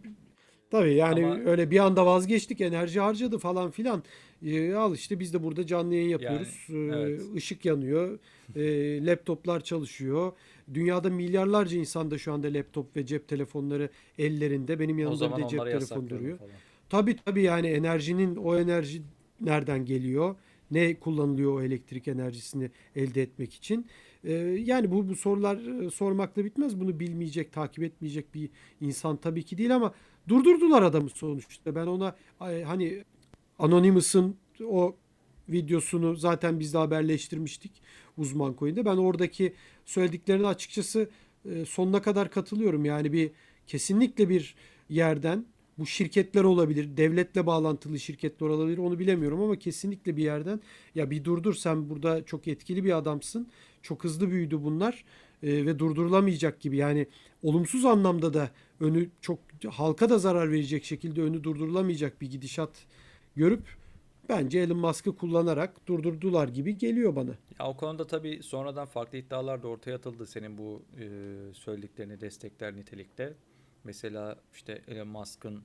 Tabii 0.70 0.94
yani 0.94 1.26
Ama- 1.26 1.50
öyle 1.50 1.70
bir 1.70 1.78
anda 1.78 2.06
vazgeçtik, 2.06 2.60
enerji 2.60 3.00
harcadı 3.00 3.38
falan 3.38 3.70
filan. 3.70 4.02
Ee, 4.42 4.74
al 4.74 4.94
işte 4.94 5.20
biz 5.20 5.34
de 5.34 5.42
burada 5.42 5.66
canlı 5.66 5.94
yayın 5.94 6.08
yapıyoruz. 6.08 6.66
Yani, 6.68 6.92
evet. 6.92 7.22
ışık 7.36 7.64
yanıyor, 7.64 8.18
ee, 8.56 8.60
laptoplar 9.06 9.60
çalışıyor. 9.60 10.32
Dünyada 10.74 11.10
milyarlarca 11.10 11.78
insanda 11.78 12.18
şu 12.18 12.32
anda 12.32 12.46
laptop 12.46 12.96
ve 12.96 13.06
cep 13.06 13.28
telefonları 13.28 13.88
ellerinde. 14.18 14.80
Benim 14.80 14.98
yanımda 14.98 15.36
bir 15.36 15.42
de 15.42 15.48
cep 15.48 15.64
telefonu 15.64 16.10
duruyor. 16.10 16.38
falan. 16.38 16.50
Tabii 16.88 17.16
tabii 17.16 17.42
yani 17.42 17.66
enerjinin 17.66 18.36
o 18.36 18.56
enerji 18.56 19.02
nereden 19.40 19.84
geliyor? 19.84 20.36
Ne 20.70 20.94
kullanılıyor 20.94 21.54
o 21.54 21.62
elektrik 21.62 22.08
enerjisini 22.08 22.70
elde 22.96 23.22
etmek 23.22 23.54
için? 23.54 23.86
Yani 24.58 24.90
bu, 24.90 25.08
bu 25.08 25.16
sorular 25.16 25.84
e, 25.86 25.90
sormakla 25.90 26.44
bitmez. 26.44 26.80
Bunu 26.80 27.00
bilmeyecek, 27.00 27.52
takip 27.52 27.84
etmeyecek 27.84 28.34
bir 28.34 28.50
insan 28.80 29.16
tabii 29.16 29.42
ki 29.42 29.58
değil 29.58 29.74
ama 29.74 29.94
durdurdular 30.28 30.82
adamı 30.82 31.10
sonuçta. 31.10 31.74
Ben 31.74 31.86
ona 31.86 32.16
hani 32.38 33.04
Anonymous'ın 33.58 34.36
o 34.64 34.96
videosunu 35.48 36.16
zaten 36.16 36.60
biz 36.60 36.74
de 36.74 36.78
haberleştirmiştik 36.78 37.72
uzman 38.16 38.56
coin'de. 38.58 38.84
Ben 38.84 38.96
oradaki 38.96 39.54
söylediklerine 39.84 40.46
açıkçası 40.46 41.10
e, 41.44 41.64
sonuna 41.64 42.02
kadar 42.02 42.30
katılıyorum. 42.30 42.84
Yani 42.84 43.12
bir 43.12 43.30
kesinlikle 43.66 44.28
bir 44.28 44.54
yerden 44.88 45.46
bu 45.78 45.86
şirketler 45.86 46.44
olabilir, 46.44 46.96
devletle 46.96 47.46
bağlantılı 47.46 48.00
şirketler 48.00 48.46
olabilir 48.46 48.78
onu 48.78 48.98
bilemiyorum 48.98 49.42
ama 49.42 49.56
kesinlikle 49.56 50.16
bir 50.16 50.22
yerden 50.22 50.60
ya 50.94 51.10
bir 51.10 51.24
durdur 51.24 51.54
sen 51.54 51.90
burada 51.90 52.24
çok 52.24 52.48
etkili 52.48 52.84
bir 52.84 52.96
adamsın. 52.96 53.48
Çok 53.82 54.04
hızlı 54.04 54.30
büyüdü 54.30 54.62
bunlar 54.62 55.04
e, 55.42 55.66
ve 55.66 55.78
durdurulamayacak 55.78 56.60
gibi. 56.60 56.76
Yani 56.76 57.06
olumsuz 57.42 57.84
anlamda 57.84 58.34
da 58.34 58.50
önü 58.80 59.08
çok 59.20 59.38
halka 59.70 60.10
da 60.10 60.18
zarar 60.18 60.50
verecek 60.52 60.84
şekilde 60.84 61.22
önü 61.22 61.44
durdurulamayacak 61.44 62.20
bir 62.20 62.30
gidişat 62.30 62.70
görüp 63.36 63.62
bence 64.28 64.58
Elon 64.58 64.78
Musk'ı 64.78 65.16
kullanarak 65.16 65.86
durdurdular 65.88 66.48
gibi 66.48 66.78
geliyor 66.78 67.16
bana. 67.16 67.30
Ya 67.60 67.66
o 67.68 67.76
konuda 67.76 68.06
tabii 68.06 68.42
sonradan 68.42 68.86
farklı 68.86 69.18
iddialar 69.18 69.62
da 69.62 69.68
ortaya 69.68 69.96
atıldı 69.96 70.26
senin 70.26 70.58
bu 70.58 70.82
e, 71.00 71.04
söylediklerini 71.54 72.20
destekler 72.20 72.76
nitelikte. 72.76 73.34
Mesela 73.84 74.36
işte 74.54 74.82
Elon 74.88 75.08
Musk'ın 75.08 75.62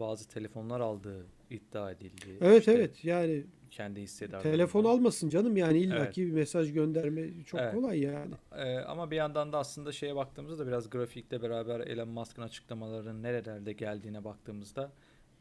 bazı 0.00 0.28
telefonlar 0.28 0.80
aldığı 0.80 1.26
iddia 1.50 1.90
edildi. 1.90 2.38
Evet 2.40 2.58
İşte 2.58 2.72
evet 2.72 3.04
yani 3.04 3.44
Kendi 3.70 4.00
hissedarlarından. 4.00 4.52
telefon 4.52 4.84
almasın 4.84 5.28
canım 5.28 5.56
yani 5.56 5.78
illaki 5.78 6.22
Evet. 6.22 6.30
bir 6.30 6.34
mesaj 6.34 6.72
gönderme 6.72 7.44
çok 7.46 7.60
Evet. 7.60 7.74
kolay 7.74 8.00
yani. 8.00 8.34
Ee, 8.56 8.76
ama 8.78 9.10
bir 9.10 9.16
yandan 9.16 9.52
da 9.52 9.58
aslında 9.58 9.92
şeye 9.92 10.16
baktığımızda 10.16 10.58
da 10.58 10.66
biraz 10.66 10.90
grafikle 10.90 11.42
beraber 11.42 11.80
Elon 11.80 12.08
Musk'ın 12.08 12.42
açıklamalarının 12.42 13.22
nerelerde 13.22 13.72
geldiğine 13.72 14.24
baktığımızda 14.24 14.92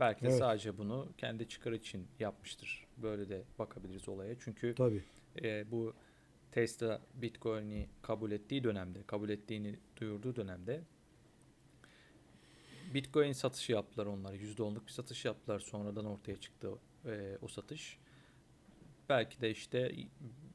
belki 0.01 0.21
de 0.21 0.27
Evet. 0.27 0.39
sadece 0.39 0.77
bunu 0.77 1.09
kendi 1.17 1.47
çıkar 1.47 1.71
için 1.71 2.07
yapmıştır. 2.19 2.87
Böyle 2.97 3.29
de 3.29 3.43
bakabiliriz 3.59 4.09
olaya. 4.09 4.35
Çünkü 4.39 4.75
Tabii. 4.75 5.03
e, 5.43 5.71
bu 5.71 5.93
Tesla 6.51 7.01
Bitcoin'i 7.13 7.89
kabul 8.01 8.31
ettiği 8.31 8.63
dönemde, 8.63 9.03
kabul 9.03 9.29
ettiğini 9.29 9.79
duyurduğu 9.97 10.35
dönemde 10.35 10.81
Bitcoin 12.93 13.31
satışı 13.31 13.71
yaptılar 13.71 14.05
onlar. 14.05 14.33
%10'luk 14.33 14.85
bir 14.85 14.91
satış 14.91 15.25
yaptılar. 15.25 15.59
Sonradan 15.59 16.05
ortaya 16.05 16.35
çıktı 16.35 16.69
e, 17.05 17.37
o 17.41 17.47
satış. 17.47 17.99
Belki 19.09 19.41
de 19.41 19.51
işte 19.51 19.91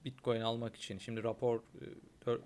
Bitcoin 0.05 0.41
almak 0.41 0.77
için 0.77 0.99
şimdi 0.99 1.23
rapor 1.23 1.61
e, 2.27 2.39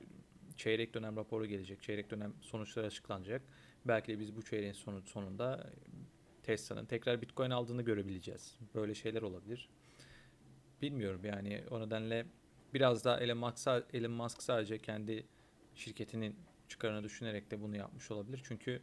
çeyrek 0.56 0.94
dönem 0.94 1.16
raporu 1.16 1.46
gelecek. 1.46 1.82
Çeyrek 1.82 2.10
dönem 2.10 2.34
sonuçları 2.40 2.86
açıklanacak. 2.86 3.42
Belki 3.84 4.12
de 4.12 4.18
biz 4.18 4.36
bu 4.36 4.42
çeyreğin 4.42 4.72
sonu, 4.72 5.02
sonunda 5.02 5.70
Tesla'nın 6.50 6.86
tekrar 6.86 7.22
Bitcoin 7.22 7.50
aldığını 7.50 7.82
görebileceğiz. 7.82 8.58
Böyle 8.74 8.94
şeyler 8.94 9.22
olabilir. 9.22 9.68
Bilmiyorum 10.82 11.20
yani 11.24 11.64
o 11.70 11.80
nedenle 11.80 12.26
biraz 12.74 13.04
da 13.04 13.20
Elon 13.20 13.38
Musk, 13.38 13.68
Elon 13.92 14.12
Musk 14.12 14.42
sadece 14.42 14.78
kendi 14.78 15.26
şirketinin 15.74 16.36
çıkarını 16.68 17.04
düşünerek 17.04 17.50
de 17.50 17.60
bunu 17.60 17.76
yapmış 17.76 18.10
olabilir. 18.10 18.40
Çünkü 18.44 18.82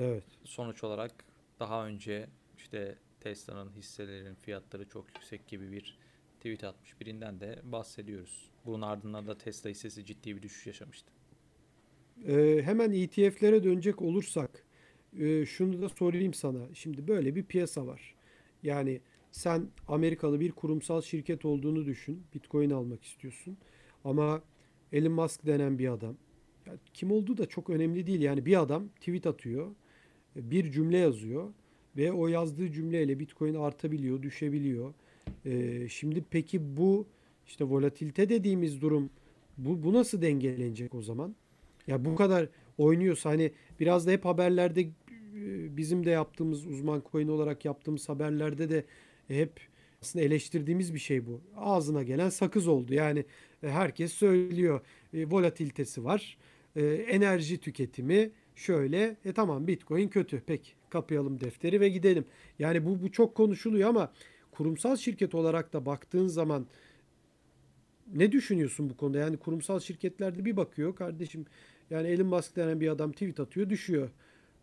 evet. 0.00 0.24
sonuç 0.44 0.84
olarak 0.84 1.24
daha 1.60 1.86
önce 1.86 2.28
işte 2.56 2.98
Tesla'nın 3.20 3.72
hisselerinin 3.72 4.34
fiyatları 4.34 4.88
çok 4.88 5.06
yüksek 5.14 5.48
gibi 5.48 5.72
bir 5.72 5.98
tweet 6.36 6.64
atmış 6.64 7.00
birinden 7.00 7.40
de 7.40 7.60
bahsediyoruz. 7.64 8.50
Bunun 8.66 8.82
ardından 8.82 9.26
da 9.26 9.38
Tesla 9.38 9.70
hissesi 9.70 10.04
ciddi 10.04 10.36
bir 10.36 10.42
düşüş 10.42 10.66
yaşamıştı. 10.66 11.12
Ee, 12.26 12.62
hemen 12.64 12.92
ETF'lere 12.92 13.64
dönecek 13.64 14.02
olursak 14.02 14.64
e, 15.18 15.46
şunu 15.46 15.82
da 15.82 15.88
sorayım 15.88 16.34
sana. 16.34 16.74
Şimdi 16.74 17.08
böyle 17.08 17.34
bir 17.34 17.42
piyasa 17.42 17.86
var. 17.86 18.14
Yani 18.62 19.00
sen 19.30 19.68
Amerikalı 19.88 20.40
bir 20.40 20.52
kurumsal 20.52 21.02
şirket 21.02 21.44
olduğunu 21.44 21.86
düşün. 21.86 22.22
Bitcoin 22.34 22.70
almak 22.70 23.04
istiyorsun. 23.04 23.56
Ama 24.04 24.42
Elon 24.92 25.12
Musk 25.12 25.46
denen 25.46 25.78
bir 25.78 25.92
adam. 25.92 26.16
Yani 26.66 26.78
kim 26.94 27.10
olduğu 27.12 27.38
da 27.38 27.46
çok 27.46 27.70
önemli 27.70 28.06
değil. 28.06 28.20
Yani 28.20 28.46
bir 28.46 28.60
adam 28.62 28.88
tweet 28.88 29.26
atıyor. 29.26 29.66
Bir 30.36 30.72
cümle 30.72 30.98
yazıyor. 30.98 31.52
Ve 31.96 32.12
o 32.12 32.28
yazdığı 32.28 32.72
cümleyle 32.72 33.18
Bitcoin 33.18 33.54
artabiliyor, 33.54 34.22
düşebiliyor. 34.22 34.94
Ee, 35.46 35.88
şimdi 35.88 36.24
peki 36.30 36.76
bu 36.76 37.06
işte 37.46 37.64
volatilite 37.64 38.28
dediğimiz 38.28 38.80
durum 38.80 39.10
bu, 39.58 39.82
bu 39.82 39.92
nasıl 39.92 40.22
dengelenecek 40.22 40.94
o 40.94 41.02
zaman? 41.02 41.34
Ya 41.86 42.04
bu 42.04 42.14
kadar 42.14 42.48
oynuyorsa 42.78 43.30
hani 43.30 43.52
biraz 43.80 44.06
da 44.06 44.10
hep 44.10 44.24
haberlerde 44.24 44.88
bizim 45.76 46.06
de 46.06 46.10
yaptığımız 46.10 46.66
uzman 46.66 47.02
coin 47.12 47.28
olarak 47.28 47.64
yaptığımız 47.64 48.08
haberlerde 48.08 48.70
de 48.70 48.84
hep 49.28 49.60
aslında 50.02 50.24
eleştirdiğimiz 50.24 50.94
bir 50.94 50.98
şey 50.98 51.26
bu. 51.26 51.40
Ağzına 51.56 52.02
gelen 52.02 52.28
sakız 52.28 52.68
oldu. 52.68 52.94
Yani 52.94 53.24
e, 53.62 53.68
herkes 53.68 54.12
söylüyor. 54.12 54.80
E, 55.14 55.30
volatilitesi 55.30 56.04
var. 56.04 56.38
E, 56.76 56.86
enerji 56.86 57.60
tüketimi 57.60 58.30
şöyle. 58.54 59.16
E 59.24 59.32
tamam 59.32 59.66
Bitcoin 59.66 60.08
kötü. 60.08 60.42
Peki 60.46 60.72
kapayalım 60.90 61.40
defteri 61.40 61.80
ve 61.80 61.88
gidelim. 61.88 62.24
Yani 62.58 62.86
bu 62.86 63.02
bu 63.02 63.12
çok 63.12 63.34
konuşuluyor 63.34 63.88
ama 63.88 64.12
kurumsal 64.50 64.96
şirket 64.96 65.34
olarak 65.34 65.72
da 65.72 65.86
baktığın 65.86 66.26
zaman 66.26 66.66
ne 68.14 68.32
düşünüyorsun 68.32 68.90
bu 68.90 68.96
konuda? 68.96 69.18
Yani 69.18 69.36
kurumsal 69.36 69.80
şirketlerde 69.80 70.44
bir 70.44 70.56
bakıyor 70.56 70.96
kardeşim 70.96 71.46
yani 71.90 72.08
Elon 72.08 72.26
Musk 72.26 72.56
denen 72.56 72.80
bir 72.80 72.88
adam 72.88 73.12
tweet 73.12 73.40
atıyor 73.40 73.70
düşüyor. 73.70 74.10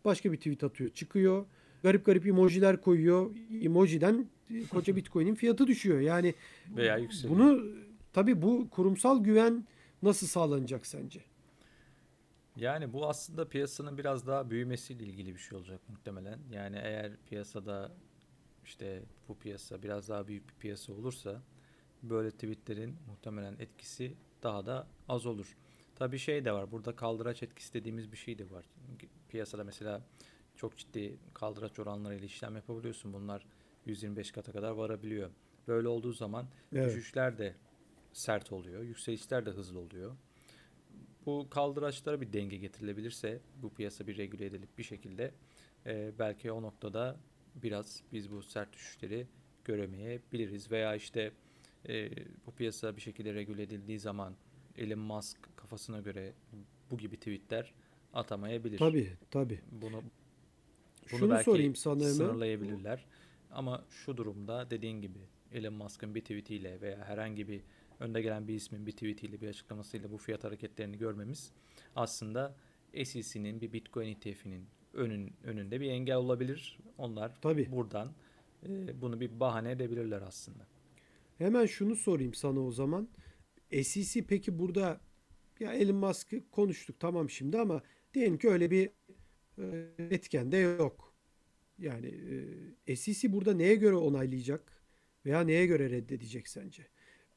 Başka 0.05 0.31
bir 0.31 0.37
tweet 0.37 0.63
atıyor 0.63 0.89
çıkıyor. 0.89 1.45
Garip 1.83 2.05
garip 2.05 2.27
emojiler 2.27 2.81
koyuyor. 2.81 3.31
Emojiden 3.61 4.27
koca 4.71 4.95
Bitcoin'in 4.95 5.35
fiyatı 5.35 5.67
düşüyor. 5.67 5.99
Yani 5.99 6.33
veya 6.75 6.97
yükseliyor. 6.97 7.39
Bunu 7.39 7.65
tabii 8.13 8.41
bu 8.41 8.69
kurumsal 8.69 9.23
güven 9.23 9.67
nasıl 10.01 10.27
sağlanacak 10.27 10.85
sence? 10.85 11.21
Yani 12.55 12.93
bu 12.93 13.07
aslında 13.09 13.49
piyasanın 13.49 13.97
biraz 13.97 14.27
daha 14.27 14.49
büyümesiyle 14.49 15.05
ilgili 15.05 15.33
bir 15.33 15.39
şey 15.39 15.57
olacak 15.57 15.81
muhtemelen. 15.89 16.39
Yani 16.51 16.77
eğer 16.83 17.11
piyasada 17.29 17.91
işte 18.65 19.03
bu 19.27 19.37
piyasa 19.37 19.83
biraz 19.83 20.09
daha 20.09 20.27
büyük 20.27 20.49
bir 20.49 20.53
piyasa 20.53 20.93
olursa 20.93 21.41
böyle 22.03 22.31
tweetlerin 22.31 22.95
muhtemelen 23.07 23.55
etkisi 23.59 24.13
daha 24.43 24.65
da 24.65 24.87
az 25.07 25.25
olur. 25.25 25.57
Tabii 25.95 26.19
şey 26.19 26.45
de 26.45 26.51
var. 26.51 26.71
Burada 26.71 26.95
kaldıraç 26.95 27.43
etkisi 27.43 27.73
dediğimiz 27.73 28.11
bir 28.11 28.17
şey 28.17 28.39
de 28.39 28.51
var. 28.51 28.65
Piyasada 29.29 29.63
mesela 29.63 30.01
çok 30.55 30.77
ciddi 30.77 31.17
kaldıraç 31.33 31.79
oranlarıyla 31.79 32.25
işlem 32.25 32.55
yapabiliyorsun. 32.55 33.13
Bunlar 33.13 33.45
125 33.85 34.31
kata 34.31 34.51
kadar 34.51 34.71
varabiliyor. 34.71 35.29
Böyle 35.67 35.87
olduğu 35.87 36.13
zaman 36.13 36.47
evet. 36.73 36.95
düşüşler 36.95 37.37
de 37.37 37.55
sert 38.13 38.51
oluyor. 38.51 38.83
Yükselişler 38.83 39.45
de 39.45 39.49
hızlı 39.49 39.79
oluyor. 39.79 40.15
Bu 41.25 41.47
kaldıraçlara 41.49 42.21
bir 42.21 42.33
denge 42.33 42.57
getirilebilirse 42.57 43.39
bu 43.61 43.73
piyasa 43.73 44.07
bir 44.07 44.17
regüle 44.17 44.45
edilip 44.45 44.77
bir 44.77 44.83
şekilde 44.83 45.31
e, 45.85 46.11
belki 46.19 46.51
o 46.51 46.61
noktada 46.61 47.17
biraz 47.55 48.03
biz 48.13 48.31
bu 48.31 48.43
sert 48.43 48.73
düşüşleri 48.73 49.27
göremeyebiliriz. 49.65 50.71
Veya 50.71 50.95
işte 50.95 51.31
e, 51.87 52.09
bu 52.45 52.51
piyasa 52.51 52.95
bir 52.95 53.01
şekilde 53.01 53.33
regüle 53.33 53.63
edildiği 53.63 53.99
zaman 53.99 54.35
Elon 54.77 54.99
Musk 54.99 55.57
kafasına 55.57 55.99
göre 55.99 56.33
bu 56.91 56.97
gibi 56.97 57.17
tweetler 57.17 57.73
atamayabilir. 58.13 58.77
Tabii 58.77 59.09
tabii. 59.31 59.59
Bunu 59.71 60.01
bunu 61.11 61.19
Şunu 61.19 61.29
belki 61.29 61.43
sorayım 61.43 61.75
sana 61.75 62.03
sınırlayabilirler. 62.03 63.05
Ama 63.51 63.85
şu 63.89 64.17
durumda 64.17 64.71
dediğin 64.71 65.01
gibi 65.01 65.19
Elon 65.51 65.73
Musk'ın 65.73 66.15
bir 66.15 66.21
tweetiyle 66.21 66.81
veya 66.81 67.05
herhangi 67.05 67.47
bir 67.47 67.61
önde 67.99 68.21
gelen 68.21 68.47
bir 68.47 68.53
ismin 68.53 68.85
bir 68.85 68.91
tweetiyle 68.91 69.41
bir 69.41 69.47
açıklamasıyla 69.47 70.11
bu 70.11 70.17
fiyat 70.17 70.43
hareketlerini 70.43 70.97
görmemiz 70.97 71.51
aslında 71.95 72.55
SEC'nin 72.93 73.61
bir 73.61 73.73
Bitcoin 73.73 74.07
ETF'inin 74.07 74.65
önün, 74.93 75.33
önünde 75.43 75.81
bir 75.81 75.89
engel 75.91 76.15
olabilir. 76.15 76.79
Onlar 76.97 77.41
Tabii. 77.41 77.71
buradan 77.71 78.11
e, 78.63 79.01
bunu 79.01 79.19
bir 79.19 79.39
bahane 79.39 79.71
edebilirler 79.71 80.21
aslında. 80.21 80.67
Hemen 81.37 81.65
şunu 81.65 81.95
sorayım 81.95 82.33
sana 82.33 82.59
o 82.59 82.71
zaman. 82.71 83.09
SEC 83.83 84.25
peki 84.27 84.59
burada 84.59 85.01
ya 85.59 85.73
Elon 85.73 85.95
Musk'ı 85.95 86.49
konuştuk 86.51 86.99
tamam 86.99 87.29
şimdi 87.29 87.59
ama 87.59 87.81
diyelim 88.13 88.37
ki 88.37 88.49
öyle 88.49 88.71
bir 88.71 88.89
e, 89.57 89.89
etken 89.97 90.51
de 90.51 90.57
yok. 90.57 91.13
Yani 91.79 92.13
e, 92.87 92.95
SEC 92.95 93.33
burada 93.33 93.53
neye 93.53 93.75
göre 93.75 93.95
onaylayacak 93.95 94.83
veya 95.25 95.41
neye 95.41 95.65
göre 95.65 95.89
reddedecek 95.89 96.47
sence? 96.47 96.87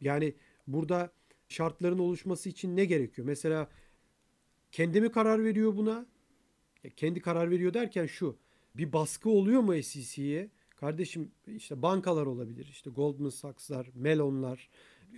Yani 0.01 0.35
burada 0.67 1.13
şartların 1.49 1.99
oluşması 1.99 2.49
için 2.49 2.77
ne 2.77 2.85
gerekiyor? 2.85 3.27
Mesela 3.27 3.69
kendi 4.73 5.01
mi 5.01 5.13
karar 5.13 5.45
veriyor 5.45 5.77
buna? 5.77 6.07
Ya 6.85 6.91
kendi 6.91 7.21
karar 7.21 7.51
veriyor 7.51 7.75
derken 7.75 8.07
şu. 8.07 8.37
Bir 8.75 8.93
baskı 8.93 9.31
oluyor 9.31 9.61
mu 9.61 9.83
SEC'ye? 9.83 10.51
Kardeşim 10.71 11.31
işte 11.47 11.83
bankalar 11.83 12.27
olabilir. 12.27 12.69
İşte 12.71 12.91
Goldman 12.91 13.29
Sachs'lar, 13.29 13.91
Melon'lar, 13.95 14.69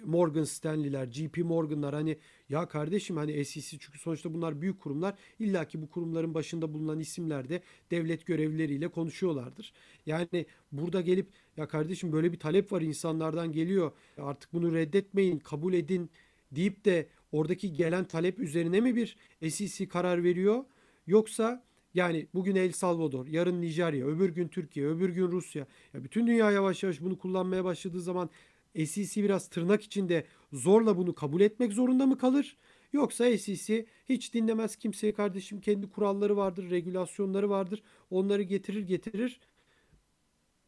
Morgan 0.05 0.45
Stanley'ler, 0.45 1.07
JP 1.13 1.39
Morgan'lar 1.39 1.95
hani 1.95 2.19
ya 2.49 2.69
kardeşim 2.69 3.17
hani 3.17 3.45
SEC 3.45 3.79
çünkü 3.79 3.99
sonuçta 3.99 4.35
bunlar 4.35 4.61
büyük 4.61 4.81
kurumlar. 4.81 5.15
İlla 5.39 5.65
ki 5.65 5.83
bu 5.83 5.91
kurumların 5.91 6.35
başında 6.35 6.75
bulunan 6.75 7.01
isimler 7.01 7.49
de 7.49 7.63
devlet 7.91 8.27
görevlileriyle 8.27 8.89
konuşuyorlardır. 8.89 9.73
Yani 10.07 10.47
burada 10.73 11.01
gelip 11.01 11.27
ya 11.57 11.69
kardeşim 11.69 12.13
böyle 12.13 12.33
bir 12.33 12.39
talep 12.39 12.73
var 12.73 12.81
insanlardan 12.81 13.53
geliyor. 13.53 13.93
Artık 14.19 14.53
bunu 14.53 14.75
reddetmeyin, 14.75 15.39
kabul 15.39 15.73
edin 15.73 16.11
deyip 16.53 16.85
de 16.85 17.09
oradaki 17.33 17.73
gelen 17.73 18.05
talep 18.05 18.39
üzerine 18.39 18.81
mi 18.81 18.97
bir 18.97 19.17
SEC 19.51 19.89
karar 19.89 20.25
veriyor? 20.25 20.65
Yoksa 21.07 21.65
yani 21.95 22.27
bugün 22.35 22.57
El 22.57 22.73
Salvador, 22.73 23.27
yarın 23.27 23.61
Nijerya, 23.61 24.07
öbür 24.07 24.29
gün 24.29 24.49
Türkiye, 24.49 24.87
öbür 24.87 25.09
gün 25.09 25.29
Rusya. 25.29 25.67
Ya 25.95 26.05
bütün 26.05 26.27
dünya 26.27 26.51
yavaş 26.51 26.83
yavaş 26.83 27.01
bunu 27.01 27.19
kullanmaya 27.19 27.65
başladığı 27.65 28.01
zaman 28.01 28.31
SEC 28.77 29.23
biraz 29.23 29.49
tırnak 29.49 29.83
içinde 29.83 30.25
zorla 30.53 30.97
bunu 30.97 31.15
kabul 31.15 31.41
etmek 31.41 31.73
zorunda 31.73 32.07
mı 32.07 32.19
kalır? 32.19 32.57
Yoksa 32.93 33.39
SEC 33.39 33.87
hiç 34.09 34.35
dinlemez 34.35 34.77
kimseye 34.77 35.15
kardeşim 35.15 35.61
kendi 35.61 35.91
kuralları 35.91 36.37
vardır, 36.37 36.71
regülasyonları 36.71 37.51
vardır. 37.51 37.83
Onları 38.11 38.43
getirir 38.43 38.83
getirir 38.83 39.41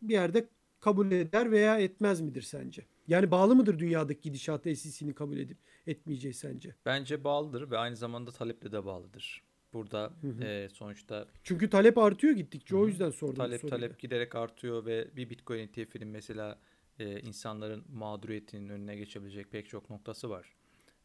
bir 0.03 0.15
yerde 0.15 0.49
kabul 0.81 1.11
eder 1.11 1.51
veya 1.51 1.79
etmez 1.79 2.21
midir 2.21 2.43
sence? 2.43 2.83
Yani 3.09 3.31
bağlı 3.31 3.57
mıdır 3.57 3.79
dünyadaki 3.79 4.21
gidişata 4.21 4.75
SEC'nin 4.75 5.13
kabul 5.13 5.37
edip 5.37 5.59
etmeyeceği 5.87 6.35
sence? 6.35 6.75
Bence 6.87 7.25
bağlıdır 7.25 7.71
ve 7.71 7.79
aynı 7.79 7.97
zamanda 7.97 8.31
taleple 8.31 8.73
de 8.73 8.85
bağlıdır. 8.85 9.43
Burada 9.73 10.13
hı 10.21 10.29
hı. 10.29 10.45
E, 10.45 10.69
sonuçta 10.69 11.27
çünkü 11.43 11.71
talep 11.71 11.99
artıyor 11.99 12.35
gittikçe 12.35 12.75
hı 12.75 12.79
hı. 12.79 12.83
o 12.83 12.87
yüzden 12.87 13.11
sordum. 13.11 13.37
Talep 13.37 13.69
talep 13.69 13.99
giderek 13.99 14.35
artıyor 14.35 14.87
ve 14.87 15.17
bir 15.17 15.31
Bitcoin 15.31 15.59
ETF'inin 15.59 16.09
mesela 16.09 16.59
e, 16.99 17.21
insanların 17.21 17.85
mağduriyetinin 17.89 18.69
önüne 18.69 18.97
geçebilecek 18.97 19.51
pek 19.51 19.69
çok 19.69 19.91
noktası 19.91 20.31
var. 20.31 20.57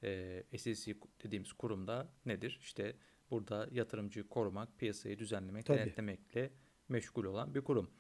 E, 0.04 0.44
SEC 0.58 0.96
dediğimiz 1.24 1.54
kurumda 1.54 2.10
nedir? 2.26 2.60
İşte 2.62 2.96
burada 3.32 3.68
yatırımcıyı 3.72 4.28
korumak, 4.28 4.80
piyasayı 4.80 5.20
düzenlemek, 5.20 5.66
Tabii. 5.66 5.78
denetlemekle 5.78 6.52
meşgul 6.90 7.26
olan 7.26 7.56
bir 7.56 7.62
kurum. 7.62 7.92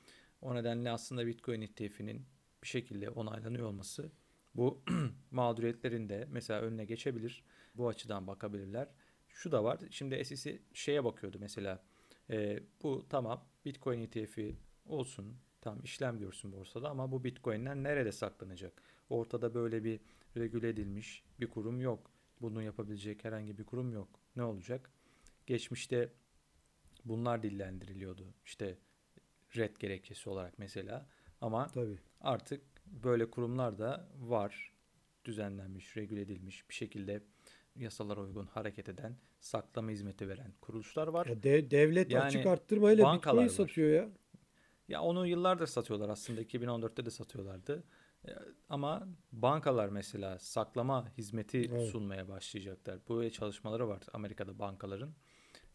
O 0.41 0.55
nedenle 0.55 0.91
aslında 0.91 1.27
Bitcoin 1.27 1.61
ETF'inin 1.61 2.25
bir 2.63 2.67
şekilde 2.67 3.09
onaylanıyor 3.09 3.67
olması 3.67 4.11
Bu 4.55 4.83
mağduriyetlerin 5.31 6.09
de 6.09 6.27
mesela 6.29 6.61
önüne 6.61 6.85
geçebilir. 6.85 7.43
Bu 7.75 7.87
açıdan 7.87 8.27
bakabilirler. 8.27 8.87
Şu 9.27 9.51
da 9.51 9.63
var. 9.63 9.79
Şimdi 9.89 10.25
SEC 10.25 10.59
şeye 10.73 11.03
bakıyordu 11.03 11.37
mesela. 11.39 11.83
E, 12.29 12.59
bu 12.83 13.05
tamam 13.09 13.45
Bitcoin 13.65 14.01
ETF'i 14.01 14.57
olsun. 14.85 15.37
Tam 15.61 15.83
işlem 15.83 16.19
görsün 16.19 16.51
borsada 16.51 16.89
ama 16.89 17.11
bu 17.11 17.23
Bitcoin'ler 17.23 17.75
nerede 17.75 18.11
saklanacak? 18.11 18.81
Ortada 19.09 19.53
böyle 19.53 19.83
bir 19.83 19.99
regüle 20.37 20.69
edilmiş 20.69 21.23
bir 21.39 21.47
kurum 21.47 21.81
yok. 21.81 22.11
Bunu 22.41 22.61
yapabilecek 22.61 23.25
herhangi 23.25 23.57
bir 23.57 23.63
kurum 23.63 23.93
yok. 23.93 24.09
Ne 24.35 24.43
olacak? 24.43 24.91
Geçmişte 25.47 26.09
bunlar 27.05 27.43
dillendiriliyordu. 27.43 28.33
İşte 28.45 28.77
red 29.57 29.75
gerekçesi 29.77 30.29
olarak 30.29 30.59
mesela. 30.59 31.07
Ama 31.41 31.67
Tabii. 31.67 31.99
artık 32.21 32.61
böyle 32.85 33.31
kurumlar 33.31 33.79
da 33.79 34.07
var. 34.19 34.71
Düzenlenmiş, 35.25 35.97
regüle 35.97 36.21
edilmiş 36.21 36.69
bir 36.69 36.73
şekilde 36.73 37.23
yasalara 37.75 38.21
uygun 38.21 38.45
hareket 38.45 38.89
eden, 38.89 39.17
saklama 39.39 39.91
hizmeti 39.91 40.29
veren 40.29 40.53
kuruluşlar 40.61 41.07
var. 41.07 41.25
Ya 41.25 41.43
de, 41.43 41.71
devlet 41.71 42.11
yani 42.11 42.23
açık 42.23 42.45
arttırmayla 42.45 43.15
Bitcoin 43.15 43.47
satıyor 43.47 43.89
ya. 43.89 44.09
Ya 44.87 45.01
onu 45.01 45.27
yıllardır 45.27 45.67
satıyorlar 45.67 46.09
aslında. 46.09 46.41
2014'te 46.41 47.05
de 47.05 47.09
satıyorlardı. 47.09 47.83
Ama 48.69 49.07
bankalar 49.31 49.89
mesela 49.89 50.39
saklama 50.39 51.09
hizmeti 51.17 51.57
evet. 51.57 51.89
sunmaya 51.89 52.27
başlayacaklar. 52.27 52.99
Böyle 53.09 53.31
çalışmaları 53.31 53.87
var 53.87 54.03
Amerika'da 54.13 54.59
bankaların. 54.59 55.13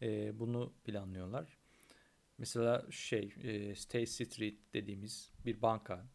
E, 0.01 0.39
bunu 0.39 0.73
planlıyorlar. 0.83 1.57
Mesela 2.37 2.85
şey 2.91 3.33
e, 3.43 3.75
State 3.75 4.05
Street 4.05 4.59
dediğimiz 4.73 5.31
bir 5.45 5.61
banka 5.61 6.05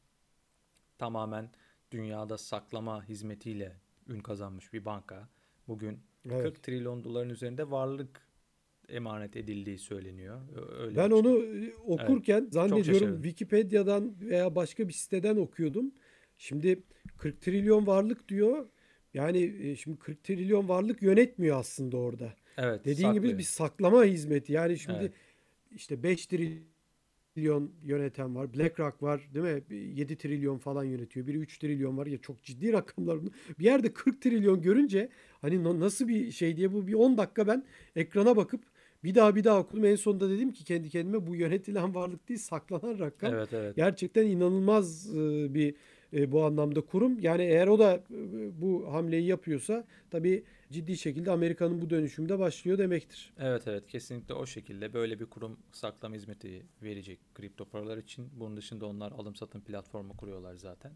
tamamen 0.99 1.51
dünyada 1.91 2.39
saklama 2.39 3.05
hizmetiyle 3.05 3.81
ün 4.09 4.21
kazanmış 4.21 4.73
bir 4.73 4.85
banka. 4.85 5.29
Bugün 5.69 6.03
evet. 6.25 6.43
40 6.43 6.63
trilyon 6.63 7.05
doların 7.05 7.31
üzerinde 7.31 7.71
varlık 7.71 8.27
emanet 8.93 9.37
edildiği 9.37 9.79
söyleniyor. 9.79 10.41
Öyle 10.79 10.97
ben 10.97 11.11
onu 11.11 11.39
e, 11.39 11.75
okurken 11.87 12.43
evet, 12.43 12.53
zannediyorum 12.53 13.23
Wikipedia'dan 13.23 14.15
veya 14.21 14.55
başka 14.55 14.89
bir 14.89 14.93
siteden 14.93 15.37
okuyordum. 15.37 15.93
Şimdi 16.39 16.83
40 17.19 17.41
trilyon 17.41 17.87
varlık 17.87 18.29
diyor. 18.29 18.67
Yani 19.15 19.55
e, 19.63 19.77
şimdi 19.77 19.99
40 19.99 20.25
trilyon 20.25 20.69
varlık 20.69 21.03
yönetmiyor 21.03 21.59
aslında 21.59 21.97
orada. 21.97 22.35
Evet. 22.59 22.85
Dediğin 22.85 23.09
saklıyor. 23.09 23.25
gibi 23.25 23.39
bir 23.39 23.43
saklama 23.43 24.05
hizmeti. 24.05 24.53
Yani 24.53 24.79
şimdi 24.79 24.99
evet. 25.01 25.13
işte 25.77 26.03
5 26.03 26.27
trilyon 26.27 27.73
yöneten 27.83 28.35
var. 28.35 28.55
BlackRock 28.55 29.03
var 29.03 29.29
değil 29.35 29.47
mi? 29.47 29.77
7 29.99 30.17
trilyon 30.17 30.59
falan 30.59 30.85
yönetiyor. 30.85 31.27
Biri 31.27 31.39
3 31.39 31.59
trilyon 31.59 31.97
var. 31.97 32.07
Ya 32.07 32.19
çok 32.19 32.43
ciddi 32.43 32.73
rakamlar. 32.73 33.19
Bir 33.59 33.65
yerde 33.65 33.93
40 33.93 34.23
trilyon 34.23 34.63
görünce 34.63 35.09
hani 35.41 35.81
nasıl 35.81 36.09
bir 36.09 36.31
şey 36.31 36.57
diye 36.57 36.73
bu 36.73 36.87
bir 36.87 36.95
10 36.95 37.19
dakika 37.19 37.47
ben 37.47 37.65
ekrana 37.97 38.37
bakıp 38.37 38.72
bir 39.05 39.15
daha 39.15 39.37
bir 39.37 39.45
daha 39.45 39.59
okudum. 39.59 39.85
En 39.85 39.97
sonunda 39.97 40.31
dedim 40.31 40.53
ki 40.53 40.65
kendi 40.65 40.91
kendime 40.91 41.27
bu 41.27 41.37
yönetilen 41.37 41.95
varlık 41.95 42.29
değil 42.29 42.41
saklanan 42.41 42.99
rakam. 42.99 43.35
Evet, 43.35 43.53
evet. 43.53 43.77
Gerçekten 43.77 44.27
inanılmaz 44.27 45.15
bir 45.55 45.75
e, 46.13 46.33
bu 46.33 46.45
anlamda 46.45 46.81
kurum. 46.81 47.19
Yani 47.21 47.43
eğer 47.43 47.67
o 47.69 47.79
da 47.79 47.95
e, 47.95 48.61
bu 48.61 48.93
hamleyi 48.93 49.27
yapıyorsa 49.27 49.85
tabii 50.11 50.45
ciddi 50.71 50.97
şekilde 50.97 51.31
Amerika'nın 51.31 51.83
bu 51.83 51.91
dönüşümde 51.91 52.39
başlıyor 52.39 52.79
demektir. 52.79 53.33
Evet 53.39 53.69
evet 53.69 53.87
kesinlikle 53.87 54.35
o 54.35 54.47
şekilde 54.47 54.93
böyle 54.93 55.21
bir 55.21 55.27
kurum 55.27 55.59
saklama 55.73 56.15
hizmeti 56.15 56.67
verecek 56.83 57.19
kripto 57.35 57.65
paralar 57.65 57.99
için. 57.99 58.29
Bunun 58.33 58.57
dışında 58.57 58.87
onlar 58.87 59.13
alım 59.13 59.35
satım 59.35 59.61
platformu 59.61 60.17
kuruyorlar 60.17 60.55
zaten. 60.55 60.93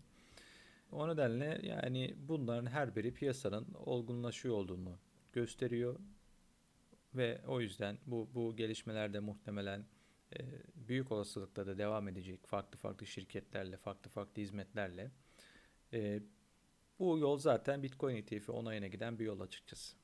O 0.93 1.09
nedenle 1.09 1.61
yani 1.63 2.15
bunların 2.29 2.67
her 2.67 2.97
biri 2.97 3.15
piyasanın 3.15 3.67
olgunlaşıyor 3.75 4.55
olduğunu 4.55 4.99
gösteriyor 5.33 5.97
ve 7.17 7.41
o 7.47 7.61
yüzden 7.61 7.99
bu 8.07 8.29
bu 8.35 8.57
gelişmelerde 8.57 9.21
muhtemelen 9.21 9.85
e, 10.33 10.39
büyük 10.89 11.13
olasılıkla 11.13 11.67
da 11.67 11.79
devam 11.79 12.09
edecek 12.09 12.47
farklı 12.47 12.79
farklı 12.79 13.07
şirketlerle, 13.07 13.77
farklı 13.77 14.11
farklı 14.11 14.43
hizmetlerle. 14.43 15.11
E, 15.93 16.21
bu 16.99 17.19
yol 17.19 17.39
zaten 17.39 17.83
Bitcoin 17.83 18.17
ETF'i 18.17 18.53
onayına 18.53 18.87
giden 18.87 19.19
bir 19.19 19.25
yol 19.25 19.41
açıkçası. 19.41 19.97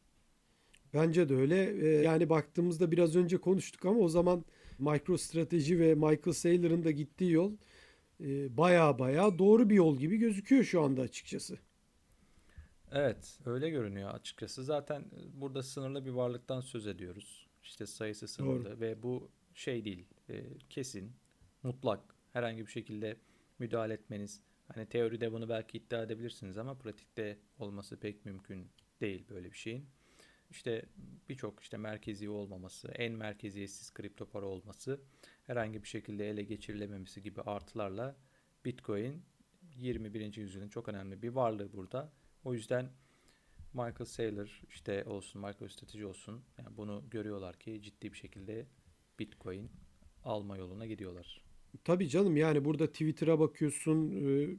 Bence 0.94 1.28
de 1.28 1.34
öyle. 1.34 1.86
E, 1.86 2.02
yani 2.02 2.28
baktığımızda 2.28 2.90
biraz 2.90 3.16
önce 3.16 3.36
konuştuk 3.36 3.84
ama 3.84 4.00
o 4.00 4.08
zaman 4.08 4.44
MicroStrategy 4.78 5.78
ve 5.78 5.94
Michael 5.94 6.32
Saylor'ın 6.32 6.84
da 6.84 6.90
gittiği 6.90 7.32
yol 7.32 7.52
baya 8.48 8.98
baya 8.98 9.38
doğru 9.38 9.70
bir 9.70 9.74
yol 9.74 9.98
gibi 9.98 10.16
gözüküyor 10.16 10.64
şu 10.64 10.82
anda 10.82 11.02
açıkçası. 11.02 11.58
Evet, 12.94 13.38
öyle 13.46 13.70
görünüyor 13.70 14.10
açıkçası. 14.10 14.64
Zaten 14.64 15.04
burada 15.34 15.62
sınırlı 15.62 16.04
bir 16.04 16.10
varlıktan 16.10 16.60
söz 16.60 16.86
ediyoruz. 16.86 17.46
İşte 17.62 17.86
sayısı 17.86 18.28
sınırlı 18.28 18.64
Doğru. 18.64 18.80
ve 18.80 19.02
bu 19.02 19.30
şey 19.54 19.84
değil, 19.84 20.06
e, 20.28 20.44
kesin, 20.70 21.12
mutlak 21.62 22.00
herhangi 22.32 22.66
bir 22.66 22.70
şekilde 22.70 23.16
müdahale 23.58 23.94
etmeniz. 23.94 24.40
Hani 24.74 24.86
teoride 24.86 25.32
bunu 25.32 25.48
belki 25.48 25.78
iddia 25.78 26.02
edebilirsiniz 26.02 26.58
ama 26.58 26.78
pratikte 26.78 27.38
olması 27.58 28.00
pek 28.00 28.24
mümkün 28.24 28.68
değil 29.00 29.24
böyle 29.30 29.52
bir 29.52 29.56
şeyin. 29.56 29.86
İşte 30.50 30.84
birçok 31.28 31.60
işte 31.60 31.76
merkezi 31.76 32.28
olmaması, 32.28 32.88
en 32.88 33.12
merkeziyetsiz 33.12 33.94
kripto 33.94 34.26
para 34.26 34.46
olması, 34.46 35.00
herhangi 35.42 35.82
bir 35.82 35.88
şekilde 35.88 36.30
ele 36.30 36.42
geçirilememesi 36.42 37.22
gibi 37.22 37.40
artılarla 37.42 38.16
Bitcoin 38.64 39.22
21. 39.76 40.36
yüzyılın 40.36 40.68
çok 40.68 40.88
önemli 40.88 41.22
bir 41.22 41.28
varlığı 41.28 41.72
burada. 41.72 42.12
O 42.44 42.54
yüzden 42.54 42.90
Michael 43.74 44.04
Saylor 44.04 44.62
işte 44.68 45.04
olsun, 45.04 45.42
Michael 45.42 45.68
Strateji 45.68 46.06
olsun 46.06 46.44
yani 46.58 46.76
bunu 46.76 47.04
görüyorlar 47.10 47.58
ki 47.58 47.82
ciddi 47.82 48.12
bir 48.12 48.18
şekilde 48.18 48.66
Bitcoin 49.18 49.70
alma 50.24 50.56
yoluna 50.56 50.86
gidiyorlar. 50.86 51.42
Tabii 51.84 52.08
canım 52.08 52.36
yani 52.36 52.64
burada 52.64 52.86
Twitter'a 52.86 53.38
bakıyorsun, 53.40 54.10
e, 54.10 54.56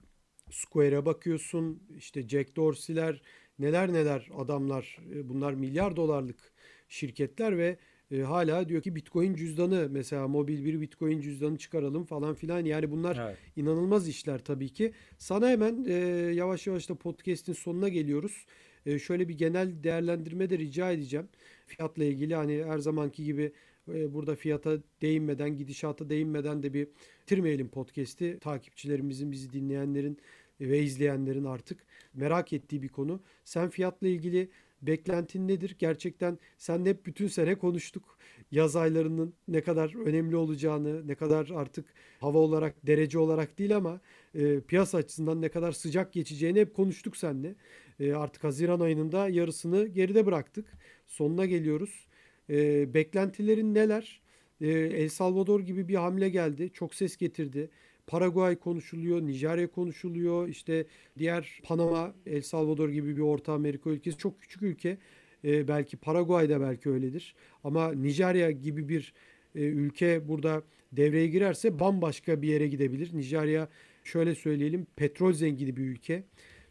Square'a 0.52 1.06
bakıyorsun, 1.06 1.84
işte 1.98 2.28
Jack 2.28 2.56
Dorsey'ler 2.56 3.22
neler 3.60 3.94
neler 3.94 4.30
adamlar 4.38 4.98
e, 5.12 5.30
bunlar 5.30 5.54
milyar 5.54 5.96
dolarlık 5.96 6.54
şirketler 6.90 7.58
ve 7.58 7.78
e, 8.14 8.22
hala 8.22 8.70
diyor 8.70 8.82
ki 8.82 8.96
Bitcoin 8.96 9.36
cüzdanı 9.36 9.88
mesela 9.92 10.28
mobil 10.28 10.66
bir 10.66 10.82
Bitcoin 10.82 11.22
cüzdanı 11.22 11.58
çıkaralım 11.58 12.04
falan 12.04 12.34
filan 12.34 12.66
yani 12.66 12.92
bunlar 12.92 13.20
evet. 13.28 13.38
inanılmaz 13.56 14.08
işler 14.08 14.40
tabii 14.40 14.70
ki. 14.70 14.94
Sana 15.18 15.50
hemen 15.50 15.86
e, 15.88 15.94
yavaş 16.34 16.68
yavaş 16.68 16.90
da 16.90 16.96
podcast'in 16.96 17.54
sonuna 17.54 17.90
geliyoruz. 17.90 18.46
E, 18.86 19.00
şöyle 19.00 19.30
bir 19.30 19.38
genel 19.38 19.84
değerlendirme 19.84 20.50
de 20.50 20.58
rica 20.58 20.92
edeceğim. 20.92 21.28
Fiyatla 21.68 22.04
ilgili 22.04 22.36
hani 22.36 22.64
her 22.64 22.80
zamanki 22.80 23.24
gibi 23.24 23.52
e, 23.94 24.14
burada 24.14 24.36
fiyata 24.36 24.78
değinmeden, 25.02 25.56
gidişata 25.56 26.10
değinmeden 26.10 26.64
de 26.64 26.74
bir 26.74 26.88
bitirmeyelim 27.22 27.70
podcast'i. 27.70 28.38
Takipçilerimizin, 28.42 29.32
bizi 29.32 29.54
dinleyenlerin 29.54 30.18
ve 30.62 30.80
izleyenlerin 30.80 31.44
artık 31.44 31.80
merak 32.14 32.54
ettiği 32.54 32.82
bir 32.82 32.90
konu. 32.90 33.22
Sen 33.44 33.70
fiyatla 33.70 34.08
ilgili 34.08 34.50
beklentin 34.88 35.48
nedir? 35.48 35.76
Gerçekten 35.80 36.40
sen 36.58 36.86
hep 36.86 37.06
bütün 37.06 37.28
sene 37.28 37.56
konuştuk. 37.56 38.18
Yaz 38.52 38.76
aylarının 38.76 39.34
ne 39.48 39.62
kadar 39.62 40.06
önemli 40.06 40.36
olacağını, 40.36 41.08
ne 41.08 41.16
kadar 41.16 41.50
artık 41.50 41.94
hava 42.20 42.38
olarak, 42.38 42.88
derece 42.88 43.20
olarak 43.20 43.60
değil 43.60 43.76
ama 43.76 44.02
e, 44.36 44.60
piyasa 44.60 44.98
açısından 44.98 45.42
ne 45.42 45.50
kadar 45.50 45.72
sıcak 45.72 46.14
geçeceğini 46.14 46.60
hep 46.60 46.76
konuştuk 46.76 47.18
seninle. 47.18 47.56
E, 48.00 48.14
artık 48.14 48.44
Haziran 48.44 48.80
ayının 48.80 49.12
da 49.12 49.30
yarısını 49.30 49.88
geride 49.88 50.26
bıraktık. 50.26 50.74
Sonuna 51.08 51.46
geliyoruz. 51.46 52.08
E, 52.50 52.94
beklentilerin 52.94 53.74
neler? 53.76 54.22
E, 54.62 54.70
El 54.70 55.10
Salvador 55.10 55.60
gibi 55.60 55.88
bir 55.88 55.96
hamle 55.96 56.30
geldi. 56.30 56.70
Çok 56.74 56.96
ses 56.96 57.18
getirdi. 57.18 57.70
Paraguay 58.08 58.56
konuşuluyor, 58.56 59.22
Nijerya 59.22 59.72
konuşuluyor. 59.72 60.48
İşte 60.48 60.86
diğer 61.18 61.60
Panama, 61.64 62.16
El 62.26 62.42
Salvador 62.42 62.90
gibi 62.90 63.18
bir 63.18 63.22
Orta 63.22 63.54
Amerika 63.54 63.90
ülkesi 63.90 64.18
çok 64.18 64.42
küçük 64.42 64.62
ülke. 64.62 64.98
E, 65.46 65.68
belki 65.68 65.98
Paraguay'da 65.98 66.62
belki 66.62 66.90
öyledir. 66.90 67.36
Ama 67.64 67.92
Nijerya 67.94 68.52
gibi 68.52 68.90
bir 68.90 69.14
e, 69.56 69.62
ülke 69.62 70.28
burada 70.28 70.64
devreye 70.92 71.28
girerse 71.28 71.80
bambaşka 71.80 72.42
bir 72.42 72.48
yere 72.48 72.68
gidebilir. 72.68 73.10
Nijerya 73.14 73.70
şöyle 74.04 74.36
söyleyelim 74.36 74.88
petrol 74.96 75.34
zengini 75.34 75.76
bir 75.76 75.84
ülke. 75.84 76.24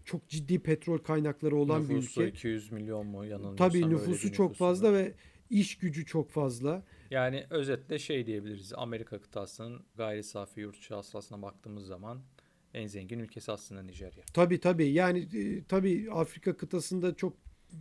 Çok 0.05 0.29
ciddi 0.29 0.59
petrol 0.59 0.99
kaynakları 0.99 1.57
olan 1.57 1.83
Nüfusu 1.83 2.21
bir 2.21 2.27
ülke. 2.27 2.37
200 2.39 2.73
milyon 2.73 3.07
mu 3.07 3.25
yanılmıyorsam 3.25 3.69
Tabii 3.69 3.91
nüfusu 3.91 4.33
çok 4.33 4.55
fazla 4.55 4.93
ve 4.93 5.13
iş 5.53 5.79
gücü 5.79 6.07
çok 6.07 6.31
fazla. 6.31 6.83
Yani 7.11 7.47
özetle 7.51 7.99
şey 7.99 8.27
diyebiliriz. 8.27 8.73
Amerika 8.77 9.21
kıtasının 9.21 9.83
gayri 9.97 10.23
safi 10.23 10.61
yurt 10.61 10.91
hasılasına 10.91 11.43
baktığımız 11.43 11.87
zaman 11.87 12.23
en 12.75 12.87
zengin 12.87 13.19
ülkesi 13.19 13.53
aslında 13.53 13.83
Nijerya. 13.83 14.25
Tabii 14.35 14.61
tabii. 14.61 14.89
Yani 14.89 15.19
e, 15.35 15.65
tabii 15.65 16.09
Afrika 16.13 16.57
kıtasında 16.57 17.15
çok 17.15 17.33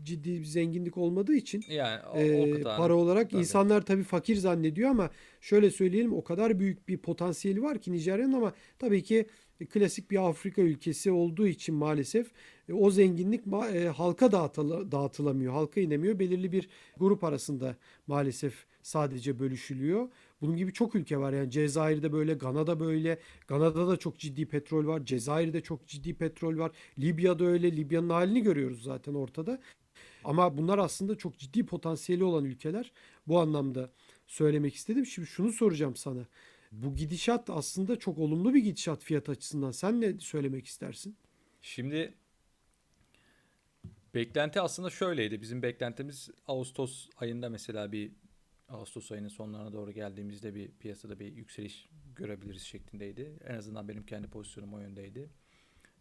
ciddi 0.04 0.40
bir 0.40 0.46
zenginlik 0.46 0.98
olmadığı 0.98 1.34
için 1.34 1.64
Yani 1.70 2.02
o, 2.06 2.18
e, 2.20 2.54
o 2.56 2.58
kadar. 2.58 2.78
para 2.78 2.96
olarak 2.96 3.30
Tabii. 3.30 3.40
insanlar 3.42 3.82
tabii 3.86 4.04
fakir 4.04 4.36
zannediyor 4.36 4.90
ama 4.90 5.10
şöyle 5.42 5.72
söyleyelim 5.72 6.14
o 6.14 6.24
kadar 6.24 6.60
büyük 6.60 6.88
bir 6.88 6.98
potansiyeli 6.98 7.62
var 7.62 7.80
ki 7.82 7.92
Nijerya'nın 7.92 8.34
ama 8.34 8.54
tabii 8.80 9.04
ki 9.04 9.26
klasik 9.66 10.12
bir 10.12 10.30
Afrika 10.30 10.62
ülkesi 10.62 11.12
olduğu 11.12 11.48
için 11.48 11.76
maalesef 11.76 12.32
e, 12.70 12.74
o 12.74 12.92
zenginlik 12.92 13.42
e, 13.74 13.88
halka 13.88 14.26
dağıtıla- 14.26 14.92
dağıtılamıyor, 14.92 15.54
halka 15.54 15.82
inemiyor. 15.82 16.20
Belirli 16.20 16.52
bir 16.52 16.70
grup 16.98 17.24
arasında 17.24 17.76
maalesef 18.08 18.66
sadece 18.82 19.40
bölüşülüyor. 19.40 20.10
Bunun 20.42 20.58
gibi 20.58 20.74
çok 20.74 20.96
ülke 20.96 21.18
var 21.18 21.34
yani 21.34 21.52
Cezayir'de 21.52 22.12
böyle, 22.14 22.34
Gana'da 22.34 22.80
böyle. 22.80 23.20
Gana'da 23.48 23.88
da 23.88 23.98
çok 23.98 24.20
ciddi 24.20 24.46
petrol 24.46 24.88
var. 24.88 25.06
Cezayir'de 25.06 25.62
çok 25.62 25.88
ciddi 25.88 26.14
petrol 26.14 26.58
var. 26.58 26.72
Libya'da 27.00 27.46
öyle. 27.46 27.78
Libya'nın 27.78 28.10
halini 28.10 28.42
görüyoruz 28.42 28.84
zaten 28.84 29.14
ortada. 29.14 29.60
Ama 30.24 30.58
bunlar 30.58 30.78
aslında 30.78 31.16
çok 31.18 31.38
ciddi 31.38 31.66
potansiyeli 31.66 32.24
olan 32.24 32.46
ülkeler. 32.46 32.92
Bu 33.28 33.40
anlamda 33.40 33.92
söylemek 34.28 34.76
istedim. 34.76 35.06
Şimdi 35.06 35.28
şunu 35.28 35.52
soracağım 35.52 35.96
sana. 35.96 36.26
Bu 36.72 36.96
gidişat 36.96 37.50
aslında 37.50 38.00
çok 38.00 38.18
olumlu 38.18 38.54
bir 38.54 38.64
gidişat 38.64 39.04
fiyat 39.04 39.30
açısından. 39.30 39.72
Sen 39.72 40.02
ne 40.02 40.20
söylemek 40.20 40.66
istersin? 40.66 41.18
Şimdi 41.62 42.14
beklenti 44.14 44.62
aslında 44.62 44.90
şöyleydi. 44.90 45.42
Bizim 45.42 45.62
beklentimiz 45.62 46.30
Ağustos 46.48 47.10
ayında 47.18 47.50
mesela 47.50 47.92
bir 47.92 48.12
Ağustos 48.70 49.12
ayının 49.12 49.28
sonlarına 49.28 49.74
doğru 49.74 49.92
geldiğimizde 49.92 50.56
bir 50.56 50.72
piyasada 50.72 51.20
bir 51.20 51.34
yükseliş 51.34 51.90
görebiliriz 52.16 52.62
şeklindeydi. 52.62 53.40
En 53.48 53.56
azından 53.56 53.88
benim 53.88 54.06
kendi 54.06 54.28
pozisyonum 54.28 54.74
o 54.74 54.80
yöndeydi. 54.80 55.30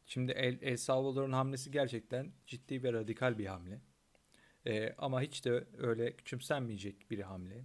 Şimdi 0.07 0.33
El, 0.33 0.59
El 0.63 0.77
Salvador'un 0.77 1.33
hamlesi 1.33 1.71
gerçekten 1.71 2.33
ciddi 2.47 2.83
ve 2.83 2.93
radikal 2.93 3.39
bir 3.39 3.47
hamle. 3.47 3.81
Ee, 4.67 4.95
ama 4.99 5.23
hiç 5.23 5.45
de 5.45 5.65
öyle 5.79 6.17
küçümsenmeyecek 6.17 7.11
bir 7.11 7.19
hamle. 7.19 7.65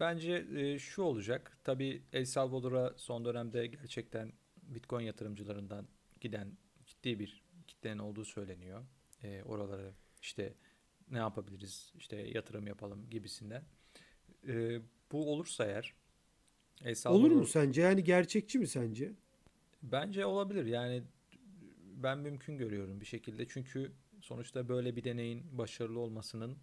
Bence 0.00 0.46
e, 0.56 0.78
şu 0.78 1.02
olacak. 1.02 1.58
Tabii 1.64 2.02
El 2.12 2.24
Salvador'a 2.24 2.92
son 2.96 3.24
dönemde 3.24 3.66
gerçekten 3.66 4.32
Bitcoin 4.62 5.04
yatırımcılarından 5.04 5.88
giden 6.20 6.48
ciddi 6.86 7.18
bir 7.18 7.42
kitlenin 7.66 7.98
olduğu 7.98 8.24
söyleniyor. 8.24 8.84
E, 9.22 9.42
oraları 9.42 9.92
işte 10.22 10.54
ne 11.10 11.18
yapabiliriz, 11.18 11.92
işte 11.98 12.16
yatırım 12.16 12.66
yapalım 12.66 13.10
gibisinden. 13.10 13.62
E, 14.48 14.80
bu 15.12 15.32
olursa 15.32 15.64
eğer 15.64 15.94
El 16.84 16.94
Salvador, 16.94 17.20
Olur 17.20 17.30
mu 17.30 17.46
sence? 17.46 17.82
Yani 17.82 18.04
gerçekçi 18.04 18.58
mi 18.58 18.66
sence? 18.66 19.12
Bence 19.82 20.26
olabilir. 20.26 20.66
Yani 20.66 21.02
ben 21.96 22.18
mümkün 22.18 22.58
görüyorum 22.58 23.00
bir 23.00 23.06
şekilde. 23.06 23.48
Çünkü 23.48 23.92
sonuçta 24.20 24.68
böyle 24.68 24.96
bir 24.96 25.04
deneyin 25.04 25.58
başarılı 25.58 26.00
olmasının 26.00 26.56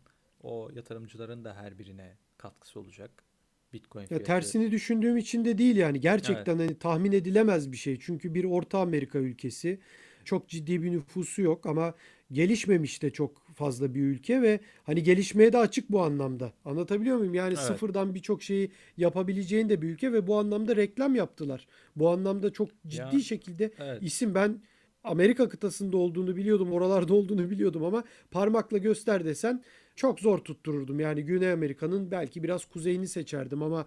o 0.44 0.70
yatırımcıların 0.76 1.46
da 1.46 1.56
her 1.56 1.80
birine 1.80 2.18
katkısı 2.42 2.80
olacak. 2.80 3.12
Bitcoin 3.74 4.02
Ya 4.04 4.08
fiyatı. 4.08 4.26
tersini 4.26 4.72
düşündüğüm 4.72 5.18
için 5.18 5.46
de 5.46 5.58
değil 5.58 5.76
yani. 5.76 6.00
Gerçekten 6.00 6.58
hani 6.58 6.80
tahmin 6.80 7.12
edilemez 7.12 7.72
bir 7.72 7.78
şey. 7.78 8.00
Çünkü 8.00 8.34
bir 8.34 8.44
Orta 8.44 8.80
Amerika 8.80 9.20
ülkesi 9.20 9.80
çok 10.26 10.50
ciddi 10.50 10.84
bir 10.84 10.92
nüfusu 10.92 11.42
yok 11.42 11.66
ama 11.66 11.94
gelişmemiş 12.32 13.02
de 13.04 13.10
çok 13.12 13.48
fazla 13.56 13.94
bir 13.94 14.02
ülke 14.02 14.42
ve 14.42 14.60
hani 14.84 15.04
gelişmeye 15.04 15.54
de 15.54 15.58
açık 15.58 15.92
bu 15.92 16.02
anlamda. 16.02 16.54
Anlatabiliyor 16.66 17.18
muyum? 17.18 17.34
Yani 17.34 17.48
Evet. 17.48 17.58
sıfırdan 17.58 18.16
birçok 18.16 18.44
şeyi 18.44 18.72
yapabileceğin 18.98 19.70
de 19.70 19.82
bir 19.82 19.90
ülke 19.90 20.14
ve 20.14 20.28
bu 20.28 20.38
anlamda 20.40 20.76
reklam 20.76 21.16
yaptılar. 21.16 21.68
Bu 21.96 22.10
anlamda 22.10 22.54
çok 22.54 22.70
ciddi 22.88 23.16
Ya, 23.16 23.22
şekilde 23.22 23.72
Evet. 23.80 24.04
isim 24.04 24.36
ben 24.36 24.62
Amerika 25.04 25.50
kıtasında 25.50 25.98
olduğunu 25.98 26.36
biliyordum, 26.36 26.72
oralarda 26.72 27.14
olduğunu 27.14 27.50
biliyordum 27.50 27.84
ama 27.84 28.04
parmakla 28.32 28.78
göster 28.78 29.26
desen 29.26 29.64
çok 30.02 30.20
zor 30.20 30.38
tuttururdum. 30.38 31.00
Yani 31.00 31.24
Güney 31.24 31.52
Amerika'nın 31.52 32.12
belki 32.12 32.44
biraz 32.44 32.66
kuzeyini 32.66 33.08
seçerdim 33.08 33.64
ama 33.64 33.86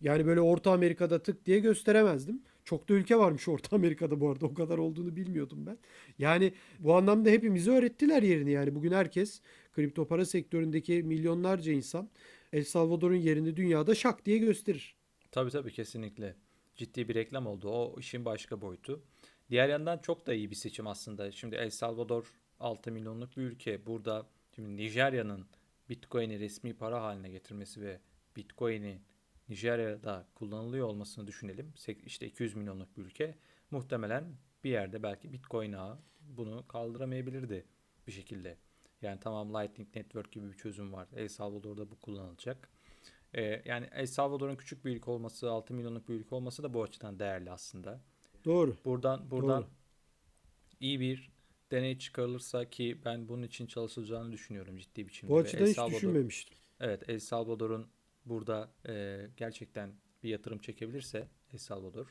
yani 0.00 0.26
böyle 0.26 0.40
Orta 0.40 0.72
Amerika'da 0.72 1.22
tık 1.22 1.46
diye 1.46 1.58
gösteremezdim. 1.58 2.42
Çok 2.64 2.88
da 2.88 2.94
ülke 2.94 3.18
varmış 3.18 3.48
Orta 3.54 3.76
Amerika'da 3.76 4.20
bu 4.20 4.30
arada 4.30 4.46
o 4.46 4.54
kadar 4.54 4.78
olduğunu 4.78 5.16
bilmiyordum 5.16 5.66
ben. 5.66 5.78
Yani 6.18 6.52
bu 6.78 6.96
anlamda 6.96 7.30
hepimize 7.30 7.70
öğrettiler 7.70 8.22
yerini 8.22 8.50
yani 8.50 8.74
bugün 8.74 8.92
herkes 8.92 9.40
kripto 9.72 10.06
para 10.06 10.24
sektöründeki 10.24 11.02
milyonlarca 11.02 11.72
insan 11.72 12.10
El 12.52 12.64
Salvador'un 12.64 13.16
yerini 13.16 13.56
dünyada 13.56 13.94
şak 13.94 14.26
diye 14.26 14.38
gösterir. 14.38 14.96
Tabii 15.30 15.50
tabii 15.50 15.72
kesinlikle. 15.72 16.36
Ciddi 16.76 17.08
bir 17.08 17.14
reklam 17.14 17.46
oldu. 17.46 17.68
O 17.68 18.00
işin 18.00 18.24
başka 18.24 18.60
boyutu. 18.60 19.02
Diğer 19.50 19.68
yandan 19.68 19.98
çok 19.98 20.26
da 20.26 20.34
iyi 20.34 20.50
bir 20.50 20.56
seçim 20.56 20.86
aslında. 20.86 21.32
Şimdi 21.32 21.56
El 21.56 21.70
Salvador 21.70 22.32
6 22.60 22.92
milyonluk 22.92 23.36
bir 23.36 23.42
ülke. 23.42 23.86
Burada 23.86 24.26
şimdi 24.56 24.76
Nijerya'nın 24.76 25.46
Bitcoin'i 25.88 26.40
resmi 26.40 26.74
para 26.74 27.02
haline 27.02 27.30
getirmesi 27.30 27.82
ve 27.82 28.00
Bitcoin'i 28.36 29.00
Nijerya'da 29.48 30.26
kullanılıyor 30.34 30.86
olmasını 30.86 31.26
düşünelim. 31.26 31.72
İşte 32.06 32.26
200 32.26 32.56
milyonluk 32.56 32.96
bir 32.96 33.02
ülke. 33.02 33.34
Muhtemelen 33.70 34.24
bir 34.64 34.70
yerde 34.70 35.02
belki 35.02 35.32
Bitcoin 35.32 35.72
ağı 35.72 35.98
bunu 36.20 36.68
kaldıramayabilirdi 36.68 37.66
bir 38.06 38.12
şekilde. 38.12 38.56
Yani 39.02 39.20
tamam 39.20 39.54
Lightning 39.54 39.96
Network 39.96 40.32
gibi 40.32 40.48
bir 40.48 40.56
çözüm 40.56 40.92
var. 40.92 41.08
El 41.16 41.28
Salvador'da 41.28 41.90
bu 41.90 42.00
kullanılacak. 42.00 42.70
Ee, 43.34 43.62
yani 43.64 43.88
El 43.92 44.06
Salvador'un 44.06 44.56
küçük 44.56 44.84
bir 44.84 44.96
ülke 44.96 45.10
olması, 45.10 45.50
6 45.50 45.74
milyonluk 45.74 46.08
bir 46.08 46.14
ülke 46.14 46.34
olması 46.34 46.62
da 46.62 46.74
bu 46.74 46.82
açıdan 46.82 47.18
değerli 47.18 47.50
aslında. 47.50 48.00
Doğru. 48.44 48.76
Buradan 48.84 49.30
buradan 49.30 49.62
Doğru. 49.62 49.70
iyi 50.80 51.00
bir 51.00 51.35
deney 51.70 51.98
çıkarılırsa 51.98 52.70
ki 52.70 52.98
ben 53.04 53.28
bunun 53.28 53.42
için 53.42 53.66
çalışılacağını 53.66 54.32
düşünüyorum 54.32 54.76
ciddi 54.78 55.06
biçimde. 55.06 55.32
Bu 55.32 55.38
açıdan 55.38 55.66
hiç 55.66 55.94
düşünmemiştim. 55.94 56.56
Evet, 56.80 57.02
El 57.08 57.18
Salvador'un 57.18 57.86
burada 58.24 58.70
e, 58.88 59.26
gerçekten 59.36 59.92
bir 60.22 60.28
yatırım 60.28 60.58
çekebilirse 60.58 61.28
El 61.52 61.58
Salvador 61.58 62.06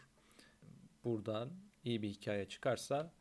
buradan 1.03 1.49
iyi 1.83 2.01
bir 2.01 2.09
hikaye 2.09 2.47
çıkarsa 2.47 3.11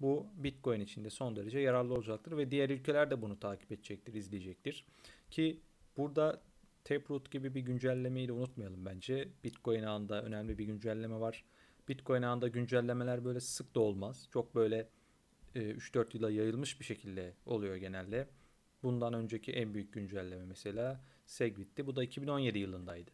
bu 0.00 0.26
Bitcoin 0.34 0.80
için 0.80 1.04
de 1.04 1.10
son 1.10 1.36
derece 1.36 1.58
yararlı 1.58 1.94
olacaktır 1.94 2.36
ve 2.36 2.50
diğer 2.50 2.70
ülkeler 2.70 3.10
de 3.10 3.22
bunu 3.22 3.40
takip 3.40 3.72
edecektir, 3.72 4.14
izleyecektir. 4.14 4.86
Ki 5.30 5.60
burada 5.96 6.42
Taproot 6.84 7.30
gibi 7.30 7.54
bir 7.54 7.60
güncellemeyi 7.60 8.28
de 8.28 8.32
unutmayalım 8.32 8.86
bence. 8.86 9.28
Bitcoin 9.44 9.82
ağında 9.82 10.22
önemli 10.22 10.58
bir 10.58 10.64
güncelleme 10.64 11.20
var. 11.20 11.44
Bitcoin 11.88 12.22
ağında 12.22 12.48
güncellemeler 12.48 13.24
böyle 13.24 13.40
sık 13.40 13.74
da 13.74 13.80
olmaz. 13.80 14.28
Çok 14.32 14.54
böyle 14.54 14.88
3-4 15.54 16.16
yıla 16.16 16.30
yayılmış 16.30 16.80
bir 16.80 16.84
şekilde 16.84 17.34
oluyor 17.46 17.76
genelde. 17.76 18.28
Bundan 18.82 19.14
önceki 19.14 19.52
en 19.52 19.74
büyük 19.74 19.92
güncelleme 19.92 20.44
mesela 20.44 21.00
Segwit'ti. 21.26 21.86
Bu 21.86 21.96
da 21.96 22.04
2017 22.04 22.58
yılındaydı. 22.58 23.10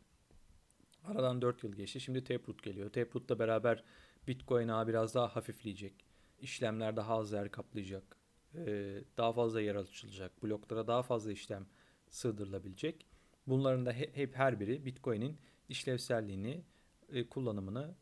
Aradan 1.04 1.42
4 1.42 1.64
yıl 1.64 1.72
geçti. 1.72 2.00
Şimdi 2.00 2.24
Taproot 2.24 2.62
geliyor. 2.62 2.92
Taproot'la 2.92 3.38
beraber 3.38 3.84
Bitcoin 4.28 4.68
ağı 4.68 4.88
biraz 4.88 5.14
daha 5.14 5.36
hafifleyecek. 5.36 6.04
İşlemler 6.40 6.96
daha 6.96 7.14
az 7.18 7.32
yer 7.32 7.50
kaplayacak. 7.50 8.16
Ee, 8.54 9.04
daha 9.16 9.32
fazla 9.32 9.60
yer 9.60 9.74
açılacak. 9.74 10.42
Bloklara 10.42 10.86
daha 10.86 11.02
fazla 11.02 11.32
işlem 11.32 11.66
sığdırılabilecek. 12.08 13.06
Bunların 13.46 13.86
da 13.86 13.92
he- 13.92 14.10
hep 14.14 14.34
her 14.36 14.60
biri 14.60 14.84
Bitcoin'in 14.84 15.38
işlevselliğini, 15.68 16.64
e, 17.08 17.28
kullanımını 17.28 17.94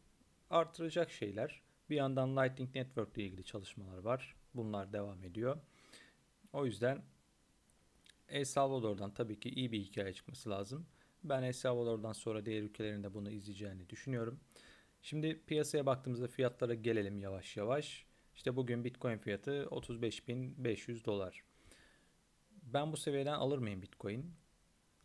artıracak 0.51 1.11
şeyler. 1.11 1.63
Bir 1.91 1.97
yandan 1.97 2.37
Lightning 2.37 2.75
Network 2.75 3.17
ile 3.19 3.25
ilgili 3.25 3.45
çalışmalar 3.45 3.99
var. 3.99 4.37
Bunlar 4.55 4.93
devam 4.93 5.25
ediyor. 5.25 5.57
O 6.53 6.67
yüzden 6.67 7.03
El 8.29 8.45
Salvador'dan 8.45 9.15
tabii 9.15 9.41
ki 9.41 9.49
iyi 9.49 9.73
bir 9.73 9.81
hikaye 9.81 10.13
çıkması 10.13 10.51
lazım. 10.51 10.87
Ben 11.25 11.43
El 11.43 11.53
Salvador'dan 11.53 12.13
sonra 12.13 12.47
diğer 12.47 12.63
ülkelerin 12.63 13.03
de 13.03 13.15
bunu 13.15 13.31
izleyeceğini 13.31 13.89
düşünüyorum. 13.89 14.41
Şimdi 15.03 15.41
piyasaya 15.47 15.87
baktığımızda 15.87 16.29
fiyatlara 16.29 16.75
gelelim 16.75 17.19
yavaş 17.19 17.57
yavaş. 17.57 18.07
İşte 18.35 18.57
bugün 18.57 18.85
Bitcoin 18.85 19.19
fiyatı 19.19 19.51
35.500 19.51 21.05
dolar. 21.05 21.45
Ben 22.63 22.93
bu 22.93 22.97
seviyeden 22.97 23.35
alır 23.35 23.59
mıyım 23.59 23.83
Bitcoin? 23.83 24.35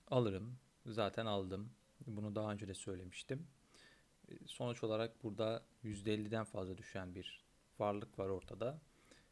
Alırım. 0.08 0.60
Zaten 0.86 1.26
aldım. 1.26 1.72
Bunu 2.08 2.36
daha 2.36 2.52
önce 2.52 2.68
de 2.68 2.74
söylemiştim. 2.74 3.48
E, 4.30 4.48
Sonuç 4.48 4.84
olarak 4.84 5.24
burada 5.24 5.64
%50'den 5.84 6.44
fazla 6.44 6.78
düşen 6.78 7.16
bir 7.16 7.44
varlık 7.80 8.20
var 8.20 8.30
ortada. 8.30 8.82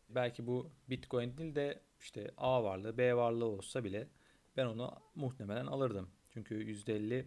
Belki 0.10 0.48
bu 0.48 0.72
Bitcoin 0.90 1.38
değil 1.38 1.56
de 1.56 1.82
işte 2.00 2.32
A 2.38 2.64
varlığı, 2.64 2.98
B 2.98 3.16
varlığı 3.16 3.46
olsa 3.46 3.84
bile 3.84 4.08
ben 4.58 4.66
onu 4.66 4.94
muhtemelen 5.16 5.66
alırdım. 5.66 6.10
Çünkü 6.30 6.56
%50 6.56 7.26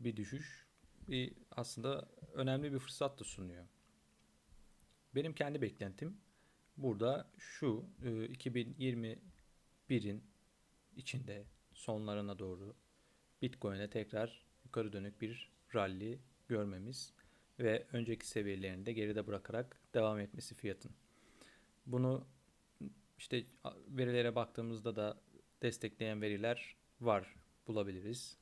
bir 0.00 0.16
düşüş 0.16 0.66
bir 1.08 1.32
aslında 1.50 2.08
önemli 2.34 2.72
bir 2.72 2.78
fırsat 2.78 3.20
da 3.20 3.24
sunuyor. 3.24 3.64
Benim 5.14 5.34
kendi 5.34 5.62
beklentim 5.62 6.16
burada 6.76 7.30
şu 7.38 7.84
e, 8.02 8.08
2021'in 8.08 10.24
içinde 10.96 11.44
sonlarına 11.74 12.38
doğru 12.38 12.74
Bitcoin'e 13.42 13.90
tekrar 13.90 14.44
yukarı 14.64 14.92
dönük 14.92 15.20
bir 15.20 15.50
rally 15.74 16.18
görmemiz 16.50 17.12
ve 17.58 17.86
önceki 17.92 18.26
seviyelerini 18.26 18.86
de 18.86 18.92
geride 18.92 19.26
bırakarak 19.26 19.80
devam 19.94 20.18
etmesi 20.18 20.54
fiyatın. 20.54 20.92
Bunu 21.86 22.26
işte 23.18 23.44
verilere 23.88 24.34
baktığımızda 24.34 24.96
da 24.96 25.20
destekleyen 25.62 26.22
veriler 26.22 26.76
var 27.00 27.36
bulabiliriz. 27.66 28.36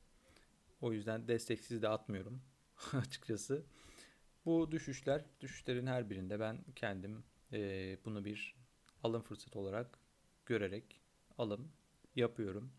O 0.81 0.93
yüzden 0.93 1.27
desteksiz 1.27 1.81
de 1.81 1.87
atmıyorum 1.87 2.41
açıkçası. 2.93 3.65
Bu 4.45 4.71
düşüşler, 4.71 5.25
düşüşlerin 5.39 5.87
her 5.87 6.09
birinde 6.09 6.39
ben 6.39 6.63
kendim 6.75 7.23
e, 7.53 7.97
bunu 8.05 8.25
bir 8.25 8.55
alım 9.03 9.21
fırsatı 9.21 9.59
olarak 9.59 9.99
görerek 10.45 11.01
alım 11.37 11.71
yapıyorum. 12.15 12.71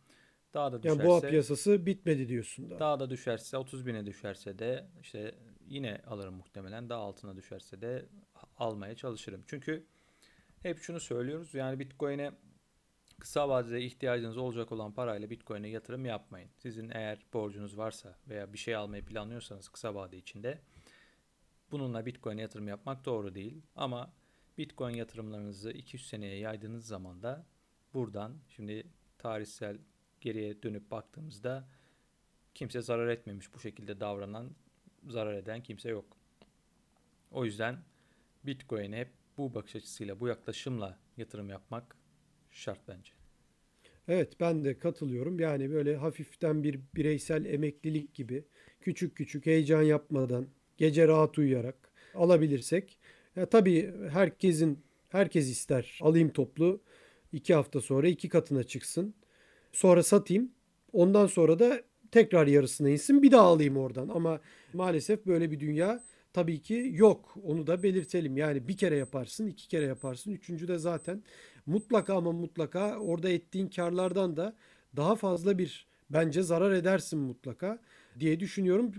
Daha 0.55 0.73
da 0.73 0.83
düşerse, 0.83 0.99
yani 0.99 1.09
boğa 1.09 1.21
piyasası 1.21 1.87
bitmedi 1.87 2.29
diyorsun 2.29 2.71
da. 2.71 2.79
Daha 2.79 3.01
da 3.01 3.11
düşerse 3.11 3.57
30 3.57 3.87
bine 3.87 4.07
düşerse 4.07 4.59
de 4.59 4.87
işte 5.01 5.35
yine 5.69 6.01
alırım 6.07 6.35
muhtemelen. 6.35 6.89
Daha 6.89 7.01
altına 7.01 7.37
düşerse 7.37 7.81
de 7.81 8.07
almaya 8.59 8.95
çalışırım. 8.95 9.43
Çünkü 9.47 9.87
hep 10.63 10.79
şunu 10.79 11.01
söylüyoruz. 11.01 11.55
Yani 11.55 11.79
Bitcoin'e 11.79 12.33
kısa 13.21 13.49
vadede 13.49 13.83
ihtiyacınız 13.83 14.37
olacak 14.37 14.73
olan 14.73 14.93
parayla 14.93 15.31
Bitcoin'e 15.31 15.69
yatırım 15.69 16.05
yapmayın. 16.05 16.51
Sizin 16.57 16.91
eğer 16.91 17.27
borcunuz 17.33 17.79
varsa 17.79 18.19
veya 18.29 18.53
bir 18.53 18.59
şey 18.59 18.77
almayı 18.77 19.05
planlıyorsanız 19.05 19.69
kısa 19.69 19.95
vade 19.95 20.17
içinde 20.17 20.59
bununla 21.71 22.07
Bitcoin'e 22.07 22.43
yatırım 22.43 22.69
yapmak 22.69 23.05
doğru 23.05 23.35
değil. 23.35 23.63
Ama 23.77 24.13
Bitcoin 24.59 24.95
yatırımlarınızı 24.95 25.71
200 25.71 26.09
seneye 26.09 26.39
yaydığınız 26.39 26.87
zaman 26.87 27.23
da 27.23 27.47
buradan 27.95 28.37
şimdi 28.49 28.87
tarihsel 29.19 29.79
geriye 30.21 30.63
dönüp 30.63 30.91
baktığımızda 30.91 31.69
kimse 32.55 32.83
zarar 32.83 33.09
etmemiş 33.09 33.55
bu 33.55 33.61
şekilde 33.61 34.01
davranan, 34.01 34.51
zarar 35.09 35.35
eden 35.35 35.63
kimse 35.63 35.89
yok. 35.89 36.17
O 37.31 37.45
yüzden 37.45 37.79
Bitcoin'e 38.47 38.99
hep 38.99 39.09
bu 39.39 39.55
bakış 39.55 39.77
açısıyla, 39.77 40.21
bu 40.21 40.29
yaklaşımla 40.29 40.99
yatırım 41.17 41.49
yapmak 41.51 41.97
şart 42.51 42.89
bence. 42.89 43.13
Evet 44.09 44.41
ben 44.41 44.65
de 44.65 44.79
katılıyorum. 44.79 45.41
Yani 45.41 45.71
böyle 45.71 45.97
hafiften 45.97 46.63
bir 46.63 46.81
bireysel 46.95 47.45
emeklilik 47.45 48.15
gibi 48.15 48.45
küçük 48.81 49.17
küçük 49.17 49.47
heyecan 49.47 49.83
yapmadan 49.83 50.47
gece 50.77 51.09
rahat 51.09 51.39
uyuyarak 51.39 51.93
alabilirsek. 52.15 52.99
Ya 53.37 53.47
tabii 53.47 53.95
herkesin 54.11 54.79
herkes 55.09 55.51
ister 55.51 55.99
alayım 56.03 56.33
toplu 56.33 56.81
iki 57.33 57.55
hafta 57.55 57.81
sonra 57.81 58.09
iki 58.09 58.29
katına 58.29 58.65
çıksın. 58.65 59.15
Sonra 59.73 60.03
satayım. 60.03 60.51
Ondan 60.93 61.27
sonra 61.27 61.59
da 61.59 61.83
tekrar 62.13 62.47
yarısına 62.47 62.91
insin 62.91 63.23
bir 63.23 63.33
daha 63.33 63.43
alayım 63.43 63.77
oradan. 63.77 64.09
Ama 64.09 64.41
maalesef 64.73 65.27
böyle 65.27 65.51
bir 65.51 65.61
dünya 65.61 66.05
tabii 66.33 66.63
ki 66.63 66.91
yok. 66.95 67.35
Onu 67.45 67.67
da 67.67 67.83
belirtelim. 67.83 68.37
Yani 68.37 68.69
bir 68.69 68.77
kere 68.77 68.97
yaparsın, 68.97 69.47
iki 69.47 69.69
kere 69.69 69.85
yaparsın. 69.85 70.33
Üçüncü 70.33 70.69
de 70.69 70.79
zaten 70.79 71.23
mutlaka 71.67 72.17
ama 72.17 72.33
mutlaka 72.33 72.99
orada 72.99 73.29
ettiğin 73.31 73.69
karlardan 73.69 74.37
da 74.37 74.57
daha 74.97 75.17
fazla 75.17 75.59
bir 75.59 75.87
bence 76.11 76.43
zarar 76.43 76.73
edersin 76.73 77.19
mutlaka 77.19 77.79
diye 78.21 78.41
düşünüyorum. 78.41 78.93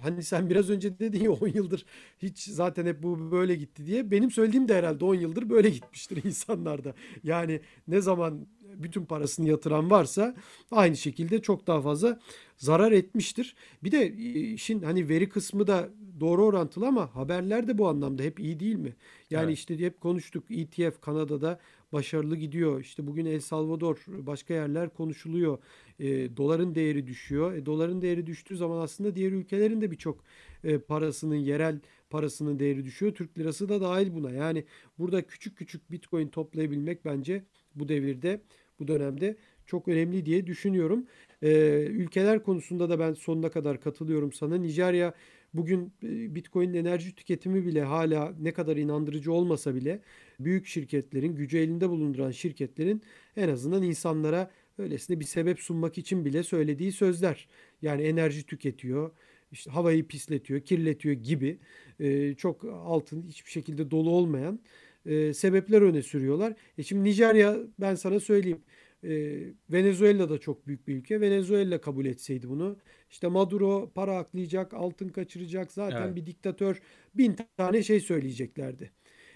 Hani 0.00 0.22
sen 0.22 0.50
biraz 0.50 0.70
önce 0.70 0.98
dedin 0.98 1.24
ya 1.24 1.32
10 1.32 1.48
yıldır 1.48 1.84
hiç 2.18 2.44
zaten 2.44 2.86
hep 2.86 3.02
bu 3.02 3.30
böyle 3.32 3.54
gitti 3.54 3.86
diye. 3.86 4.10
Benim 4.10 4.30
söylediğim 4.30 4.68
de 4.68 4.74
herhalde 4.74 5.04
10 5.04 5.14
yıldır 5.14 5.50
böyle 5.50 5.70
gitmiştir 5.70 6.24
insanlarda. 6.24 6.94
Yani 7.24 7.60
ne 7.88 8.00
zaman 8.00 8.46
bütün 8.76 9.04
parasını 9.04 9.48
yatıran 9.48 9.90
varsa 9.90 10.34
aynı 10.70 10.96
şekilde 10.96 11.42
çok 11.42 11.66
daha 11.66 11.80
fazla 11.80 12.20
zarar 12.56 12.92
etmiştir. 12.92 13.54
Bir 13.84 13.92
de 13.92 14.06
e, 14.06 14.52
işin 14.52 14.82
hani 14.82 15.08
veri 15.08 15.28
kısmı 15.28 15.66
da 15.66 15.88
doğru 16.20 16.44
orantılı 16.44 16.86
ama 16.86 17.14
haberler 17.14 17.68
de 17.68 17.78
bu 17.78 17.88
anlamda 17.88 18.22
hep 18.22 18.40
iyi 18.40 18.60
değil 18.60 18.76
mi? 18.76 18.96
Yani 19.30 19.44
evet. 19.44 19.58
işte 19.58 19.78
hep 19.78 20.00
konuştuk 20.00 20.44
ETF 20.50 21.00
Kanada'da 21.00 21.60
başarılı 21.92 22.36
gidiyor. 22.36 22.80
İşte 22.80 23.06
bugün 23.06 23.26
El 23.26 23.40
Salvador 23.40 24.04
başka 24.08 24.54
yerler 24.54 24.88
konuşuluyor. 24.88 25.58
E, 26.00 26.36
doların 26.36 26.74
değeri 26.74 27.06
düşüyor. 27.06 27.54
E, 27.54 27.66
doların 27.66 28.02
değeri 28.02 28.26
düştüğü 28.26 28.56
zaman 28.56 28.78
aslında 28.78 29.14
diğer 29.14 29.32
ülkelerin 29.32 29.80
de 29.80 29.90
birçok 29.90 30.24
e, 30.64 30.78
parasının 30.78 31.36
yerel 31.36 31.80
parasının 32.10 32.58
değeri 32.58 32.84
düşüyor. 32.84 33.14
Türk 33.14 33.38
lirası 33.38 33.68
da 33.68 33.80
dahil 33.80 34.14
buna. 34.14 34.30
Yani 34.30 34.64
burada 34.98 35.26
küçük 35.26 35.58
küçük 35.58 35.90
Bitcoin 35.90 36.28
toplayabilmek 36.28 37.04
bence 37.04 37.44
bu 37.78 37.88
devirde 37.88 38.40
bu 38.78 38.88
dönemde 38.88 39.36
çok 39.66 39.88
önemli 39.88 40.26
diye 40.26 40.46
düşünüyorum. 40.46 41.06
Ee, 41.42 41.86
ülkeler 41.90 42.42
konusunda 42.42 42.90
da 42.90 42.98
ben 42.98 43.14
sonuna 43.14 43.50
kadar 43.50 43.80
katılıyorum 43.80 44.32
sana. 44.32 44.56
Nijerya 44.56 45.14
bugün 45.54 45.92
e, 46.02 46.34
Bitcoin'in 46.34 46.74
enerji 46.74 47.14
tüketimi 47.14 47.66
bile 47.66 47.82
hala 47.82 48.34
ne 48.40 48.52
kadar 48.52 48.76
inandırıcı 48.76 49.32
olmasa 49.32 49.74
bile 49.74 50.00
büyük 50.40 50.66
şirketlerin, 50.66 51.34
gücü 51.34 51.58
elinde 51.58 51.88
bulunduran 51.88 52.30
şirketlerin 52.30 53.02
en 53.36 53.48
azından 53.48 53.82
insanlara 53.82 54.50
öylesine 54.78 55.20
bir 55.20 55.24
sebep 55.24 55.60
sunmak 55.60 55.98
için 55.98 56.24
bile 56.24 56.42
söylediği 56.42 56.92
sözler. 56.92 57.48
Yani 57.82 58.02
enerji 58.02 58.46
tüketiyor, 58.46 59.10
işte 59.52 59.70
havayı 59.70 60.08
pisletiyor, 60.08 60.60
kirletiyor 60.60 61.14
gibi 61.14 61.58
e, 62.00 62.34
çok 62.34 62.64
altın 62.64 63.22
hiçbir 63.22 63.50
şekilde 63.50 63.90
dolu 63.90 64.10
olmayan 64.10 64.60
e, 65.06 65.34
sebepler 65.34 65.82
öne 65.82 66.02
sürüyorlar. 66.02 66.54
E 66.78 66.82
şimdi 66.82 67.04
Nijerya 67.04 67.56
ben 67.80 67.94
sana 67.94 68.20
söyleyeyim. 68.20 68.60
E, 69.04 69.40
Venezuela 69.70 70.30
da 70.30 70.38
çok 70.38 70.66
büyük 70.66 70.88
bir 70.88 70.96
ülke. 70.96 71.20
Venezuela 71.20 71.80
kabul 71.80 72.06
etseydi 72.06 72.48
bunu. 72.48 72.76
İşte 73.10 73.28
Maduro 73.28 73.90
para 73.94 74.16
aklayacak, 74.16 74.74
altın 74.74 75.08
kaçıracak. 75.08 75.72
Zaten 75.72 76.02
evet. 76.02 76.16
bir 76.16 76.26
diktatör 76.26 76.80
bin 77.14 77.36
tane 77.56 77.82
şey 77.82 78.00
söyleyeceklerdi. 78.00 78.90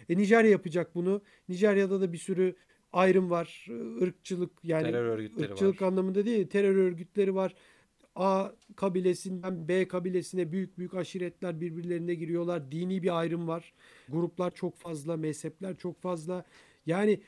E, 0.08 0.16
Nijerya 0.16 0.50
yapacak 0.50 0.94
bunu. 0.94 1.22
Nijerya'da 1.48 2.00
da 2.00 2.12
bir 2.12 2.18
sürü 2.18 2.54
ayrım 2.92 3.30
var. 3.30 3.66
ırkçılık 4.02 4.52
yani 4.62 4.84
terör 4.84 5.18
ırkçılık 5.18 5.82
var. 5.82 5.88
anlamında 5.88 6.24
değil 6.24 6.46
terör 6.46 6.76
örgütleri 6.76 7.34
var. 7.34 7.54
A 8.16 8.52
kabilesinden 8.76 9.68
B 9.68 9.88
kabilesine 9.88 10.52
büyük 10.52 10.78
büyük 10.78 10.94
aşiretler 10.94 11.60
birbirlerine 11.60 12.14
giriyorlar. 12.14 12.72
Dini 12.72 13.02
bir 13.02 13.18
ayrım 13.18 13.48
var. 13.48 13.72
Gruplar 14.08 14.54
çok 14.54 14.76
fazla, 14.76 15.16
mezhepler 15.16 15.76
çok 15.76 16.02
fazla. 16.02 16.44
Yani 16.86 17.20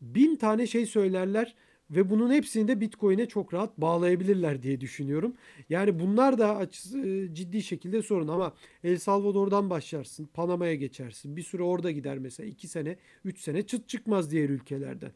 bin 0.00 0.36
tane 0.36 0.66
şey 0.66 0.86
söylerler 0.86 1.54
ve 1.90 2.10
bunun 2.10 2.32
hepsini 2.32 2.68
de 2.68 2.80
Bitcoin'e 2.80 3.26
çok 3.26 3.54
rahat 3.54 3.78
bağlayabilirler 3.78 4.62
diye 4.62 4.80
düşünüyorum. 4.80 5.34
Yani 5.70 6.00
bunlar 6.00 6.38
da 6.38 6.62
e, 6.62 7.34
ciddi 7.34 7.62
şekilde 7.62 8.02
sorun 8.02 8.28
ama 8.28 8.54
El 8.84 8.98
Salvador'dan 8.98 9.70
başlarsın, 9.70 10.28
Panama'ya 10.34 10.74
geçersin. 10.74 11.36
Bir 11.36 11.42
süre 11.42 11.62
orada 11.62 11.90
gider 11.90 12.18
mesela 12.18 12.48
2 12.48 12.68
sene, 12.68 12.96
3 13.24 13.40
sene 13.40 13.66
çıt 13.66 13.88
çıkmaz 13.88 14.30
diğer 14.30 14.48
ülkelerden. 14.48 15.12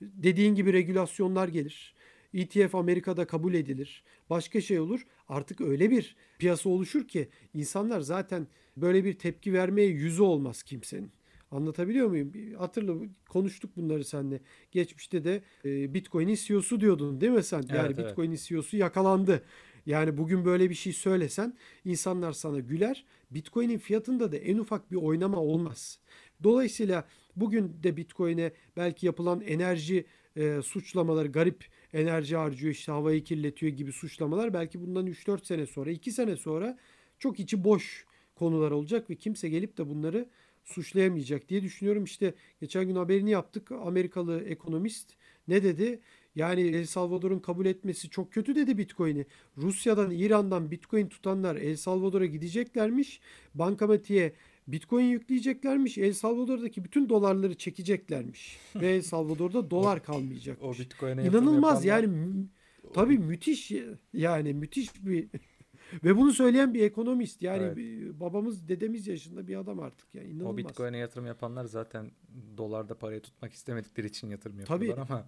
Dediğin 0.00 0.54
gibi 0.54 0.72
regülasyonlar 0.72 1.48
gelir. 1.48 1.94
ETF 2.36 2.74
Amerika'da 2.74 3.26
kabul 3.26 3.54
edilir. 3.54 4.04
Başka 4.30 4.60
şey 4.60 4.80
olur. 4.80 5.06
Artık 5.28 5.60
öyle 5.60 5.90
bir 5.90 6.16
piyasa 6.38 6.68
oluşur 6.68 7.08
ki 7.08 7.28
insanlar 7.54 8.00
zaten 8.00 8.46
böyle 8.76 9.04
bir 9.04 9.18
tepki 9.18 9.52
vermeye 9.52 9.88
yüzü 9.88 10.22
olmaz 10.22 10.62
kimsenin. 10.62 11.10
Anlatabiliyor 11.50 12.08
muyum? 12.08 12.32
Hatırla 12.58 12.94
konuştuk 13.28 13.76
bunları 13.76 14.04
seninle. 14.04 14.40
Geçmişte 14.72 15.24
de 15.24 15.42
e, 15.64 15.94
Bitcoin'in 15.94 16.34
CEO'su 16.34 16.80
diyordun 16.80 17.20
değil 17.20 17.32
mi 17.32 17.42
sen? 17.42 17.58
Evet, 17.58 17.70
yani 17.70 17.94
evet. 17.98 18.08
Bitcoin'in 18.08 18.36
CEO'su 18.36 18.76
yakalandı. 18.76 19.42
Yani 19.86 20.18
bugün 20.18 20.44
böyle 20.44 20.70
bir 20.70 20.74
şey 20.74 20.92
söylesen 20.92 21.56
insanlar 21.84 22.32
sana 22.32 22.58
güler. 22.58 23.04
Bitcoin'in 23.30 23.78
fiyatında 23.78 24.32
da 24.32 24.36
en 24.36 24.58
ufak 24.58 24.90
bir 24.90 24.96
oynama 24.96 25.38
olmaz. 25.38 25.98
Dolayısıyla 26.42 27.08
bugün 27.36 27.82
de 27.82 27.96
Bitcoin'e 27.96 28.52
belki 28.76 29.06
yapılan 29.06 29.40
enerji 29.40 30.04
e, 30.36 30.62
suçlamaları 30.62 31.28
garip 31.28 31.64
enerji 31.92 32.36
harcıyor 32.36 32.72
işte 32.72 32.92
havayı 32.92 33.24
kirletiyor 33.24 33.72
gibi 33.72 33.92
suçlamalar 33.92 34.54
belki 34.54 34.80
bundan 34.80 35.06
3-4 35.06 35.46
sene 35.46 35.66
sonra 35.66 35.90
2 35.90 36.12
sene 36.12 36.36
sonra 36.36 36.78
çok 37.18 37.40
içi 37.40 37.64
boş 37.64 38.06
konular 38.34 38.70
olacak 38.70 39.10
ve 39.10 39.14
kimse 39.14 39.48
gelip 39.48 39.78
de 39.78 39.88
bunları 39.88 40.28
suçlayamayacak 40.64 41.48
diye 41.48 41.62
düşünüyorum. 41.62 42.04
İşte 42.04 42.34
geçen 42.60 42.86
gün 42.86 42.96
haberini 42.96 43.30
yaptık. 43.30 43.72
Amerikalı 43.72 44.44
ekonomist 44.44 45.12
ne 45.48 45.62
dedi? 45.62 46.00
Yani 46.34 46.60
El 46.60 46.86
Salvador'un 46.86 47.38
kabul 47.38 47.66
etmesi 47.66 48.10
çok 48.10 48.32
kötü 48.32 48.54
dedi 48.54 48.78
Bitcoin'i. 48.78 49.26
Rusya'dan, 49.56 50.10
İran'dan 50.10 50.70
Bitcoin 50.70 51.08
tutanlar 51.08 51.56
El 51.56 51.76
Salvador'a 51.76 52.26
gideceklermiş. 52.26 53.20
Bankamatiğe 53.54 54.32
Bitcoin 54.68 55.04
yükleyeceklermiş. 55.04 55.98
El 55.98 56.12
Salvador'daki 56.12 56.84
bütün 56.84 57.08
dolarları 57.08 57.54
çekeceklermiş. 57.54 58.58
Ve 58.76 58.88
El 58.88 59.02
Salvador'da 59.02 59.70
dolar 59.70 60.02
kalmayacak. 60.02 60.62
O 60.62 60.72
Bitcoin'e 60.72 61.24
İnanılmaz 61.24 61.84
yani 61.84 62.06
mü- 62.06 62.48
tabii 62.94 63.18
müthiş 63.18 63.72
yani 64.12 64.54
müthiş 64.54 65.06
bir 65.06 65.28
ve 66.04 66.16
bunu 66.16 66.32
söyleyen 66.32 66.74
bir 66.74 66.82
ekonomist. 66.82 67.42
Yani 67.42 67.62
evet. 67.62 68.20
babamız 68.20 68.68
dedemiz 68.68 69.06
yaşında 69.06 69.48
bir 69.48 69.56
adam 69.56 69.80
artık 69.80 70.14
yani 70.14 70.28
inanılmaz. 70.28 70.54
O 70.54 70.56
Bitcoin'e 70.56 70.98
yatırım 70.98 71.26
yapanlar 71.26 71.64
zaten 71.64 72.10
dolarda 72.56 72.98
parayı 72.98 73.20
tutmak 73.20 73.52
istemedikleri 73.52 74.06
için 74.06 74.30
yatırım 74.30 74.60
yapıyorlar 74.60 74.96
tabii. 74.96 75.12
ama 75.12 75.26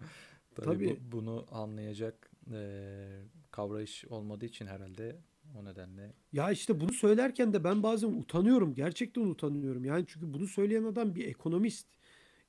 tabii, 0.54 0.66
tabii. 0.66 0.98
Bu, 1.10 1.16
bunu 1.16 1.46
anlayacak 1.50 2.30
e, 2.52 3.06
kavrayış 3.50 4.04
olmadığı 4.04 4.46
için 4.46 4.66
herhalde 4.66 5.16
o 5.56 5.64
nedenle. 5.64 6.12
Ya 6.32 6.50
işte 6.50 6.80
bunu 6.80 6.92
söylerken 6.92 7.52
de 7.52 7.64
ben 7.64 7.82
bazen 7.82 8.08
utanıyorum. 8.08 8.74
Gerçekten 8.74 9.22
utanıyorum. 9.22 9.84
Yani 9.84 10.04
çünkü 10.08 10.34
bunu 10.34 10.46
söyleyen 10.46 10.84
adam 10.84 11.14
bir 11.14 11.26
ekonomist. 11.26 11.86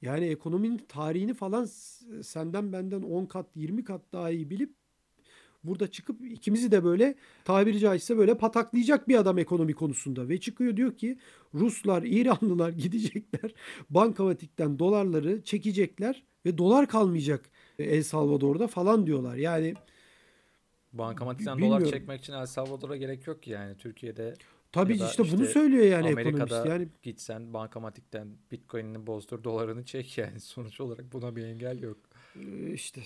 Yani 0.01 0.25
ekonominin 0.25 0.77
tarihini 0.77 1.33
falan 1.33 1.65
senden 2.23 2.73
benden 2.73 3.01
10 3.01 3.25
kat 3.25 3.45
20 3.55 3.83
kat 3.83 4.01
daha 4.13 4.29
iyi 4.29 4.49
bilip 4.49 4.73
burada 5.63 5.91
çıkıp 5.91 6.25
ikimizi 6.25 6.71
de 6.71 6.83
böyle 6.83 7.15
tabiri 7.45 7.79
caizse 7.79 8.17
böyle 8.17 8.37
pataklayacak 8.37 9.07
bir 9.07 9.15
adam 9.15 9.37
ekonomi 9.37 9.73
konusunda. 9.73 10.29
Ve 10.29 10.39
çıkıyor 10.39 10.77
diyor 10.77 10.97
ki 10.97 11.17
Ruslar, 11.53 12.03
İranlılar 12.03 12.69
gidecekler 12.83 13.53
bankamatikten 13.89 14.79
dolarları 14.79 15.41
çekecekler 15.43 16.23
ve 16.45 16.57
dolar 16.57 16.87
kalmayacak 16.87 17.49
El 17.79 18.03
Salvador'da 18.03 18.67
falan 18.67 19.05
diyorlar. 19.07 19.35
Yani 19.35 19.73
Bankamatikten 20.93 21.59
dolar 21.59 21.85
çekmek 21.85 22.21
için 22.21 22.33
El 22.33 22.45
Salvador'a 22.45 22.97
gerek 22.97 23.27
yok 23.27 23.43
ki 23.43 23.51
yani 23.51 23.77
Türkiye'de 23.77 24.33
Tabii 24.71 24.93
işte, 24.93 25.05
işte 25.05 25.23
bunu 25.37 25.45
söylüyor 25.45 25.85
yani 25.85 26.07
Amerika'da 26.07 26.43
ekonomist. 26.43 26.69
Yani 26.69 26.87
gitsen 27.03 27.53
bankamatikten 27.53 28.27
Bitcoin'ini 28.51 29.07
bozdur 29.07 29.43
dolarını 29.43 29.85
çek 29.85 30.17
yani 30.17 30.39
sonuç 30.39 30.81
olarak 30.81 31.13
buna 31.13 31.35
bir 31.35 31.43
engel 31.43 31.81
yok. 31.81 31.97
İşte 32.73 33.01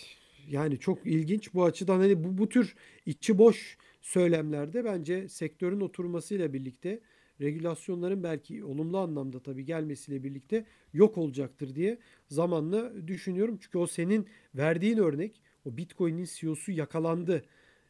yani 0.47 0.79
çok 0.79 1.05
ilginç 1.05 1.53
bu 1.53 1.63
açıdan 1.63 1.99
hani 1.99 2.23
bu, 2.23 2.37
bu 2.37 2.49
tür 2.49 2.75
içi 3.05 3.37
boş 3.37 3.77
söylemlerde 4.01 4.85
bence 4.85 5.29
sektörün 5.29 5.81
oturmasıyla 5.81 6.53
birlikte 6.53 7.01
regülasyonların 7.41 8.23
belki 8.23 8.63
olumlu 8.63 8.97
anlamda 8.97 9.39
tabii 9.39 9.65
gelmesiyle 9.65 10.23
birlikte 10.23 10.65
yok 10.93 11.17
olacaktır 11.17 11.75
diye 11.75 11.99
zamanla 12.27 13.07
düşünüyorum. 13.07 13.57
Çünkü 13.61 13.77
o 13.77 13.87
senin 13.87 14.27
verdiğin 14.55 14.97
örnek 14.97 15.41
o 15.65 15.77
Bitcoin'in 15.77 16.27
CEO'su 16.33 16.71
yakalandı 16.71 17.45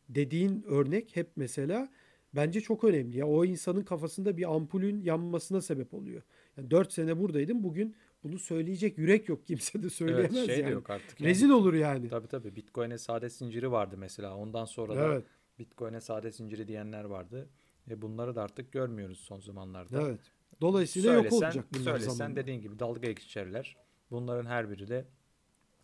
dediğin 0.09 0.63
örnek 0.67 1.15
hep 1.15 1.27
mesela 1.35 1.89
bence 2.35 2.61
çok 2.61 2.83
önemli. 2.83 3.17
Ya 3.17 3.27
o 3.27 3.45
insanın 3.45 3.81
kafasında 3.81 4.37
bir 4.37 4.55
ampulün 4.55 5.01
yanmasına 5.01 5.61
sebep 5.61 5.93
oluyor. 5.93 6.21
Yani 6.57 6.71
4 6.71 6.93
sene 6.93 7.19
buradaydım. 7.19 7.63
Bugün 7.63 7.95
bunu 8.23 8.39
söyleyecek 8.39 8.97
yürek 8.97 9.29
yok. 9.29 9.47
Kimse 9.47 9.83
de 9.83 9.89
söyleyemez 9.89 10.37
evet, 10.37 10.45
şey 10.45 10.59
yani. 10.59 10.69
De 10.69 10.73
yok 10.73 10.89
artık. 10.89 11.21
Yani. 11.21 11.29
Rezil 11.29 11.49
olur 11.49 11.73
yani. 11.73 12.09
Tabii 12.09 12.27
tabii. 12.27 12.55
Bitcoin'e 12.55 12.97
sade 12.97 13.29
zinciri 13.29 13.71
vardı 13.71 13.95
mesela. 13.97 14.35
Ondan 14.37 14.65
sonra 14.65 14.95
da 14.95 15.13
evet. 15.13 15.25
Bitcoin'e 15.59 16.01
sade 16.01 16.31
zinciri 16.31 16.67
diyenler 16.67 17.03
vardı. 17.03 17.49
E 17.89 18.01
bunları 18.01 18.35
da 18.35 18.43
artık 18.43 18.71
görmüyoruz 18.71 19.19
son 19.19 19.39
zamanlarda. 19.39 20.01
Evet. 20.01 20.19
Dolayısıyla 20.61 21.13
söylesen, 21.13 21.35
yok 21.35 21.43
olacak 21.43 21.65
bunlar 21.73 21.83
Söylesen 21.83 22.11
zamanla. 22.11 22.35
dediğin 22.35 22.61
gibi 22.61 22.79
dalga 22.79 23.11
geçerler. 23.11 23.77
Bunların 24.11 24.45
her 24.49 24.69
biri 24.69 24.87
de 24.87 25.05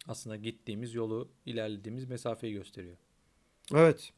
aslında 0.07 0.35
gittiğimiz 0.35 0.93
yolu, 0.93 1.29
ilerlediğimiz 1.45 2.05
mesafeyi 2.05 2.53
gösteriyor. 2.53 2.97
Evet. 3.75 4.11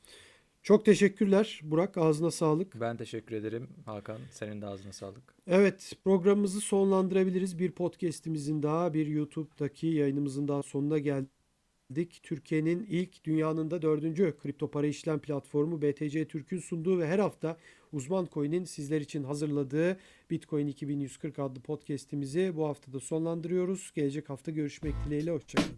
Çok 0.63 0.85
teşekkürler 0.85 1.59
Burak. 1.63 1.97
Ağzına 1.97 2.31
sağlık. 2.31 2.81
Ben 2.81 2.97
teşekkür 2.97 3.35
ederim 3.35 3.69
Hakan. 3.85 4.19
Senin 4.31 4.61
de 4.61 4.65
ağzına 4.65 4.93
sağlık. 4.93 5.35
Evet 5.47 5.93
programımızı 6.03 6.61
sonlandırabiliriz. 6.61 7.59
Bir 7.59 7.71
podcastimizin 7.71 8.63
daha 8.63 8.93
bir 8.93 9.07
YouTube'daki 9.07 9.87
yayınımızın 9.87 10.47
daha 10.47 10.63
sonuna 10.63 10.97
geldik. 10.99 12.19
Türkiye'nin 12.23 12.85
ilk 12.89 13.23
dünyanın 13.23 13.71
da 13.71 13.81
dördüncü 13.81 14.37
kripto 14.41 14.71
para 14.71 14.87
işlem 14.87 15.19
platformu 15.19 15.81
BTC 15.81 16.27
Türk'ün 16.27 16.59
sunduğu 16.59 16.99
ve 16.99 17.07
her 17.07 17.19
hafta 17.19 17.57
Uzman 17.93 18.27
Coin'in 18.33 18.65
sizler 18.65 19.01
için 19.01 19.23
hazırladığı 19.23 19.97
Bitcoin 20.29 20.67
2140 20.67 21.39
adlı 21.39 21.61
podcast'imizi 21.61 22.51
bu 22.55 22.67
haftada 22.67 22.99
sonlandırıyoruz. 22.99 23.91
Gelecek 23.95 24.29
hafta 24.29 24.51
görüşmek 24.51 24.93
dileğiyle. 25.05 25.31
Hoşçakalın. 25.31 25.77